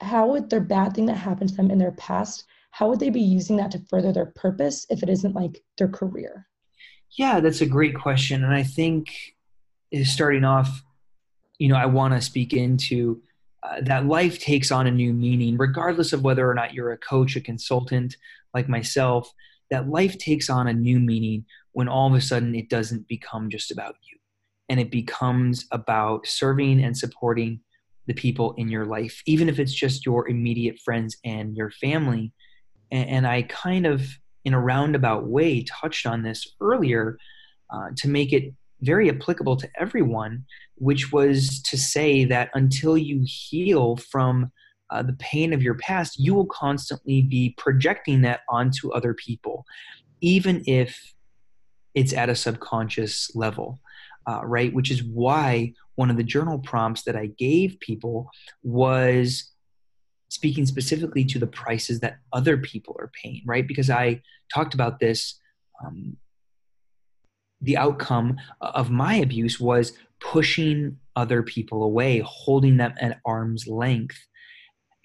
how 0.00 0.26
would 0.26 0.50
their 0.50 0.60
bad 0.60 0.94
thing 0.94 1.06
that 1.06 1.16
happened 1.16 1.50
to 1.50 1.56
them 1.56 1.70
in 1.70 1.78
their 1.78 1.92
past, 1.92 2.44
how 2.72 2.88
would 2.88 3.00
they 3.00 3.10
be 3.10 3.20
using 3.20 3.56
that 3.56 3.70
to 3.70 3.82
further 3.88 4.12
their 4.12 4.32
purpose 4.34 4.86
if 4.90 5.02
it 5.02 5.08
isn't 5.08 5.34
like 5.34 5.62
their 5.78 5.88
career? 5.88 6.48
Yeah, 7.16 7.40
that's 7.40 7.60
a 7.60 7.66
great 7.66 7.94
question. 7.94 8.42
And 8.42 8.52
I 8.52 8.64
think 8.64 9.12
is 9.90 10.12
starting 10.12 10.44
off, 10.44 10.82
you 11.58 11.68
know, 11.68 11.76
I 11.76 11.86
want 11.86 12.14
to 12.14 12.20
speak 12.20 12.52
into 12.52 13.22
uh, 13.62 13.80
that 13.82 14.06
life 14.06 14.38
takes 14.38 14.70
on 14.70 14.86
a 14.86 14.90
new 14.90 15.12
meaning, 15.12 15.56
regardless 15.56 16.12
of 16.12 16.22
whether 16.22 16.48
or 16.48 16.54
not 16.54 16.74
you're 16.74 16.92
a 16.92 16.98
coach, 16.98 17.36
a 17.36 17.40
consultant, 17.40 18.16
like 18.54 18.68
myself, 18.68 19.32
that 19.70 19.88
life 19.88 20.18
takes 20.18 20.50
on 20.50 20.66
a 20.66 20.72
new 20.72 20.98
meaning 20.98 21.44
when 21.72 21.88
all 21.88 22.08
of 22.08 22.14
a 22.14 22.20
sudden 22.20 22.54
it 22.54 22.68
doesn't 22.68 23.08
become 23.08 23.48
just 23.48 23.70
about 23.70 23.94
you 24.10 24.18
and 24.68 24.80
it 24.80 24.90
becomes 24.90 25.66
about 25.70 26.26
serving 26.26 26.82
and 26.82 26.96
supporting 26.96 27.60
the 28.06 28.14
people 28.14 28.54
in 28.56 28.68
your 28.68 28.84
life, 28.84 29.22
even 29.26 29.48
if 29.48 29.58
it's 29.58 29.72
just 29.72 30.04
your 30.04 30.28
immediate 30.28 30.78
friends 30.80 31.16
and 31.24 31.56
your 31.56 31.70
family. 31.70 32.32
And, 32.90 33.08
and 33.08 33.26
I 33.26 33.42
kind 33.42 33.86
of, 33.86 34.02
in 34.44 34.54
a 34.54 34.60
roundabout 34.60 35.26
way, 35.26 35.62
touched 35.62 36.06
on 36.06 36.22
this 36.22 36.46
earlier 36.60 37.16
uh, 37.70 37.90
to 37.96 38.08
make 38.08 38.32
it 38.32 38.54
very 38.82 39.08
applicable 39.08 39.56
to 39.56 39.68
everyone, 39.78 40.44
which 40.74 41.12
was 41.12 41.62
to 41.62 41.78
say 41.78 42.24
that 42.24 42.50
until 42.54 42.98
you 42.98 43.22
heal 43.24 43.96
from 43.96 44.52
uh, 44.90 45.02
the 45.02 45.14
pain 45.14 45.52
of 45.52 45.62
your 45.62 45.74
past, 45.74 46.18
you 46.18 46.34
will 46.34 46.46
constantly 46.46 47.22
be 47.22 47.54
projecting 47.56 48.20
that 48.22 48.40
onto 48.50 48.92
other 48.92 49.14
people, 49.14 49.64
even 50.20 50.62
if 50.66 51.14
it's 51.94 52.12
at 52.12 52.28
a 52.28 52.34
subconscious 52.34 53.34
level, 53.34 53.80
uh, 54.28 54.40
right? 54.44 54.72
Which 54.74 54.90
is 54.90 55.02
why 55.02 55.72
one 55.94 56.10
of 56.10 56.16
the 56.16 56.22
journal 56.24 56.58
prompts 56.58 57.04
that 57.04 57.16
I 57.16 57.26
gave 57.26 57.78
people 57.80 58.30
was 58.62 59.50
speaking 60.28 60.64
specifically 60.66 61.24
to 61.26 61.38
the 61.38 61.46
prices 61.46 62.00
that 62.00 62.18
other 62.32 62.56
people 62.56 62.96
are 62.98 63.10
paying, 63.22 63.42
right? 63.46 63.66
Because 63.66 63.90
I 63.90 64.22
talked 64.52 64.74
about 64.74 64.98
this. 64.98 65.38
Um, 65.84 66.16
the 67.62 67.76
outcome 67.76 68.36
of 68.60 68.90
my 68.90 69.14
abuse 69.14 69.58
was 69.58 69.92
pushing 70.20 70.98
other 71.16 71.42
people 71.42 71.82
away, 71.82 72.22
holding 72.24 72.76
them 72.76 72.94
at 73.00 73.20
arm's 73.24 73.66
length. 73.66 74.18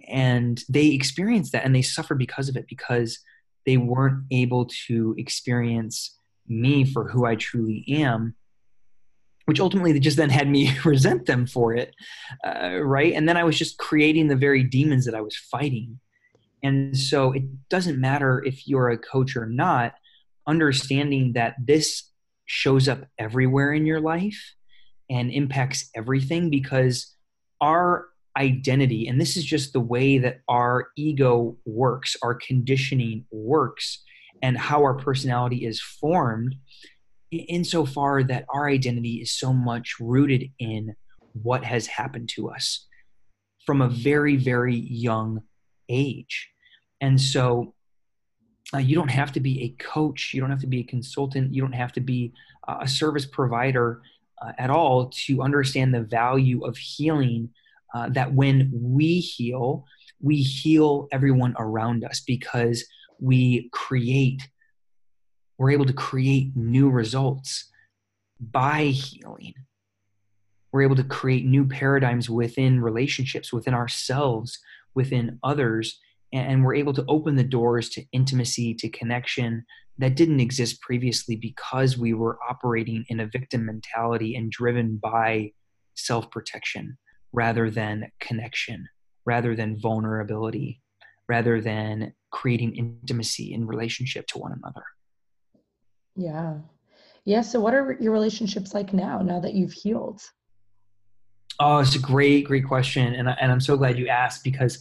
And 0.08 0.64
they 0.70 0.88
experienced 0.88 1.52
that 1.52 1.66
and 1.66 1.76
they 1.76 1.82
suffered 1.82 2.18
because 2.18 2.50
of 2.50 2.56
it 2.56 2.68
because 2.68 3.20
they 3.66 3.78
weren't 3.78 4.24
able 4.32 4.70
to 4.88 5.14
experience 5.18 6.18
me 6.48 6.86
for 6.86 7.10
who 7.10 7.26
I 7.26 7.36
truly 7.36 7.84
am 7.88 8.36
which 9.48 9.62
ultimately 9.62 9.98
just 9.98 10.18
then 10.18 10.30
had 10.30 10.50
me 10.50 10.78
resent 10.86 11.26
them 11.26 11.48
for 11.48 11.74
it 11.74 11.96
uh, 12.46 12.80
right? 12.82 13.14
And 13.14 13.28
then 13.28 13.38
i 13.38 13.44
was 13.44 13.58
just 13.58 13.78
creating 13.78 14.28
the 14.28 14.36
very 14.36 14.62
demons 14.64 15.06
that 15.06 15.16
i 15.16 15.22
was 15.22 15.36
fighting. 15.36 16.00
And 16.64 16.98
so 16.98 17.32
it 17.32 17.44
doesn't 17.70 18.00
matter 18.00 18.44
if 18.46 18.68
you're 18.68 18.90
a 18.90 18.98
coach 18.98 19.36
or 19.36 19.46
not 19.46 19.94
understanding 20.48 21.34
that 21.34 21.56
this 21.64 22.10
shows 22.48 22.88
up 22.88 23.06
everywhere 23.20 23.72
in 23.74 23.86
your 23.86 24.00
life 24.00 24.54
and 25.10 25.30
impacts 25.32 25.90
everything 25.96 26.50
because 26.50 27.16
our 27.62 28.08
identity, 28.38 29.08
and 29.08 29.20
this 29.20 29.38
is 29.38 29.44
just 29.44 29.74
the 29.74 29.80
way 29.80 30.18
that 30.18 30.42
our 30.48 30.90
ego 30.98 31.58
works, 31.66 32.16
our 32.22 32.36
conditioning 32.36 33.26
works, 33.32 34.04
and 34.42 34.58
how 34.58 34.82
our 34.82 34.96
personality 34.96 35.66
is 35.66 35.82
formed, 35.82 36.56
insofar 37.32 38.24
that 38.24 38.46
our 38.54 38.68
identity 38.70 39.22
is 39.22 39.32
so 39.32 39.52
much 39.54 39.96
rooted 40.00 40.50
in 40.60 40.96
what 41.34 41.64
has 41.64 41.88
happened 41.88 42.30
to 42.30 42.50
us 42.50 42.86
from 43.66 43.82
a 43.82 43.90
very, 43.90 44.38
very 44.38 44.76
young 44.76 45.42
age. 45.90 46.50
And 47.02 47.20
so 47.20 47.74
uh, 48.74 48.80
you 48.80 48.96
don't 48.96 49.12
have 49.12 49.32
to 49.32 49.40
be 49.40 49.64
a 49.64 49.70
coach, 49.82 50.34
you 50.34 50.42
don't 50.42 50.50
have 50.50 50.62
to 50.62 50.68
be 50.68 50.82
a 50.82 50.84
consultant, 50.84 51.54
you 51.54 51.62
don't 51.62 51.74
have 51.74 51.94
to 51.94 52.02
be 52.02 52.34
uh, 52.68 52.78
a 52.82 52.88
service 52.88 53.26
provider 53.26 54.02
uh, 54.42 54.52
at 54.58 54.70
all 54.70 55.08
to 55.08 55.42
understand 55.42 55.94
the 55.94 56.02
value 56.02 56.66
of 56.66 56.78
healing. 56.78 57.50
Uh, 57.96 58.10
that 58.10 58.34
when 58.34 58.70
we 58.74 59.20
heal, 59.20 59.86
we 60.22 60.38
heal 60.42 61.08
everyone 61.14 61.56
around 61.58 62.04
us 62.04 62.20
because 62.20 62.86
we 63.20 63.70
create, 63.72 64.42
we're 65.58 65.72
able 65.72 65.86
to 65.86 65.94
create 65.94 66.56
new 66.56 66.90
results 66.90 67.72
by 68.40 68.84
healing. 68.84 69.54
We're 70.72 70.82
able 70.82 70.98
to 70.98 71.04
create 71.04 71.46
new 71.46 71.66
paradigms 71.66 72.30
within 72.30 72.82
relationships, 72.82 73.54
within 73.54 73.74
ourselves, 73.74 74.60
within 74.94 75.40
others 75.42 75.98
and 76.34 76.64
we're 76.64 76.76
able 76.76 76.94
to 76.94 77.06
open 77.08 77.36
the 77.36 77.44
doors 77.44 77.90
to 77.90 78.04
intimacy 78.12 78.74
to 78.74 78.90
connection 78.90 79.66
that 79.98 80.16
didn't 80.16 80.40
exist 80.40 80.82
previously 80.82 81.36
because 81.36 81.98
we 81.98 82.14
were 82.14 82.38
operating 82.48 83.06
in 83.10 83.20
a 83.20 83.28
victim 83.28 83.66
mentality 83.66 84.36
and 84.36 84.52
driven 84.52 84.98
by 84.98 85.52
self-protection 85.96 86.98
rather 87.34 87.70
than 87.70 88.12
connection 88.20 88.88
rather 89.26 89.56
than 89.56 89.80
vulnerability 89.80 90.82
rather 91.28 91.60
than 91.60 92.14
creating 92.32 92.76
intimacy 92.76 93.54
in 93.54 93.66
relationship 93.66 94.26
to 94.28 94.38
one 94.38 94.54
another. 94.54 94.84
Yeah. 96.16 96.60
Yeah 97.26 97.42
so 97.42 97.60
what 97.60 97.74
are 97.74 97.98
your 98.00 98.14
relationships 98.14 98.74
like 98.74 98.94
now 98.94 99.22
now 99.22 99.40
that 99.40 99.54
you've 99.54 99.74
healed? 99.74 100.22
Oh, 101.60 101.80
it's 101.80 101.96
a 101.96 102.00
great, 102.00 102.46
great 102.46 102.68
question, 102.68 103.16
and 103.16 103.30
I, 103.30 103.36
and 103.42 103.52
I'm 103.52 103.60
so 103.60 103.76
glad 103.78 103.98
you 103.98 104.08
asked 104.08 104.44
because, 104.44 104.78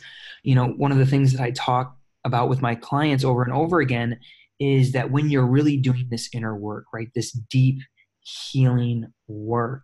you 0.47 0.55
know, 0.55 0.69
one 0.69 0.93
of 0.93 0.99
the 0.99 1.07
things 1.07 1.33
that 1.33 1.43
I 1.43 1.51
talk 1.51 1.97
about 2.25 2.49
with 2.49 2.63
my 2.63 2.77
clients 2.77 3.25
over 3.25 3.43
and 3.43 3.53
over 3.53 3.81
again 3.81 4.17
is 4.61 4.93
that 4.93 5.11
when 5.11 5.29
you're 5.29 5.45
really 5.45 5.77
doing 5.77 6.07
this 6.09 6.29
inner 6.33 6.57
work, 6.57 6.85
right, 6.95 7.09
this 7.17 7.33
deep 7.33 7.81
healing 8.21 9.07
work, 9.27 9.83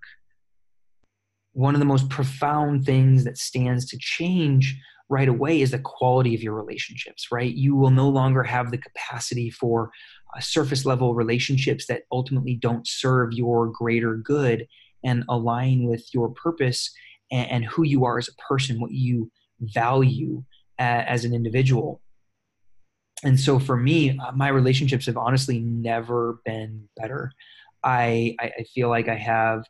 one 1.52 1.74
of 1.74 1.80
the 1.80 1.84
most 1.84 2.08
profound 2.08 2.86
things 2.86 3.24
that 3.24 3.38
stands 3.38 3.86
to 3.86 3.98
change 3.98 4.78
right 5.08 5.28
away 5.28 5.60
is 5.60 5.72
the 5.72 5.80
quality 5.80 6.32
of 6.32 6.44
your 6.44 6.54
relationships, 6.54 7.26
right? 7.32 7.52
You 7.52 7.74
will 7.74 7.90
no 7.90 8.08
longer 8.08 8.44
have 8.44 8.70
the 8.70 8.78
capacity 8.78 9.50
for 9.50 9.90
uh, 10.36 10.40
surface 10.40 10.86
level 10.86 11.16
relationships 11.16 11.86
that 11.88 12.02
ultimately 12.12 12.54
don't 12.54 12.86
serve 12.86 13.32
your 13.32 13.66
greater 13.66 14.14
good 14.14 14.68
and 15.04 15.24
align 15.28 15.88
with 15.88 16.06
your 16.14 16.30
purpose 16.30 16.88
and, 17.32 17.50
and 17.50 17.64
who 17.64 17.82
you 17.82 18.04
are 18.04 18.16
as 18.16 18.28
a 18.28 18.42
person, 18.48 18.80
what 18.80 18.92
you 18.92 19.28
value 19.60 20.44
as 20.78 21.24
an 21.24 21.34
individual. 21.34 22.00
And 23.24 23.38
so 23.38 23.58
for 23.58 23.76
me, 23.76 24.18
uh, 24.18 24.32
my 24.32 24.48
relationships 24.48 25.06
have 25.06 25.16
honestly 25.16 25.60
never 25.60 26.40
been 26.44 26.88
better. 26.96 27.32
I, 27.84 28.36
I 28.40 28.64
feel 28.74 28.88
like 28.88 29.08
I 29.08 29.16
have 29.16 29.64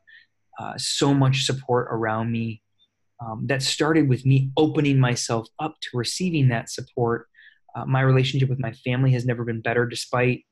uh, 0.58 0.74
so 0.76 1.12
much 1.12 1.44
support 1.44 1.88
around 1.90 2.30
me 2.30 2.62
um, 3.20 3.46
that 3.46 3.62
started 3.62 4.08
with 4.08 4.26
me 4.26 4.50
opening 4.56 4.98
myself 4.98 5.48
up 5.58 5.74
to 5.82 5.88
receiving 5.96 6.48
that 6.48 6.70
support. 6.70 7.28
Uh, 7.74 7.84
my 7.84 8.00
relationship 8.00 8.48
with 8.48 8.58
my 8.58 8.72
family 8.72 9.12
has 9.12 9.24
never 9.24 9.44
been 9.44 9.60
better, 9.60 9.86
despite 9.86 10.44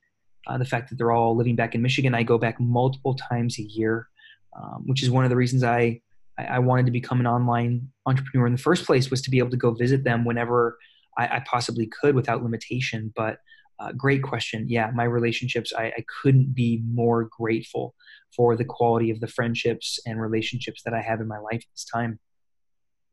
uh, 0.47 0.57
the 0.57 0.65
fact 0.65 0.89
that 0.89 0.97
they're 0.97 1.13
all 1.13 1.37
living 1.37 1.57
back 1.57 1.75
in 1.75 1.83
Michigan. 1.83 2.15
I 2.15 2.23
go 2.23 2.39
back 2.39 2.61
multiple 2.61 3.15
times 3.15 3.59
a 3.59 3.63
year 3.63 4.09
um, 4.57 4.83
which 4.87 5.03
is 5.03 5.11
one 5.11 5.25
of 5.25 5.31
the 5.31 5.37
reasons 5.37 5.63
I, 5.63 6.01
I 6.45 6.59
wanted 6.59 6.87
to 6.87 6.93
become 6.93 7.21
an 7.21 7.27
online 7.27 7.89
entrepreneur 8.07 8.47
in 8.47 8.53
the 8.53 8.59
first 8.59 8.87
place 8.87 9.11
was 9.11 9.23
to 9.23 9.31
be 9.31 9.39
able 9.39 9.51
to 9.51 9.57
go 9.57 9.73
visit 9.73 10.05
them 10.05 10.25
whenever 10.25 10.79
I, 11.19 11.37
I 11.37 11.45
possibly 11.47 11.87
could 11.87 12.15
without 12.15 12.43
limitation. 12.43 13.13
But 13.15 13.39
uh, 13.79 13.93
great 13.93 14.23
question. 14.23 14.67
Yeah, 14.69 14.91
my 14.95 15.05
relationships, 15.05 15.73
I, 15.77 15.85
I 15.87 16.05
couldn't 16.23 16.55
be 16.55 16.83
more 16.87 17.29
grateful 17.31 17.95
for 18.37 18.57
the 18.57 18.65
quality 18.65 19.11
of 19.11 19.21
the 19.21 19.27
friendships 19.27 19.99
and 20.07 20.21
relationships 20.21 20.83
that 20.85 20.95
I 20.95 21.01
have 21.01 21.21
in 21.21 21.29
my 21.29 21.39
life 21.39 21.63
at 21.63 21.73
this 21.73 21.87
time. 21.93 22.19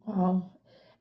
Wow. 0.05 0.51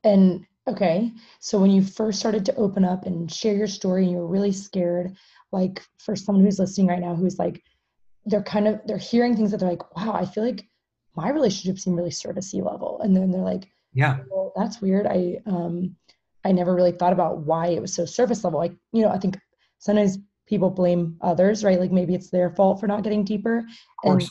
And 0.03 0.45
okay, 0.67 1.11
so 1.39 1.59
when 1.59 1.71
you 1.71 1.81
first 1.81 2.19
started 2.19 2.45
to 2.45 2.55
open 2.55 2.85
up 2.85 3.05
and 3.05 3.31
share 3.31 3.55
your 3.55 3.67
story 3.67 4.03
and 4.03 4.11
you 4.11 4.17
were 4.17 4.27
really 4.27 4.53
scared, 4.53 5.15
like 5.51 5.81
for 5.99 6.15
someone 6.15 6.43
who's 6.43 6.59
listening 6.59 6.87
right 6.87 6.99
now 6.99 7.15
who's 7.15 7.37
like, 7.37 7.61
they're 8.25 8.43
kind 8.43 8.67
of 8.67 8.81
they're 8.85 8.97
hearing 8.97 9.35
things 9.35 9.51
that 9.51 9.59
they're 9.59 9.69
like, 9.69 9.95
wow, 9.95 10.13
I 10.13 10.25
feel 10.25 10.45
like 10.45 10.65
my 11.17 11.29
relationship 11.29 11.79
seem 11.79 11.95
really 11.95 12.11
surfacey 12.11 12.63
level, 12.63 13.01
and 13.01 13.15
then 13.15 13.31
they're 13.31 13.41
like, 13.41 13.67
yeah, 13.93 14.19
well, 14.29 14.53
that's 14.55 14.79
weird. 14.79 15.07
I 15.07 15.41
um 15.47 15.95
I 16.45 16.51
never 16.51 16.75
really 16.75 16.91
thought 16.91 17.11
about 17.11 17.39
why 17.39 17.67
it 17.67 17.81
was 17.81 17.93
so 17.93 18.05
surface 18.05 18.43
level. 18.43 18.59
Like 18.59 18.73
you 18.93 19.01
know, 19.01 19.09
I 19.09 19.17
think 19.17 19.37
sometimes 19.79 20.19
people 20.45 20.69
blame 20.69 21.17
others, 21.21 21.63
right? 21.63 21.79
Like 21.79 21.91
maybe 21.91 22.13
it's 22.13 22.29
their 22.29 22.51
fault 22.51 22.79
for 22.79 22.87
not 22.87 23.03
getting 23.03 23.25
deeper. 23.25 23.65
And 24.03 24.23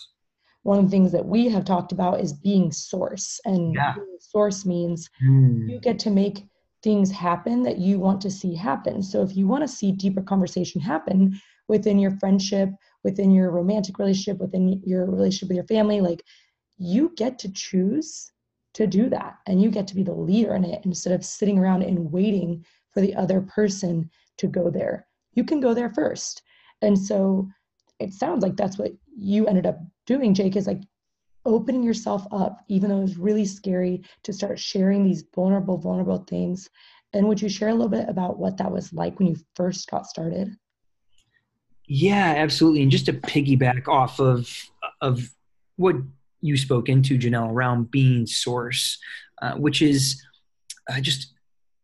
one 0.63 0.79
of 0.79 0.85
the 0.85 0.91
things 0.91 1.13
that 1.13 1.27
we 1.27 1.49
have 1.49 1.65
talked 1.65 1.93
about 1.93 2.21
is 2.21 2.33
being 2.33 2.71
source, 2.73 3.41
and 3.45 3.75
yeah. 3.75 3.95
source 4.21 4.65
means 4.65 5.11
mm. 5.23 5.69
you 5.69 5.81
get 5.81 5.99
to 6.01 6.11
make 6.11 6.47
things 6.83 7.11
happen 7.11 7.65
that 7.65 7.79
you 7.79 7.99
want 7.99 8.21
to 8.21 8.31
see 8.31 8.55
happen. 8.55 9.03
So 9.03 9.23
if 9.23 9.37
you 9.37 9.49
want 9.49 9.65
to 9.65 9.69
see 9.69 9.91
deeper 9.91 10.23
conversation 10.23 10.81
happen 10.81 11.41
within 11.69 11.99
your 11.99 12.13
friendship 12.19 12.71
within 13.07 13.31
your 13.31 13.53
romantic 13.53 14.01
relationship, 14.01 14.41
within 14.41 14.83
your 14.85 15.07
relationship 15.07 15.49
with 15.49 15.57
your 15.57 15.67
family, 15.67 16.01
like 16.01 16.25
you 16.79 17.13
get 17.17 17.39
to 17.41 17.53
choose 17.53 18.33
to 18.75 18.87
do 18.87 19.09
that 19.09 19.39
and 19.47 19.63
you 19.63 19.71
get 19.71 19.87
to 19.89 19.95
be 19.95 20.03
the 20.03 20.13
leader 20.13 20.55
in 20.55 20.65
it 20.65 20.85
instead 20.85 21.13
of 21.13 21.25
sitting 21.25 21.59
around 21.59 21.83
and 21.83 22.13
waiting 22.13 22.65
for 22.93 23.01
the 23.01 23.15
other 23.15 23.41
person 23.41 24.11
to 24.39 24.47
go 24.47 24.71
there. 24.71 25.07
You 25.33 25.45
can 25.45 25.61
go 25.61 25.73
there 25.73 25.93
first. 25.95 26.43
And 26.83 26.99
so 26.99 27.49
it 27.99 28.13
sounds 28.13 28.43
like 28.43 28.57
that's 28.57 28.79
what 28.79 28.93
you 29.17 29.47
ended 29.47 29.67
up 29.67 29.79
doing, 30.07 30.35
Jake, 30.35 30.57
is 30.57 30.67
like 30.67 30.83
opening 31.47 31.83
yourself 31.83 32.27
up, 32.33 32.59
even 32.69 32.91
though 32.91 32.99
it 32.99 33.03
was 33.03 33.17
really 33.17 33.47
scary 33.47 34.03
to 34.25 34.33
start 34.33 34.59
sharing 34.59 35.05
these 35.05 35.25
vulnerable, 35.35 35.79
vulnerable 35.79 36.25
things. 36.29 36.69
And 37.13 37.27
would 37.29 37.41
you 37.41 37.49
share 37.49 37.69
a 37.69 37.75
little 37.75 37.89
bit 37.89 38.09
about 38.09 38.39
what 38.39 38.59
that 38.59 38.71
was 38.71 38.93
like 38.93 39.19
when 39.19 39.29
you 39.29 39.37
first 39.55 39.91
got 39.91 40.07
started? 40.07 40.55
Yeah, 41.87 42.35
absolutely. 42.37 42.83
And 42.83 42.91
just 42.91 43.07
to 43.07 43.13
piggyback 43.13 43.89
off 43.89 44.21
of 44.21 44.51
of 45.01 45.31
what 45.77 45.97
you 46.41 46.57
spoke 46.57 46.89
into, 46.89 47.19
Janelle, 47.19 47.51
around 47.51 47.91
being 47.91 48.27
source, 48.27 48.99
uh, 49.43 49.55
which 49.55 49.83
is 49.83 50.23
uh, 50.91 51.01
just 51.01 51.33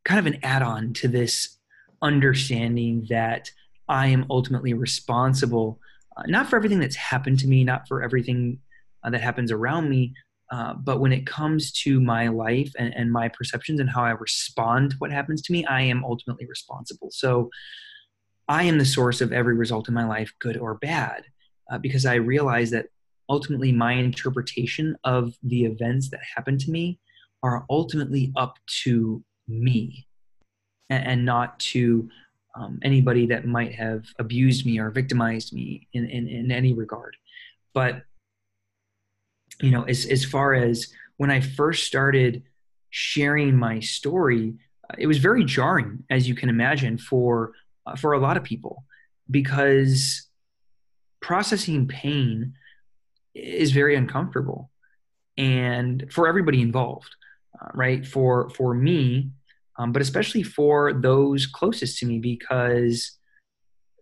kind 0.05 0.19
of 0.19 0.27
an 0.27 0.39
add-on 0.43 0.93
to 0.95 1.09
this 1.09 1.59
understanding 2.03 3.07
that 3.09 3.51
I 3.89 4.09
am 4.09 4.27
ultimately 4.31 4.75
responsible, 4.75 5.79
uh, 6.17 6.23
not 6.27 6.49
for 6.49 6.57
everything 6.57 6.81
that's 6.81 6.97
happened 6.97 7.39
to 7.41 7.47
me, 7.47 7.65
not 7.65 7.87
for 7.89 8.03
everything 8.03 8.59
uh, 9.05 9.11
that 9.11 9.21
happens 9.21 9.51
around 9.51 9.89
me, 9.89 10.15
uh, 10.51 10.75
but 10.75 11.01
when 11.01 11.13
it 11.13 11.27
comes 11.27 11.73
to 11.73 12.01
my 12.01 12.29
life 12.29 12.73
and, 12.79 12.95
and 12.95 13.11
my 13.11 13.29
perceptions 13.29 13.81
and 13.81 13.89
how 13.89 14.05
I 14.05 14.11
respond 14.11 14.91
to 14.91 14.97
what 14.99 15.11
happens 15.11 15.41
to 15.43 15.53
me, 15.53 15.65
I 15.65 15.83
am 15.83 16.05
ultimately 16.05 16.47
responsible. 16.47 17.09
So 17.11 17.49
I 18.49 18.65
am 18.65 18.79
the 18.79 18.85
source 18.85 19.21
of 19.21 19.33
every 19.33 19.55
result 19.55 19.89
in 19.89 19.95
my 19.95 20.07
life, 20.07 20.33
good 20.41 20.59
or 20.59 20.75
bad, 20.75 21.25
uh, 21.71 21.79
because 21.79 22.05
I 22.05 22.17
realize 22.17 22.71
that 22.71 22.87
ultimately 23.29 23.73
my 23.73 23.95
interpretation 23.95 24.97
of 25.05 25.35
the 25.43 25.65
events 25.65 26.11
that 26.11 26.21
happen 26.37 26.59
to 26.59 26.71
me 26.71 26.99
are 27.43 27.65
ultimately 27.71 28.33
up 28.37 28.59
to 28.85 29.23
me 29.49 30.07
and, 30.91 31.07
and 31.07 31.25
not 31.25 31.59
to 31.59 32.09
um, 32.55 32.79
anybody 32.83 33.27
that 33.27 33.47
might 33.47 33.75
have 33.75 34.05
abused 34.19 34.67
me 34.67 34.79
or 34.79 34.91
victimized 34.91 35.53
me 35.53 35.89
in, 35.93 36.09
in, 36.09 36.29
in 36.29 36.53
any 36.53 36.75
regard. 36.75 37.17
But, 37.75 38.03
you 39.61 39.71
know, 39.71 39.85
as, 39.85 40.05
as 40.07 40.25
far 40.25 40.55
as 40.55 40.93
when 41.17 41.31
I 41.31 41.41
first 41.41 41.85
started 41.85 42.43
sharing 42.91 43.57
my 43.57 43.81
story, 43.81 44.55
it 44.99 45.07
was 45.07 45.19
very 45.19 45.45
jarring, 45.45 46.05
as 46.11 46.29
you 46.29 46.35
can 46.35 46.49
imagine, 46.49 46.99
for 46.99 47.53
uh, 47.87 47.97
for 47.97 48.13
a 48.13 48.19
lot 48.19 48.37
of 48.37 48.45
people 48.45 48.85
because 49.31 50.29
processing 51.21 51.89
pain 51.89 52.55
is 53.35 53.73
very 53.73 53.97
uncomfortable. 53.97 54.71
And 55.39 56.07
for 56.13 56.29
everybody 56.29 56.61
involved 56.61 57.15
uh, 57.61 57.69
right? 57.75 58.07
For 58.07 58.51
for 58.51 58.75
me 58.75 59.31
um, 59.79 59.93
but 59.93 60.03
especially 60.03 60.43
for 60.43 60.93
those 60.93 61.47
closest 61.47 61.99
to 61.99 62.07
me 62.07 62.19
because 62.19 63.19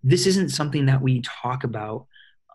this 0.03 0.27
isn't 0.27 0.51
something 0.51 0.87
that 0.87 1.01
we 1.01 1.21
talk 1.23 1.65
about 1.65 2.07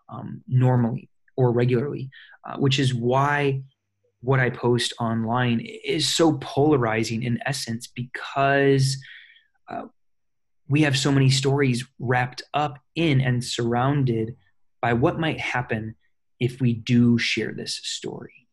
um, 0.10 0.42
normally 0.48 1.10
or 1.38 1.52
regularly 1.52 2.10
uh, 2.46 2.58
which 2.58 2.80
is 2.80 2.94
why 2.94 3.62
what 4.22 4.40
I 4.40 4.50
post 4.50 4.94
online 5.00 5.60
is 5.60 6.08
so 6.08 6.38
polarizing 6.40 7.24
in 7.24 7.40
essence 7.46 7.88
because 7.88 8.98
uh, 9.70 9.84
we 10.68 10.82
have 10.82 10.98
so 10.98 11.12
many 11.12 11.30
stories 11.30 11.86
wrapped 12.00 12.42
up 12.54 12.80
in 12.96 13.22
and 13.22 13.44
surrounded 13.44 14.36
by 14.82 14.94
what 14.94 15.20
might 15.20 15.40
happen 15.40 15.96
if 16.40 16.60
we 16.60 16.74
do 16.74 17.18
share 17.18 17.54
this 17.54 17.80
story, 17.84 18.48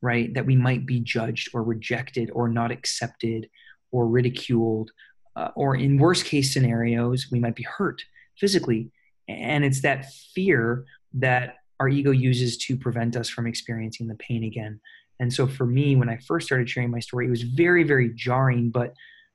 right? 0.00 0.32
That 0.34 0.46
we 0.46 0.56
might 0.56 0.86
be 0.86 1.00
judged 1.00 1.50
or 1.54 1.62
rejected 1.62 2.30
or 2.32 2.48
not 2.48 2.70
accepted 2.70 3.48
or 3.90 4.06
ridiculed, 4.06 4.90
uh, 5.36 5.48
or 5.54 5.76
in 5.76 5.98
worst 5.98 6.24
case 6.24 6.52
scenarios, 6.52 7.28
we 7.30 7.40
might 7.40 7.56
be 7.56 7.62
hurt 7.64 8.02
physically. 8.38 8.90
And 9.28 9.64
it's 9.64 9.82
that 9.82 10.06
fear 10.34 10.84
that 11.14 11.56
our 11.80 11.88
ego 11.88 12.10
uses 12.10 12.56
to 12.58 12.76
prevent 12.76 13.16
us 13.16 13.28
from 13.28 13.46
experiencing 13.46 14.08
the 14.08 14.14
pain 14.16 14.44
again. 14.44 14.80
And 15.20 15.32
so 15.32 15.46
for 15.46 15.66
me, 15.66 15.96
when 15.96 16.08
I 16.08 16.18
first 16.26 16.46
started 16.46 16.68
sharing 16.68 16.90
my 16.90 17.00
story, 17.00 17.26
it 17.26 17.30
was 17.30 17.42
very, 17.42 17.84
very 17.84 18.12
jarring, 18.14 18.70
but 18.70 18.94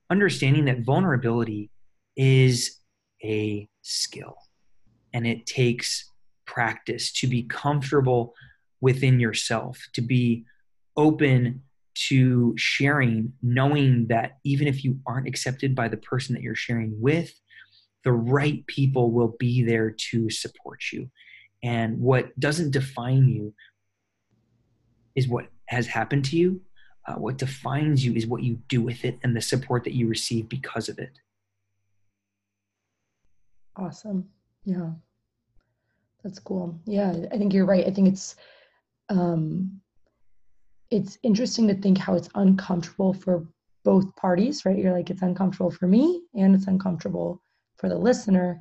understanding 0.09 0.65
that 0.65 0.81
vulnerability 0.81 1.69
is 2.15 2.79
a 3.23 3.67
skill 3.81 4.35
and 5.13 5.25
it 5.25 5.45
takes 5.45 6.11
practice 6.47 7.11
to 7.11 7.27
be 7.27 7.43
comfortable 7.43 8.33
within 8.81 9.19
yourself, 9.19 9.79
to 9.93 10.01
be 10.01 10.45
open 10.95 11.61
to 12.07 12.53
sharing, 12.57 13.33
knowing 13.41 14.07
that 14.07 14.37
even 14.43 14.67
if 14.67 14.83
you 14.83 14.99
aren't 15.05 15.27
accepted 15.27 15.75
by 15.75 15.87
the 15.87 15.97
person 15.97 16.33
that 16.33 16.41
you're 16.41 16.55
sharing 16.55 16.99
with, 16.99 17.33
the 18.03 18.11
right 18.11 18.65
people 18.67 19.11
will 19.11 19.35
be 19.39 19.63
there 19.63 19.91
to 19.91 20.29
support 20.29 20.79
you. 20.93 21.09
And 21.63 21.99
what 21.99 22.39
doesn't 22.39 22.71
define 22.71 23.27
you 23.27 23.53
is 25.15 25.27
what 25.27 25.47
has 25.67 25.87
happened 25.87 26.25
to 26.25 26.37
you. 26.37 26.61
Uh, 27.07 27.15
what 27.15 27.37
defines 27.37 28.05
you 28.05 28.13
is 28.13 28.27
what 28.27 28.43
you 28.43 28.59
do 28.67 28.81
with 28.81 29.03
it 29.03 29.17
and 29.23 29.35
the 29.35 29.41
support 29.41 29.83
that 29.85 29.93
you 29.93 30.07
receive 30.07 30.47
because 30.49 30.89
of 30.89 30.99
it. 30.99 31.11
Awesome. 33.75 34.29
Yeah. 34.65 34.91
That's 36.27 36.39
cool. 36.39 36.77
Yeah, 36.85 37.15
I 37.31 37.37
think 37.37 37.53
you're 37.53 37.65
right. 37.65 37.87
I 37.87 37.89
think 37.89 38.09
it's 38.09 38.35
um 39.07 39.79
it's 40.91 41.17
interesting 41.23 41.69
to 41.69 41.73
think 41.73 41.97
how 41.97 42.15
it's 42.15 42.27
uncomfortable 42.35 43.13
for 43.13 43.47
both 43.85 44.13
parties, 44.17 44.65
right? 44.65 44.77
You're 44.77 44.91
like 44.91 45.09
it's 45.09 45.21
uncomfortable 45.21 45.71
for 45.71 45.87
me 45.87 46.23
and 46.35 46.53
it's 46.53 46.67
uncomfortable 46.67 47.41
for 47.77 47.87
the 47.87 47.97
listener. 47.97 48.59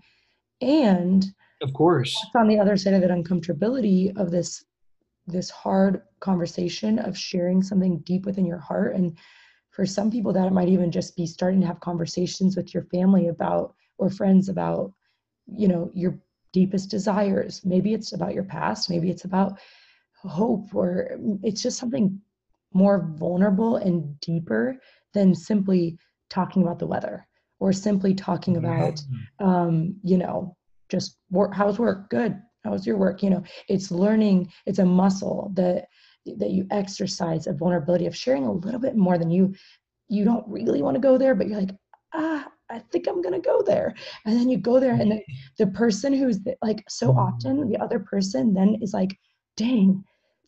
And 0.60 1.26
of 1.60 1.72
course, 1.72 2.14
on 2.36 2.46
the 2.46 2.60
other 2.60 2.76
side 2.76 2.94
of 2.94 3.00
that 3.00 3.10
uncomfortability 3.10 4.16
of 4.16 4.30
this 4.30 4.64
this 5.26 5.50
hard 5.50 6.02
conversation 6.20 7.00
of 7.00 7.18
sharing 7.18 7.64
something 7.64 7.98
deep 8.04 8.26
within 8.26 8.46
your 8.46 8.60
heart 8.60 8.94
and 8.94 9.18
for 9.70 9.84
some 9.84 10.08
people 10.08 10.32
that 10.32 10.52
might 10.52 10.68
even 10.68 10.92
just 10.92 11.16
be 11.16 11.26
starting 11.26 11.60
to 11.62 11.66
have 11.66 11.80
conversations 11.80 12.56
with 12.56 12.72
your 12.72 12.84
family 12.84 13.26
about 13.26 13.74
or 13.98 14.08
friends 14.08 14.48
about 14.48 14.92
you 15.48 15.66
know 15.66 15.90
your 15.94 16.16
deepest 16.56 16.90
desires. 16.90 17.60
Maybe 17.66 17.92
it's 17.92 18.14
about 18.14 18.32
your 18.32 18.48
past 18.56 18.88
maybe 18.88 19.10
it's 19.10 19.26
about 19.26 19.58
hope 20.24 20.74
or 20.74 20.90
it's 21.42 21.62
just 21.62 21.78
something 21.78 22.18
more 22.72 23.12
vulnerable 23.18 23.76
and 23.76 24.18
deeper 24.20 24.78
than 25.12 25.34
simply 25.34 25.98
talking 26.30 26.62
about 26.62 26.78
the 26.78 26.86
weather 26.86 27.26
or 27.60 27.74
simply 27.74 28.14
talking 28.14 28.56
about 28.56 28.96
um, 29.38 29.94
you 30.02 30.16
know 30.16 30.56
just 30.88 31.18
work 31.30 31.52
how's 31.52 31.78
work? 31.78 32.08
Good. 32.08 32.32
How's 32.64 32.86
your 32.86 32.96
work? 32.96 33.22
You 33.22 33.30
know 33.30 33.42
it's 33.68 33.90
learning 33.90 34.50
it's 34.64 34.78
a 34.78 34.92
muscle 35.02 35.52
that 35.60 35.84
that 36.42 36.52
you 36.56 36.66
exercise 36.70 37.46
a 37.46 37.52
vulnerability 37.52 38.06
of 38.06 38.16
sharing 38.16 38.46
a 38.46 38.58
little 38.66 38.80
bit 38.80 38.96
more 38.96 39.18
than 39.18 39.30
you 39.30 39.54
you 40.08 40.24
don't 40.24 40.48
really 40.48 40.82
want 40.82 40.94
to 40.94 41.08
go 41.08 41.18
there 41.18 41.34
but 41.34 41.46
you're 41.46 41.60
like 41.60 41.76
ah 42.14 42.48
I 42.70 42.78
think 42.78 43.06
I'm 43.06 43.22
gonna 43.22 43.40
go 43.40 43.62
there. 43.62 43.94
And 44.24 44.38
then 44.38 44.48
you 44.48 44.58
go 44.58 44.80
there, 44.80 44.94
and 44.94 45.12
the, 45.12 45.22
the 45.58 45.66
person 45.68 46.12
who's 46.12 46.40
like 46.62 46.84
so 46.88 47.12
often 47.12 47.68
the 47.68 47.78
other 47.78 47.98
person 47.98 48.54
then 48.54 48.78
is 48.82 48.92
like, 48.92 49.18
dang, 49.56 50.04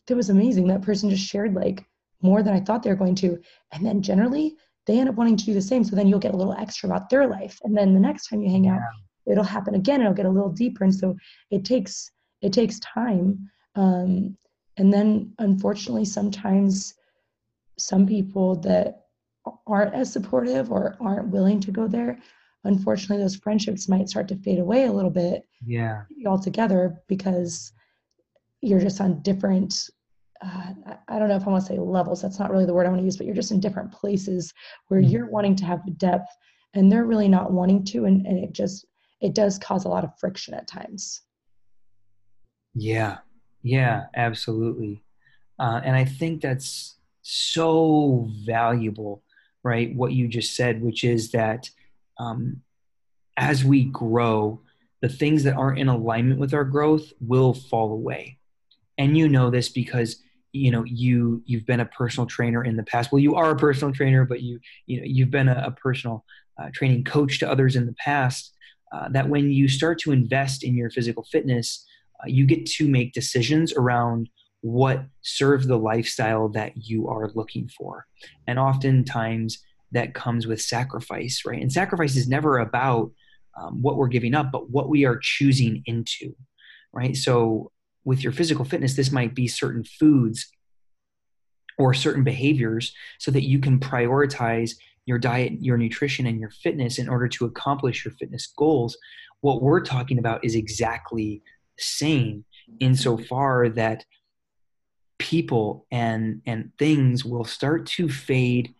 that 0.07 0.15
was 0.15 0.29
amazing. 0.29 0.67
That 0.67 0.81
person 0.81 1.09
just 1.09 1.25
shared 1.25 1.53
like 1.53 1.85
more 2.21 2.43
than 2.43 2.53
I 2.53 2.59
thought 2.59 2.83
they 2.83 2.89
were 2.89 2.95
going 2.95 3.15
to. 3.15 3.39
And 3.71 3.85
then 3.85 4.01
generally 4.01 4.55
they 4.85 4.99
end 4.99 5.09
up 5.09 5.15
wanting 5.15 5.37
to 5.37 5.45
do 5.45 5.53
the 5.53 5.61
same. 5.61 5.83
So 5.83 5.95
then 5.95 6.07
you'll 6.07 6.19
get 6.19 6.33
a 6.33 6.37
little 6.37 6.53
extra 6.53 6.89
about 6.89 7.09
their 7.09 7.27
life. 7.27 7.59
And 7.63 7.77
then 7.77 7.93
the 7.93 7.99
next 7.99 8.27
time 8.27 8.41
you 8.41 8.49
hang 8.49 8.67
out, 8.67 8.81
it'll 9.25 9.43
happen 9.43 9.75
again. 9.75 10.01
It'll 10.01 10.13
get 10.13 10.25
a 10.25 10.29
little 10.29 10.49
deeper. 10.49 10.83
And 10.83 10.93
so 10.93 11.15
it 11.51 11.63
takes 11.63 12.11
it 12.41 12.53
takes 12.53 12.79
time. 12.79 13.49
Um, 13.75 14.37
and 14.77 14.91
then 14.91 15.33
unfortunately, 15.39 16.05
sometimes 16.05 16.93
some 17.77 18.05
people 18.05 18.55
that 18.61 19.05
aren't 19.67 19.93
as 19.93 20.11
supportive 20.11 20.71
or 20.71 20.97
aren't 20.99 21.29
willing 21.29 21.59
to 21.61 21.71
go 21.71 21.87
there, 21.87 22.19
unfortunately, 22.63 23.23
those 23.23 23.35
friendships 23.35 23.87
might 23.87 24.09
start 24.09 24.27
to 24.27 24.35
fade 24.35 24.59
away 24.59 24.85
a 24.85 24.91
little 24.91 25.11
bit. 25.11 25.47
Yeah. 25.65 26.03
Altogether, 26.25 27.01
because 27.07 27.71
you're 28.61 28.79
just 28.79 29.01
on 29.01 29.21
different. 29.21 29.73
Uh, 30.41 30.73
I 31.09 31.19
don't 31.19 31.27
know 31.27 31.35
if 31.35 31.45
I 31.45 31.49
want 31.49 31.65
to 31.65 31.73
say 31.73 31.79
levels. 31.79 32.21
That's 32.21 32.39
not 32.39 32.51
really 32.51 32.65
the 32.65 32.73
word 32.73 32.85
I 32.85 32.89
want 32.89 33.01
to 33.01 33.05
use, 33.05 33.17
but 33.17 33.25
you're 33.25 33.35
just 33.35 33.51
in 33.51 33.59
different 33.59 33.91
places 33.91 34.53
where 34.87 35.01
mm-hmm. 35.01 35.09
you're 35.09 35.29
wanting 35.29 35.55
to 35.57 35.65
have 35.65 35.81
depth, 35.97 36.29
and 36.73 36.91
they're 36.91 37.05
really 37.05 37.27
not 37.27 37.51
wanting 37.51 37.83
to, 37.85 38.05
and, 38.05 38.25
and 38.25 38.37
it 38.37 38.53
just 38.53 38.85
it 39.21 39.35
does 39.35 39.59
cause 39.59 39.83
a 39.83 39.89
lot 39.89 40.05
of 40.05 40.17
friction 40.17 40.53
at 40.53 40.67
times. 40.67 41.21
Yeah, 42.73 43.17
yeah, 43.63 44.05
absolutely, 44.15 45.03
uh, 45.59 45.81
and 45.83 45.95
I 45.95 46.05
think 46.05 46.41
that's 46.41 46.97
so 47.21 48.29
valuable 48.45 49.23
right? 49.69 49.95
What 49.95 50.13
you 50.13 50.27
just 50.27 50.55
said, 50.55 50.81
which 50.81 51.03
is 51.03 51.31
that 51.31 51.69
um, 52.17 52.63
as 53.37 53.63
we 53.63 53.83
grow, 53.85 54.61
the 55.01 55.09
things 55.09 55.43
that 55.43 55.53
aren't 55.55 55.77
in 55.77 55.87
alignment 55.87 56.39
with 56.39 56.55
our 56.55 56.63
growth 56.63 57.13
will 57.21 57.53
fall 57.53 57.93
away. 57.93 58.39
And 58.97 59.15
you 59.15 59.29
know 59.29 59.51
this 59.51 59.69
because 59.69 60.21
you 60.51 60.71
know 60.71 60.83
you 60.83 61.43
you've 61.45 61.67
been 61.67 61.79
a 61.79 61.85
personal 61.85 62.25
trainer 62.25 62.63
in 62.63 62.75
the 62.77 62.83
past. 62.83 63.11
Well, 63.11 63.19
you 63.19 63.35
are 63.35 63.51
a 63.51 63.55
personal 63.55 63.93
trainer, 63.93 64.25
but 64.25 64.41
you 64.41 64.59
you 64.87 64.97
know 64.97 65.05
you've 65.05 65.29
been 65.29 65.47
a, 65.47 65.63
a 65.67 65.71
personal 65.71 66.25
uh, 66.59 66.69
training 66.73 67.03
coach 67.03 67.39
to 67.39 67.49
others 67.49 67.75
in 67.75 67.85
the 67.85 67.93
past. 67.93 68.55
Uh, 68.91 69.07
that 69.09 69.29
when 69.29 69.51
you 69.51 69.67
start 69.67 69.99
to 69.99 70.11
invest 70.11 70.63
in 70.63 70.73
your 70.75 70.89
physical 70.89 71.23
fitness, 71.31 71.85
uh, 72.19 72.27
you 72.27 72.47
get 72.47 72.65
to 72.65 72.89
make 72.89 73.13
decisions 73.13 73.71
around 73.73 74.27
what 74.61 75.05
serves 75.21 75.67
the 75.67 75.77
lifestyle 75.77 76.49
that 76.49 76.73
you 76.75 77.07
are 77.07 77.31
looking 77.33 77.69
for. 77.69 78.05
And 78.47 78.59
oftentimes 78.59 79.59
that 79.91 80.13
comes 80.13 80.45
with 80.45 80.61
sacrifice, 80.61 81.43
right? 81.45 81.61
And 81.61 81.71
sacrifice 81.71 82.15
is 82.15 82.27
never 82.27 82.59
about 82.59 83.11
um, 83.59 83.81
what 83.81 83.97
we're 83.97 84.07
giving 84.07 84.35
up, 84.35 84.51
but 84.51 84.69
what 84.69 84.89
we 84.89 85.05
are 85.05 85.19
choosing 85.21 85.81
into, 85.85 86.35
right? 86.93 87.15
So 87.15 87.71
with 88.03 88.23
your 88.23 88.31
physical 88.31 88.65
fitness, 88.65 88.95
this 88.95 89.11
might 89.11 89.33
be 89.33 89.47
certain 89.47 89.83
foods 89.83 90.49
or 91.77 91.93
certain 91.93 92.23
behaviors 92.23 92.93
so 93.19 93.31
that 93.31 93.47
you 93.47 93.59
can 93.59 93.79
prioritize 93.79 94.71
your 95.05 95.17
diet, 95.17 95.53
your 95.61 95.77
nutrition, 95.77 96.27
and 96.27 96.39
your 96.39 96.51
fitness 96.51 96.99
in 96.99 97.09
order 97.09 97.27
to 97.27 97.45
accomplish 97.45 98.05
your 98.05 98.13
fitness 98.19 98.47
goals. 98.57 98.97
What 99.41 99.61
we're 99.61 99.81
talking 99.81 100.19
about 100.19 100.43
is 100.43 100.55
exactly 100.55 101.41
the 101.77 101.83
same 101.83 102.45
insofar 102.79 103.69
that 103.69 104.05
people 105.19 105.85
and 105.91 106.41
and 106.45 106.71
things 106.79 107.23
will 107.23 107.43
start 107.43 107.85
to 107.85 108.09
fade 108.09 108.73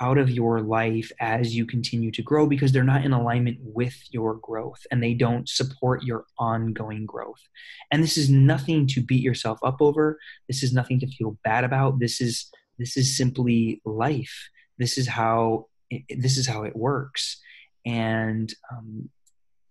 out 0.00 0.18
of 0.18 0.30
your 0.30 0.60
life 0.60 1.10
as 1.20 1.56
you 1.56 1.64
continue 1.64 2.10
to 2.10 2.22
grow 2.22 2.46
because 2.46 2.70
they're 2.70 2.84
not 2.84 3.04
in 3.04 3.14
alignment 3.14 3.56
with 3.62 3.96
your 4.10 4.34
growth 4.34 4.86
and 4.90 5.02
they 5.02 5.14
don't 5.14 5.48
support 5.48 6.02
your 6.02 6.26
ongoing 6.38 7.06
growth. 7.06 7.40
And 7.90 8.02
this 8.02 8.18
is 8.18 8.28
nothing 8.28 8.86
to 8.88 9.00
beat 9.00 9.22
yourself 9.22 9.58
up 9.64 9.80
over. 9.80 10.18
This 10.48 10.62
is 10.62 10.74
nothing 10.74 11.00
to 11.00 11.06
feel 11.06 11.38
bad 11.44 11.64
about. 11.64 11.98
This 11.98 12.20
is 12.20 12.50
this 12.78 12.96
is 12.96 13.16
simply 13.16 13.80
life. 13.86 14.50
This 14.78 14.98
is 14.98 15.08
how 15.08 15.68
it, 15.90 16.20
this 16.20 16.36
is 16.36 16.46
how 16.46 16.64
it 16.64 16.76
works. 16.76 17.40
And 17.86 18.52
um, 18.70 19.08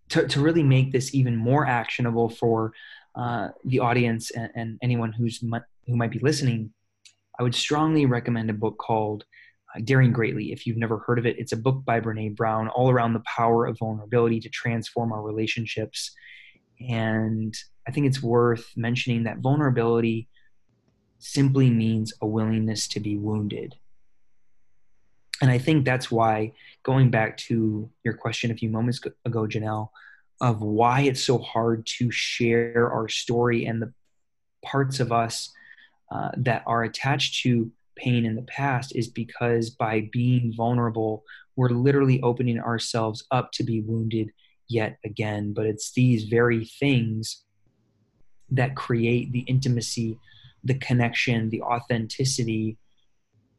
to, 0.10 0.28
to 0.28 0.40
really 0.40 0.64
make 0.64 0.92
this 0.92 1.14
even 1.14 1.36
more 1.36 1.68
actionable 1.68 2.30
for 2.30 2.74
uh, 3.16 3.50
the 3.64 3.80
audience 3.80 4.32
and, 4.32 4.50
and 4.56 4.80
anyone 4.82 5.12
who's 5.12 5.44
who 5.88 5.96
might 5.96 6.12
be 6.12 6.20
listening, 6.20 6.72
I 7.40 7.44
would 7.44 7.56
strongly 7.56 8.06
recommend 8.06 8.50
a 8.50 8.54
book 8.54 8.78
called 8.78 9.26
uh, 9.76 9.82
Daring 9.84 10.14
Greatly. 10.14 10.52
If 10.52 10.66
you've 10.66 10.78
never 10.78 11.00
heard 11.00 11.20
of 11.20 11.26
it, 11.26 11.38
it's 11.38 11.52
a 11.52 11.58
book 11.58 11.84
by 11.86 12.00
Brene 12.00 12.36
Brown 12.36 12.70
all 12.70 12.90
around 12.90 13.14
the 13.14 13.24
power 13.26 13.66
of 13.66 13.80
vulnerability 13.80 14.40
to 14.42 14.50
transform 14.50 15.12
our 15.12 15.22
relationships. 15.22 16.12
And 16.80 17.54
I 17.88 17.92
think 17.92 18.08
it's 18.08 18.22
worth 18.22 18.72
mentioning 18.76 19.24
that 19.24 19.40
vulnerability 19.40 20.28
simply 21.20 21.70
means 21.70 22.14
a 22.22 22.28
willingness 22.28 22.88
to 22.90 23.00
be 23.00 23.18
wounded. 23.18 23.76
And 25.42 25.52
I 25.52 25.58
think 25.58 25.84
that's 25.84 26.10
why, 26.10 26.54
going 26.84 27.12
back 27.12 27.38
to 27.38 27.90
your 28.04 28.14
question 28.14 28.52
a 28.52 28.56
few 28.56 28.70
moments 28.70 29.02
ago, 29.26 29.48
Janelle, 29.48 29.90
of 30.40 30.62
why 30.62 31.02
it's 31.02 31.24
so 31.24 31.38
hard 31.38 31.86
to 31.98 32.10
share 32.12 32.90
our 32.92 33.10
story 33.10 33.66
and 33.66 33.82
the 33.82 33.94
parts 34.64 35.00
of 35.00 35.12
us 35.12 35.52
uh, 36.12 36.32
that 36.38 36.64
are 36.66 36.84
attached 36.84 37.42
to 37.44 37.72
pain 37.96 38.26
in 38.26 38.36
the 38.36 38.42
past 38.44 38.96
is 38.96 39.08
because 39.08 39.70
by 39.70 40.10
being 40.12 40.54
vulnerable, 40.56 41.24
we're 41.56 41.70
literally 41.70 42.22
opening 42.22 42.60
ourselves 42.60 43.26
up 43.32 43.52
to 43.54 43.64
be 43.64 43.82
wounded 43.82 44.32
yet 44.68 44.98
again. 45.06 45.54
But 45.54 45.66
it's 45.66 45.92
these 45.94 46.26
very 46.26 46.66
things 46.66 47.44
that 48.50 48.76
create 48.76 49.32
the 49.32 49.40
intimacy, 49.42 50.20
the 50.64 50.76
connection, 50.76 51.50
the 51.50 51.62
authenticity 51.62 52.78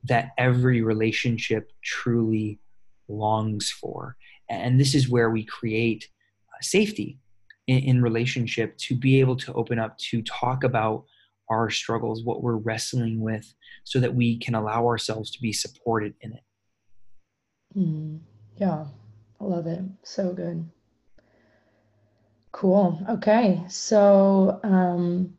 that 0.04 0.30
every 0.38 0.82
relationship 0.82 1.72
truly 1.82 2.60
longs 3.08 3.70
for. 3.70 4.16
And 4.48 4.78
this 4.78 4.94
is 4.94 5.08
where 5.08 5.30
we 5.30 5.44
create 5.44 6.08
uh, 6.48 6.58
safety 6.60 7.18
in, 7.66 7.78
in 7.78 8.02
relationship 8.02 8.76
to 8.78 8.94
be 8.94 9.20
able 9.20 9.36
to 9.36 9.52
open 9.54 9.78
up 9.78 9.98
to 9.98 10.22
talk 10.22 10.62
about 10.62 11.04
our 11.48 11.70
struggles, 11.70 12.24
what 12.24 12.42
we're 12.42 12.56
wrestling 12.56 13.20
with, 13.20 13.54
so 13.84 14.00
that 14.00 14.14
we 14.14 14.38
can 14.38 14.54
allow 14.54 14.86
ourselves 14.86 15.30
to 15.32 15.40
be 15.40 15.52
supported 15.52 16.14
in 16.20 16.32
it. 16.32 16.42
Mm, 17.76 18.20
yeah, 18.56 18.86
I 19.40 19.44
love 19.44 19.66
it. 19.66 19.82
So 20.02 20.32
good. 20.32 20.68
Cool. 22.52 22.98
Okay. 23.08 23.62
So, 23.68 24.60
um, 24.62 25.36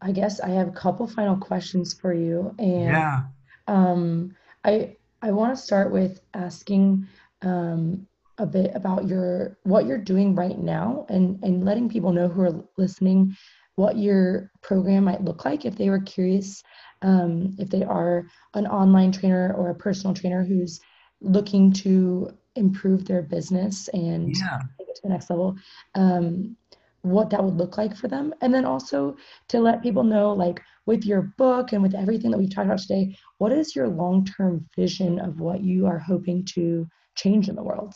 I 0.00 0.12
guess 0.12 0.40
I 0.40 0.48
have 0.50 0.68
a 0.68 0.72
couple 0.72 1.06
final 1.06 1.36
questions 1.36 1.92
for 1.92 2.12
you. 2.14 2.54
And 2.58 2.86
Yeah. 2.86 3.22
um, 3.66 4.34
I 4.64 4.96
I 5.22 5.32
want 5.32 5.54
to 5.54 5.62
start 5.62 5.92
with 5.92 6.20
asking 6.32 7.06
um, 7.42 8.06
a 8.38 8.46
bit 8.46 8.70
about 8.74 9.06
your 9.06 9.58
what 9.64 9.84
you're 9.86 9.98
doing 9.98 10.34
right 10.34 10.58
now 10.58 11.06
and 11.08 11.42
and 11.44 11.64
letting 11.64 11.88
people 11.88 12.12
know 12.12 12.28
who 12.28 12.42
are 12.42 12.64
listening 12.78 13.36
what 13.80 13.96
your 13.96 14.50
program 14.60 15.04
might 15.04 15.24
look 15.24 15.46
like 15.46 15.64
if 15.64 15.74
they 15.76 15.88
were 15.88 16.00
curious 16.16 16.62
um, 17.00 17.56
if 17.58 17.70
they 17.70 17.82
are 17.82 18.26
an 18.52 18.66
online 18.66 19.10
trainer 19.10 19.54
or 19.56 19.70
a 19.70 19.74
personal 19.86 20.12
trainer 20.14 20.44
who's 20.44 20.80
looking 21.22 21.72
to 21.72 22.28
improve 22.56 23.06
their 23.06 23.22
business 23.22 23.88
and 23.94 24.36
Yeah. 24.36 24.58
take 24.78 24.88
it 24.90 24.96
to 24.96 25.02
the 25.04 25.08
next 25.08 25.30
level 25.30 25.56
um, 25.94 26.54
what 27.00 27.30
that 27.30 27.42
would 27.42 27.56
look 27.56 27.78
like 27.78 27.96
for 27.96 28.08
them 28.08 28.34
and 28.42 28.52
then 28.52 28.66
also 28.66 29.16
to 29.48 29.60
let 29.60 29.82
people 29.82 30.04
know 30.04 30.26
like 30.34 30.60
with 30.84 31.06
your 31.06 31.22
book 31.38 31.72
and 31.72 31.82
with 31.82 31.94
everything 31.94 32.30
that 32.30 32.38
we've 32.38 32.54
talked 32.54 32.66
about 32.66 32.80
today 32.86 33.16
what 33.38 33.50
is 33.50 33.74
your 33.74 33.88
long-term 33.88 34.68
vision 34.76 35.18
of 35.18 35.40
what 35.40 35.62
you 35.62 35.86
are 35.86 35.98
hoping 35.98 36.44
to 36.44 36.86
change 37.14 37.48
in 37.48 37.54
the 37.54 37.62
world 37.70 37.94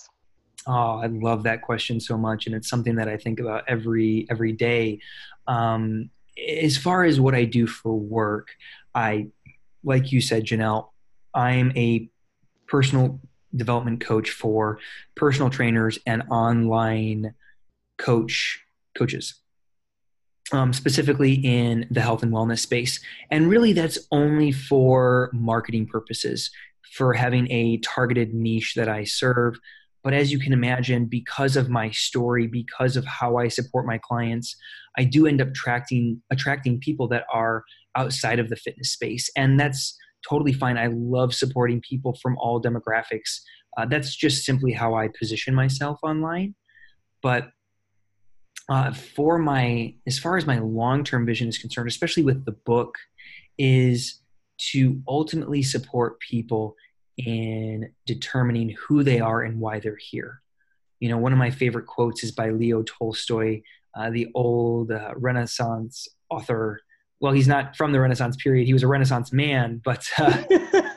Oh, 0.67 0.99
I 0.99 1.07
love 1.07 1.43
that 1.43 1.63
question 1.63 2.01
so 2.01 2.17
much, 2.17 2.47
and 2.47 2.55
it's 2.55 2.69
something 2.69 2.97
that 2.97 3.09
I 3.09 3.17
think 3.17 3.39
about 3.41 3.65
every 3.69 4.27
every 4.31 4.53
day. 4.53 5.01
Um, 5.47 6.11
as 6.49 6.77
far 6.77 7.05
as 7.05 7.21
what 7.21 7.35
I 7.35 7.45
do 7.45 7.67
for 7.67 7.95
work, 7.95 8.49
I, 8.95 9.29
like 9.83 10.11
you 10.11 10.21
said, 10.21 10.45
Janelle, 10.45 10.89
I'm 11.35 11.73
a 11.77 12.09
personal 12.67 13.21
development 13.55 14.01
coach 14.01 14.31
for 14.31 14.79
personal 15.15 15.51
trainers 15.51 15.99
and 16.07 16.23
online 16.31 17.35
coach 17.99 18.65
coaches, 18.97 19.35
um, 20.53 20.73
specifically 20.73 21.35
in 21.35 21.87
the 21.91 22.01
health 22.01 22.23
and 22.23 22.33
wellness 22.33 22.61
space. 22.61 23.01
And 23.31 23.49
really, 23.49 23.73
that's 23.75 23.99
only 24.11 24.51
for 24.51 25.31
marketing 25.33 25.87
purposes, 25.87 26.51
for 26.93 27.13
having 27.13 27.51
a 27.51 27.79
targeted 27.79 28.33
niche 28.33 28.75
that 28.77 28.89
I 28.89 29.05
serve. 29.05 29.59
But 30.05 30.13
as 30.13 30.31
you 30.31 30.39
can 30.39 30.53
imagine, 30.53 31.07
because 31.07 31.57
of 31.57 31.71
my 31.71 31.91
story, 31.91 32.47
because 32.47 32.97
of 32.97 33.07
how 33.07 33.39
I 33.39 33.49
support 33.49 33.87
my 33.87 33.99
clients, 33.99 34.55
I 34.99 35.05
do 35.05 35.27
end 35.27 35.41
up 35.41 35.49
attracting 35.49 36.23
attracting 36.31 36.79
people 36.79 37.09
that 37.09 37.25
are 37.33 37.65
outside 37.97 38.39
of 38.39 38.51
the 38.51 38.57
fitness 38.57 38.93
space, 38.93 39.31
and 39.35 39.59
that's 39.59 39.97
totally 40.29 40.53
fine. 40.53 40.77
I 40.77 40.89
love 40.93 41.35
supporting 41.35 41.81
people 41.81 42.19
from 42.23 42.37
all 42.39 42.63
demographics. 42.63 43.41
Uh, 43.77 43.87
that's 43.87 44.15
just 44.15 44.45
simply 44.45 44.73
how 44.73 44.95
I 44.95 45.09
position 45.09 45.55
myself 45.55 45.99
online. 46.03 46.55
But 47.23 47.49
uh, 48.69 48.93
for 48.93 49.39
my 49.39 49.95
as 50.07 50.19
far 50.19 50.37
as 50.37 50.47
my 50.47 50.59
long-term 50.59 51.27
vision 51.27 51.49
is 51.49 51.59
concerned 51.59 51.89
especially 51.89 52.23
with 52.23 52.47
the 52.47 52.53
book 52.53 52.97
is 53.59 54.23
to 54.59 55.03
ultimately 55.07 55.63
support 55.63 56.19
people 56.21 56.75
in 57.17 57.93
determining 58.07 58.71
who 58.71 59.03
they 59.03 59.21
are 59.21 59.43
and 59.43 59.61
why 59.61 59.81
they're 59.81 59.99
here. 60.01 60.41
You 61.01 61.09
know 61.09 61.19
one 61.19 61.33
of 61.33 61.39
my 61.39 61.51
favorite 61.51 61.87
quotes 61.87 62.25
is 62.25 62.33
by 62.33 62.51
leo 62.51 62.83
tolstoy 62.83 63.63
uh, 63.97 64.11
the 64.11 64.29
old 64.35 64.91
uh, 64.91 65.13
renaissance 65.17 66.09
author. 66.31 66.81
Well 67.21 67.33
he's 67.33 67.49
not 67.49 67.77
from 67.77 67.93
the 67.93 68.01
renaissance 68.01 68.37
period. 68.37 68.67
He 68.67 68.73
was 68.73 68.83
a 68.83 68.89
renaissance 68.89 69.33
man 69.33 69.81
but 69.85 70.09
uh, 70.19 70.43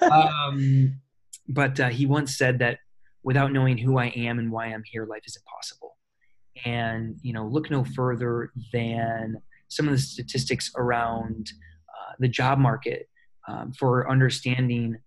um, 0.11 0.99
but 1.47 1.79
uh, 1.79 1.89
he 1.89 2.05
once 2.05 2.37
said 2.37 2.59
that 2.59 2.79
without 3.23 3.51
knowing 3.51 3.77
who 3.77 3.97
i 3.97 4.07
am 4.07 4.39
and 4.39 4.51
why 4.51 4.67
i'm 4.67 4.83
here 4.85 5.05
life 5.05 5.23
is 5.25 5.37
impossible. 5.37 5.97
And 6.65 7.17
you 7.21 7.33
know 7.33 7.45
look 7.45 7.69
no 7.69 7.83
further 7.83 8.51
than 8.73 9.41
some 9.67 9.87
of 9.87 9.91
the 9.91 9.99
statistics 9.99 10.71
around 10.77 11.51
uh, 11.89 12.13
the 12.19 12.27
job 12.27 12.57
market 12.57 13.09
um, 13.47 13.71
for 13.73 14.09
understanding 14.09 14.97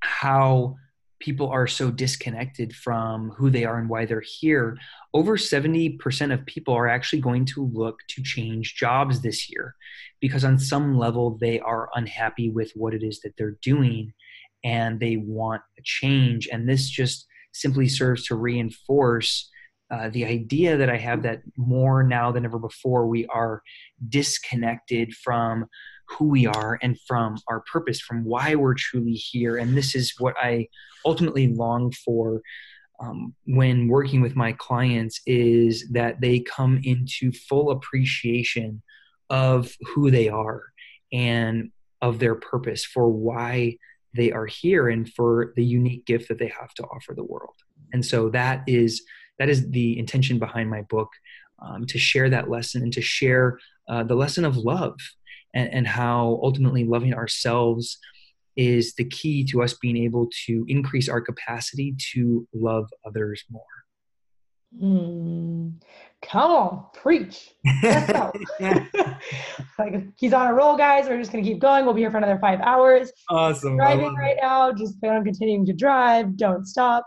how 0.00 0.76
people 1.20 1.48
are 1.50 1.66
so 1.66 1.90
disconnected 1.90 2.74
from 2.74 3.30
who 3.32 3.50
they 3.50 3.64
are 3.64 3.78
and 3.78 3.88
why 3.88 4.06
they're 4.06 4.24
here. 4.26 4.76
Over 5.12 5.36
70% 5.36 6.32
of 6.32 6.46
people 6.46 6.74
are 6.74 6.88
actually 6.88 7.20
going 7.20 7.44
to 7.46 7.70
look 7.72 7.98
to 8.08 8.22
change 8.22 8.74
jobs 8.74 9.20
this 9.20 9.50
year 9.50 9.74
because 10.20 10.44
on 10.44 10.58
some 10.58 10.96
level 10.96 11.36
they 11.38 11.60
are 11.60 11.90
unhappy 11.94 12.48
with 12.50 12.72
what 12.74 12.94
it 12.94 13.02
is 13.02 13.20
that 13.20 13.34
they're 13.36 13.58
doing 13.62 14.12
and 14.64 14.98
they 14.98 15.16
want 15.16 15.62
a 15.78 15.82
change. 15.84 16.48
And 16.50 16.68
this 16.68 16.88
just 16.88 17.26
simply 17.52 17.88
serves 17.88 18.26
to 18.26 18.34
reinforce 18.34 19.50
uh, 19.90 20.08
the 20.10 20.24
idea 20.24 20.76
that 20.76 20.88
I 20.88 20.96
have 20.96 21.22
that 21.24 21.42
more 21.56 22.02
now 22.02 22.30
than 22.30 22.44
ever 22.44 22.58
before, 22.58 23.06
we 23.08 23.26
are 23.26 23.60
disconnected 24.08 25.12
from 25.14 25.66
who 26.10 26.26
we 26.26 26.46
are 26.46 26.78
and 26.82 26.98
from 27.06 27.36
our 27.48 27.60
purpose, 27.60 28.00
from 28.00 28.24
why 28.24 28.54
we're 28.54 28.74
truly 28.74 29.12
here. 29.12 29.56
And 29.56 29.76
this 29.76 29.94
is 29.94 30.14
what 30.18 30.34
I 30.40 30.68
ultimately 31.04 31.48
long 31.48 31.92
for 31.92 32.42
um, 33.00 33.34
when 33.46 33.88
working 33.88 34.20
with 34.20 34.36
my 34.36 34.52
clients 34.52 35.20
is 35.26 35.88
that 35.92 36.20
they 36.20 36.40
come 36.40 36.80
into 36.84 37.32
full 37.32 37.70
appreciation 37.70 38.82
of 39.30 39.72
who 39.94 40.10
they 40.10 40.28
are 40.28 40.64
and 41.12 41.70
of 42.02 42.18
their 42.18 42.34
purpose 42.34 42.84
for 42.84 43.08
why 43.08 43.76
they 44.14 44.32
are 44.32 44.46
here 44.46 44.88
and 44.88 45.08
for 45.12 45.52
the 45.56 45.64
unique 45.64 46.04
gift 46.04 46.28
that 46.28 46.38
they 46.38 46.52
have 46.60 46.74
to 46.74 46.82
offer 46.84 47.14
the 47.14 47.24
world. 47.24 47.54
And 47.92 48.04
so 48.04 48.28
that 48.30 48.62
is 48.66 49.02
that 49.38 49.48
is 49.48 49.70
the 49.70 49.98
intention 49.98 50.38
behind 50.38 50.68
my 50.68 50.82
book 50.82 51.08
um, 51.62 51.86
to 51.86 51.98
share 51.98 52.28
that 52.28 52.50
lesson 52.50 52.82
and 52.82 52.92
to 52.92 53.00
share 53.00 53.58
uh, 53.88 54.02
the 54.02 54.14
lesson 54.14 54.44
of 54.44 54.56
love 54.56 54.98
and, 55.54 55.72
and 55.72 55.86
how 55.86 56.38
ultimately 56.42 56.84
loving 56.84 57.14
ourselves 57.14 57.98
is 58.56 58.94
the 58.94 59.04
key 59.04 59.44
to 59.44 59.62
us 59.62 59.74
being 59.74 59.96
able 59.96 60.28
to 60.46 60.64
increase 60.68 61.08
our 61.08 61.20
capacity 61.20 61.94
to 62.12 62.46
love 62.52 62.88
others 63.06 63.44
more. 63.50 63.62
Mm, 64.78 65.72
come 66.22 66.50
on, 66.50 66.86
preach. 66.94 67.50
Let's 67.82 68.12
go. 68.12 68.32
like 69.78 69.94
he's 70.16 70.32
on 70.32 70.46
a 70.46 70.54
roll, 70.54 70.76
guys. 70.76 71.08
We're 71.08 71.18
just 71.18 71.32
gonna 71.32 71.42
keep 71.42 71.58
going. 71.58 71.84
We'll 71.84 71.94
be 71.94 72.02
here 72.02 72.10
for 72.10 72.18
another 72.18 72.38
five 72.38 72.60
hours. 72.60 73.10
awesome. 73.30 73.76
Driving 73.76 74.14
right 74.14 74.36
now. 74.40 74.70
Just 74.72 75.00
plan 75.00 75.16
on 75.16 75.24
continuing 75.24 75.66
to 75.66 75.72
drive. 75.72 76.36
Don't 76.36 76.66
stop. 76.66 77.04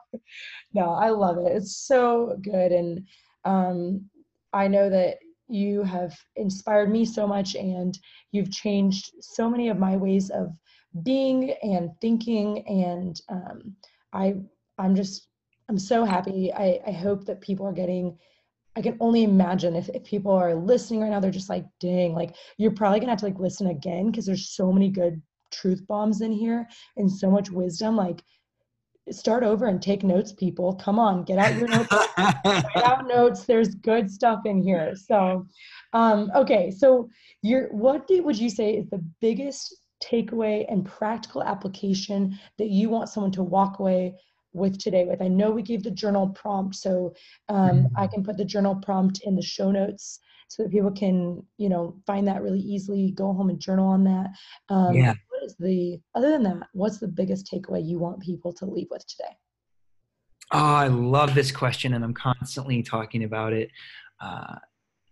No, 0.74 0.90
I 0.90 1.10
love 1.10 1.38
it. 1.38 1.54
It's 1.56 1.78
so 1.78 2.38
good, 2.42 2.74
and 2.74 3.08
um, 3.46 4.10
I 4.52 4.68
know 4.68 4.90
that 4.90 5.20
you 5.48 5.84
have 5.84 6.16
inspired 6.36 6.92
me 6.92 7.06
so 7.06 7.28
much, 7.28 7.56
and 7.56 7.98
you've 8.32 8.52
changed 8.52 9.12
so 9.20 9.50
many 9.50 9.70
of 9.70 9.80
my 9.80 9.96
ways 9.96 10.30
of 10.30 10.58
being 11.04 11.52
and 11.64 11.90
thinking, 12.02 12.66
and 12.68 13.20
um, 13.30 13.76
I 14.14 14.36
I'm 14.78 14.96
just 14.96 15.28
I'm 15.70 15.80
so 15.80 16.06
happy. 16.06 16.52
I, 16.54 16.80
I 16.86 16.92
hope 16.92 17.26
that 17.26 17.42
people 17.42 17.66
are 17.66 17.74
getting 17.74 18.18
I 18.76 18.82
can 18.82 18.98
only 19.00 19.24
imagine 19.24 19.76
if, 19.76 19.90
if 19.90 20.04
people 20.04 20.32
are 20.32 20.56
listening 20.56 21.02
right 21.02 21.12
now, 21.12 21.20
they're 21.20 21.32
just 21.32 21.50
like, 21.50 21.66
dang, 21.80 22.14
like 22.14 22.36
you're 22.58 22.72
probably 22.72 23.00
gonna 23.00 23.12
have 23.12 23.20
to 23.20 23.26
like 23.26 23.40
listen 23.40 23.68
again 23.68 24.10
because 24.10 24.26
there's 24.26 24.50
so 24.50 24.72
many 24.72 24.90
good 24.90 25.22
truth 25.52 25.86
bombs 25.88 26.22
in 26.22 26.32
here 26.32 26.68
and 26.98 27.12
so 27.12 27.30
much 27.30 27.52
wisdom. 27.52 27.96
Like 27.96 28.24
start 29.12 29.44
over 29.44 29.66
and 29.66 29.82
take 29.82 30.04
notes, 30.04 30.32
people. 30.32 30.76
Come 30.76 31.00
on, 31.00 31.24
get 31.24 31.38
out 31.38 31.56
your 31.58 31.68
notes, 31.68 31.92
write 32.18 32.84
out 32.84 33.08
notes. 33.08 33.46
There's 33.46 33.76
good 33.76 34.10
stuff 34.10 34.42
in 34.46 34.62
here. 34.62 34.96
So 34.96 35.46
um, 35.94 36.32
okay, 36.36 36.72
so 36.72 37.10
you're 37.42 37.68
what 37.70 38.08
do, 38.08 38.24
would 38.24 38.38
you 38.38 38.50
say 38.50 38.74
is 38.74 38.90
the 38.90 39.04
biggest 39.22 39.76
takeaway 40.04 40.66
and 40.70 40.86
practical 40.86 41.44
application 41.44 42.38
that 42.58 42.70
you 42.70 42.90
want 42.90 43.10
someone 43.10 43.32
to 43.32 43.44
walk 43.44 43.80
away 43.80 44.16
with 44.54 44.78
today 44.78 45.06
with. 45.06 45.22
I 45.22 45.28
know 45.28 45.52
we 45.52 45.64
gave 45.64 45.84
the 45.84 45.92
journal 45.92 46.30
prompt, 46.30 46.76
so 46.76 47.14
um, 47.50 47.88
I 47.96 48.08
can 48.08 48.24
put 48.24 48.38
the 48.38 48.46
journal 48.46 48.76
prompt 48.76 49.22
in 49.24 49.36
the 49.36 49.42
show 49.42 49.72
notes 49.72 50.20
so 50.48 50.64
that 50.64 50.72
people 50.72 50.92
can, 50.92 51.44
you 51.58 51.70
know, 51.70 51.96
find 52.06 52.28
that 52.28 52.44
really 52.44 52.60
easily, 52.60 53.12
go 53.12 53.34
home 53.34 53.50
and 53.50 53.60
journal 53.60 53.88
on 53.88 54.04
that. 54.04 54.30
Um, 54.70 54.94
Yeah. 54.94 55.14
What 55.44 55.50
is 55.50 55.58
the, 55.58 56.00
other 56.16 56.32
than 56.32 56.44
that, 56.44 56.70
what's 56.72 57.00
the 57.00 57.08
biggest 57.10 57.52
takeaway 57.52 57.86
you 57.86 58.00
want 58.00 58.22
people 58.22 58.54
to 58.54 58.66
leave 58.66 58.88
with 58.90 59.06
today? 59.06 59.36
Oh, 60.54 60.58
I 60.58 60.88
love 60.88 61.36
this 61.36 61.52
question, 61.52 61.96
and 61.96 62.02
I'm 62.02 62.14
constantly 62.14 62.82
talking 62.82 63.26
about 63.26 63.52
it. 63.52 63.70
Uh, 64.22 64.56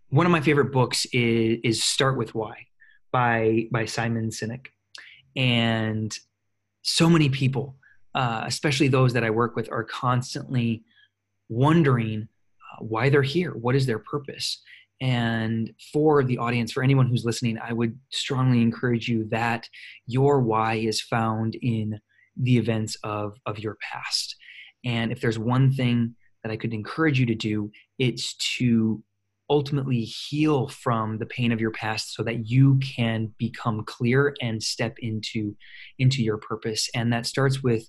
one 0.08 0.24
of 0.24 0.32
my 0.32 0.40
favorite 0.40 0.72
books 0.72 1.04
is, 1.12 1.58
is 1.62 1.84
Start 1.84 2.16
with 2.16 2.34
Why 2.34 2.66
by 3.12 3.68
by 3.70 3.84
Simon 3.84 4.30
Sinek, 4.30 4.68
and 5.36 6.16
so 6.80 7.10
many 7.10 7.28
people, 7.28 7.76
uh, 8.14 8.44
especially 8.46 8.88
those 8.88 9.12
that 9.12 9.24
I 9.24 9.28
work 9.30 9.54
with, 9.54 9.70
are 9.70 9.84
constantly 9.84 10.82
wondering 11.50 12.28
uh, 12.72 12.84
why 12.84 13.10
they're 13.10 13.20
here. 13.20 13.50
What 13.50 13.74
is 13.74 13.84
their 13.84 13.98
purpose? 13.98 14.62
And 15.02 15.72
for 15.92 16.22
the 16.22 16.38
audience, 16.38 16.70
for 16.70 16.82
anyone 16.84 17.08
who's 17.08 17.24
listening, 17.24 17.58
I 17.58 17.72
would 17.72 17.98
strongly 18.12 18.62
encourage 18.62 19.08
you 19.08 19.26
that 19.30 19.68
your 20.06 20.40
why 20.40 20.74
is 20.74 21.00
found 21.00 21.56
in 21.60 21.98
the 22.36 22.56
events 22.56 22.96
of 23.02 23.36
of 23.44 23.58
your 23.58 23.76
past. 23.82 24.36
And 24.84 25.10
if 25.10 25.20
there's 25.20 25.40
one 25.40 25.72
thing 25.72 26.14
that 26.44 26.52
I 26.52 26.56
could 26.56 26.72
encourage 26.72 27.18
you 27.18 27.26
to 27.26 27.34
do, 27.34 27.72
it's 27.98 28.34
to 28.58 29.02
ultimately 29.50 30.02
heal 30.04 30.68
from 30.68 31.18
the 31.18 31.26
pain 31.26 31.52
of 31.52 31.60
your 31.60 31.72
past 31.72 32.14
so 32.14 32.22
that 32.22 32.48
you 32.48 32.78
can 32.78 33.34
become 33.38 33.84
clear 33.84 34.34
and 34.40 34.62
step 34.62 34.94
into 35.00 35.54
into 35.98 36.22
your 36.22 36.38
purpose. 36.38 36.88
And 36.94 37.12
that 37.12 37.26
starts 37.26 37.60
with 37.60 37.88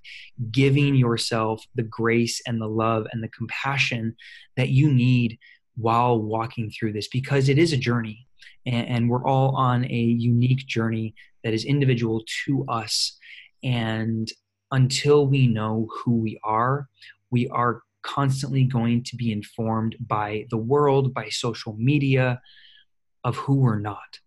giving 0.51 0.95
yourself 0.95 1.63
the 1.75 1.83
grace 1.83 2.41
and 2.47 2.59
the 2.59 2.67
love 2.67 3.05
and 3.11 3.23
the 3.23 3.29
compassion 3.29 4.15
that 4.57 4.69
you 4.69 4.91
need 4.91 5.37
while 5.75 6.19
walking 6.19 6.69
through 6.69 6.93
this 6.93 7.07
because 7.07 7.49
it 7.49 7.57
is 7.57 7.73
a 7.73 7.77
journey 7.77 8.27
and, 8.65 8.87
and 8.87 9.09
we're 9.09 9.25
all 9.25 9.55
on 9.55 9.85
a 9.85 9.87
unique 9.97 10.65
journey 10.67 11.15
that 11.43 11.53
is 11.53 11.65
individual 11.65 12.23
to 12.45 12.65
us 12.67 13.17
and 13.63 14.31
until 14.71 15.27
we 15.27 15.47
know 15.47 15.87
who 15.93 16.17
we 16.17 16.39
are, 16.43 16.89
we 17.31 17.47
are 17.49 17.81
constantly 18.01 18.65
going 18.65 19.03
to 19.03 19.15
be 19.15 19.31
informed 19.31 19.95
by 19.99 20.45
the 20.49 20.57
world, 20.57 21.13
by 21.13 21.29
social 21.29 21.73
media, 21.77 22.41
of 23.23 23.37
who 23.37 23.55
we're 23.55 23.79
not. 23.79 24.19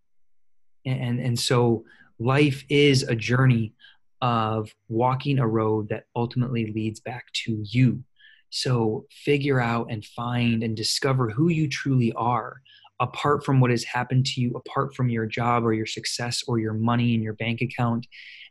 And, 0.87 1.21
and 1.21 1.39
so 1.39 1.85
life 2.19 2.65
is 2.71 3.03
a 3.03 3.15
journey 3.15 3.75
of 4.23 4.71
walking 4.89 5.39
a 5.39 5.47
road 5.47 5.89
that 5.91 6.05
ultimately 6.15 6.73
leads 6.73 7.01
back 7.01 7.27
to 7.45 7.63
you. 7.63 8.03
So 8.51 9.07
figure 9.11 9.61
out 9.61 9.89
and 9.91 10.05
find 10.05 10.63
and 10.63 10.77
discover 10.77 11.31
who 11.31 11.49
you 11.49 11.69
truly 11.69 12.13
are 12.13 12.61
apart 13.01 13.45
from 13.45 13.61
what 13.61 13.71
has 13.71 13.85
happened 13.85 14.25
to 14.25 14.41
you, 14.41 14.53
apart 14.55 14.95
from 14.95 15.11
your 15.11 15.27
job 15.27 15.65
or 15.65 15.73
your 15.73 15.87
success 15.87 16.43
or 16.49 16.59
your 16.59 16.73
money 16.73 17.15
in 17.15 17.23
your 17.23 17.35
bank 17.35 17.61
account, 17.61 18.07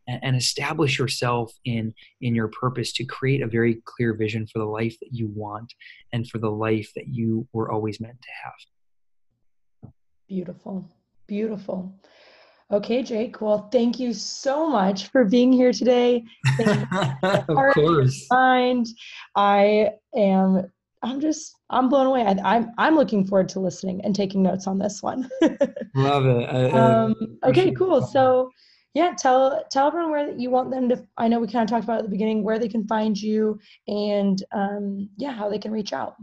and, 0.08 0.36
establish 0.36 1.00
yourself 1.00 1.52
in 1.66 1.94
in 2.22 2.36
your 2.36 2.48
purpose 2.50 2.94
to 2.94 3.04
create 3.06 3.42
a 3.42 3.48
very 3.48 3.82
clear 3.86 4.14
vision 4.14 4.46
for 4.46 4.60
the 4.60 4.66
life 4.66 4.96
that 5.02 5.10
you 5.12 5.28
want 5.34 5.74
and 6.14 6.30
for 6.30 6.38
the 6.38 6.52
life 6.52 6.92
that 6.96 7.08
you 7.08 7.48
were 7.54 7.72
always 7.72 8.00
meant 8.00 8.22
to 8.22 8.30
have. 8.44 9.92
Beautiful. 10.28 10.88
Beautiful. 11.28 12.00
Okay, 12.72 13.04
Jake. 13.04 13.42
Well, 13.42 13.70
thank 13.72 14.00
you 14.00 14.14
so 14.14 14.68
much 14.68 15.08
for 15.08 15.24
being 15.24 15.54
here 15.54 15.72
today. 15.72 16.24
of 17.30 17.46
course. 17.74 18.26
Mind. 18.32 18.88
I 19.36 19.92
am 20.16 20.72
I'm 21.06 21.22
just 21.22 21.56
I'm 21.70 21.90
blown 21.90 22.08
away. 22.08 22.22
I, 22.22 22.32
am 22.32 22.40
I'm, 22.44 22.72
I'm 22.78 22.96
looking 22.96 23.26
forward 23.26 23.50
to 23.50 23.60
listening 23.60 24.02
and 24.04 24.16
taking 24.16 24.42
notes 24.42 24.66
on 24.66 24.80
this 24.80 25.04
one. 25.04 25.30
Love 25.96 26.26
it. 26.26 26.50
I, 26.50 26.70
um, 26.72 27.16
okay, 27.44 27.72
cool. 27.72 28.02
So 28.02 28.50
yeah, 28.96 29.14
tell 29.18 29.64
tell 29.70 29.88
everyone 29.88 30.12
where 30.12 30.32
you 30.32 30.50
want 30.50 30.72
them 30.72 30.90
to. 30.90 31.06
I 31.18 31.28
know 31.28 31.40
we 31.40 31.48
kind 31.48 31.64
of 31.64 31.70
talked 31.70 31.84
about 31.84 32.00
at 32.00 32.06
the 32.06 32.10
beginning 32.10 32.44
where 32.44 32.58
they 32.58 32.68
can 32.68 32.88
find 32.88 33.16
you 33.16 33.60
and 33.88 34.44
um, 34.52 35.10
yeah, 35.18 35.32
how 35.32 35.50
they 35.50 35.60
can 35.60 35.72
reach 35.72 35.94
out. 35.94 36.16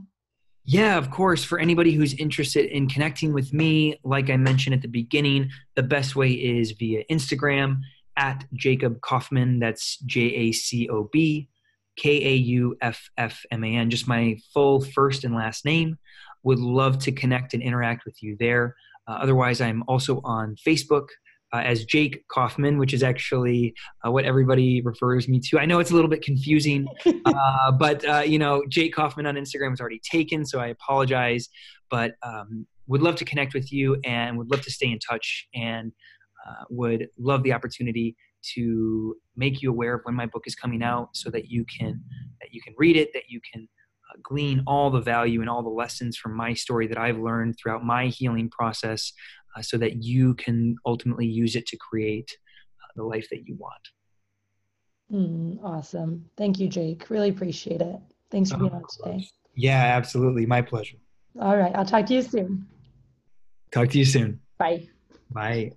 Yeah, 0.65 0.97
of 0.97 1.11
course. 1.11 1.43
For 1.43 1.59
anybody 1.59 1.93
who's 1.93 2.15
interested 2.15 2.67
in 2.67 2.89
connecting 2.89 3.33
with 3.33 3.53
me, 3.53 3.99
like 4.05 4.31
I 4.31 4.37
mentioned 4.37 4.75
at 4.75 4.83
the 4.83 4.89
beginning, 4.89 5.51
the 5.75 5.83
best 5.83 6.15
way 6.15 6.31
is 6.31 6.73
via 6.73 7.05
Instagram 7.11 7.81
at 8.17 8.45
Jacob 8.55 9.01
Kauffman. 9.01 9.59
That's 9.59 9.99
J 9.99 10.21
A 10.21 10.53
C 10.53 10.89
O 10.89 11.09
B 11.13 11.49
K 11.97 12.25
A 12.25 12.35
U 12.35 12.77
F 12.81 13.11
F 13.19 13.45
M 13.51 13.65
A 13.65 13.77
N, 13.77 13.91
just 13.91 14.07
my 14.07 14.37
full 14.55 14.81
first 14.81 15.25
and 15.25 15.35
last 15.35 15.65
name. 15.65 15.99
Would 16.45 16.61
love 16.61 16.99
to 17.01 17.13
connect 17.13 17.55
and 17.55 17.63
interact 17.63 18.05
with 18.05 18.23
you 18.23 18.37
there. 18.39 18.77
Uh, 19.09 19.19
otherwise, 19.21 19.61
I'm 19.61 19.83
also 19.89 20.21
on 20.23 20.57
Facebook 20.65 21.09
uh, 21.53 21.59
as 21.59 21.84
Jake 21.84 22.24
Kauffman, 22.28 22.78
which 22.78 22.94
is 22.94 23.03
actually 23.03 23.74
uh, 24.07 24.11
what 24.11 24.24
everybody 24.24 24.80
refers 24.82 25.28
me 25.28 25.40
to. 25.40 25.59
I 25.59 25.66
know 25.66 25.78
it's 25.80 25.90
a 25.90 25.94
little 25.94 26.11
bit 26.11 26.22
confusing, 26.22 26.86
uh, 27.24 27.72
but 27.72 28.05
uh, 28.09 28.20
you 28.20 28.38
know, 28.38 28.62
Jake 28.68 28.94
Kauffman 28.94 29.26
on 29.26 29.34
Instagram 29.34 29.72
is 29.72 29.80
already 29.80 30.00
taken, 30.11 30.44
so 30.44 30.61
I 30.61 30.68
apologize. 30.68 31.48
But 31.90 32.14
um, 32.22 32.66
would 32.86 33.03
love 33.03 33.16
to 33.16 33.24
connect 33.24 33.55
with 33.55 33.72
you 33.72 33.98
and 34.05 34.38
would 34.38 34.50
love 34.50 34.62
to 34.62 34.70
stay 34.70 34.90
in 34.90 34.98
touch 34.98 35.46
and 35.55 35.92
uh, 36.46 36.64
would 36.70 37.09
love 37.18 37.42
the 37.42 37.53
opportunity 37.53 38.16
to 38.55 39.14
make 39.36 39.62
you 39.62 39.70
aware 39.70 39.94
of 39.94 40.00
when 40.05 40.14
my 40.14 40.26
book 40.26 40.44
is 40.46 40.55
coming 40.55 40.82
out 40.82 41.11
so 41.12 41.30
that 41.30 41.48
you 41.48 41.64
can 41.64 42.03
that 42.40 42.53
you 42.53 42.61
can 42.61 42.74
read 42.76 42.96
it 42.96 43.11
that 43.14 43.24
you 43.28 43.40
can 43.53 43.68
uh, 44.11 44.18
glean 44.22 44.62
all 44.66 44.90
the 44.90 45.00
value 45.00 45.40
and 45.40 45.48
all 45.48 45.62
the 45.62 45.68
lessons 45.68 46.16
from 46.16 46.34
my 46.34 46.53
story 46.53 46.88
that 46.88 46.98
I've 46.98 47.18
learned 47.18 47.57
throughout 47.57 47.84
my 47.84 48.07
healing 48.09 48.50
process 48.50 49.12
uh, 49.57 49.62
so 49.62 49.76
that 49.78 50.03
you 50.03 50.34
can 50.34 50.76
ultimately 50.86 51.26
use 51.26 51.57
it 51.57 51.66
to 51.66 51.76
create 51.76 52.36
uh, 52.82 52.92
the 52.96 53.05
life 53.05 53.28
that 53.30 53.46
you 53.46 53.57
want. 53.57 53.88
Mm, 55.12 55.62
awesome. 55.62 56.24
Thank 56.36 56.59
you, 56.59 56.68
Jake. 56.68 57.11
Really 57.11 57.28
appreciate 57.28 57.80
it. 57.82 58.00
Thanks 58.30 58.50
for 58.50 58.59
being 58.59 58.72
on 58.72 58.84
today. 58.98 59.26
Yeah, 59.55 59.82
absolutely. 59.96 60.46
My 60.46 60.62
pleasure. 60.62 60.96
All 61.40 61.57
right. 61.57 61.74
I'll 61.74 61.84
talk 61.84 62.07
to 62.07 62.14
you 62.14 62.22
soon. 62.22 62.66
Talk 63.72 63.90
to 63.90 63.98
you 63.98 64.05
soon. 64.05 64.40
Bye. 64.59 64.88
Bye. 65.30 65.72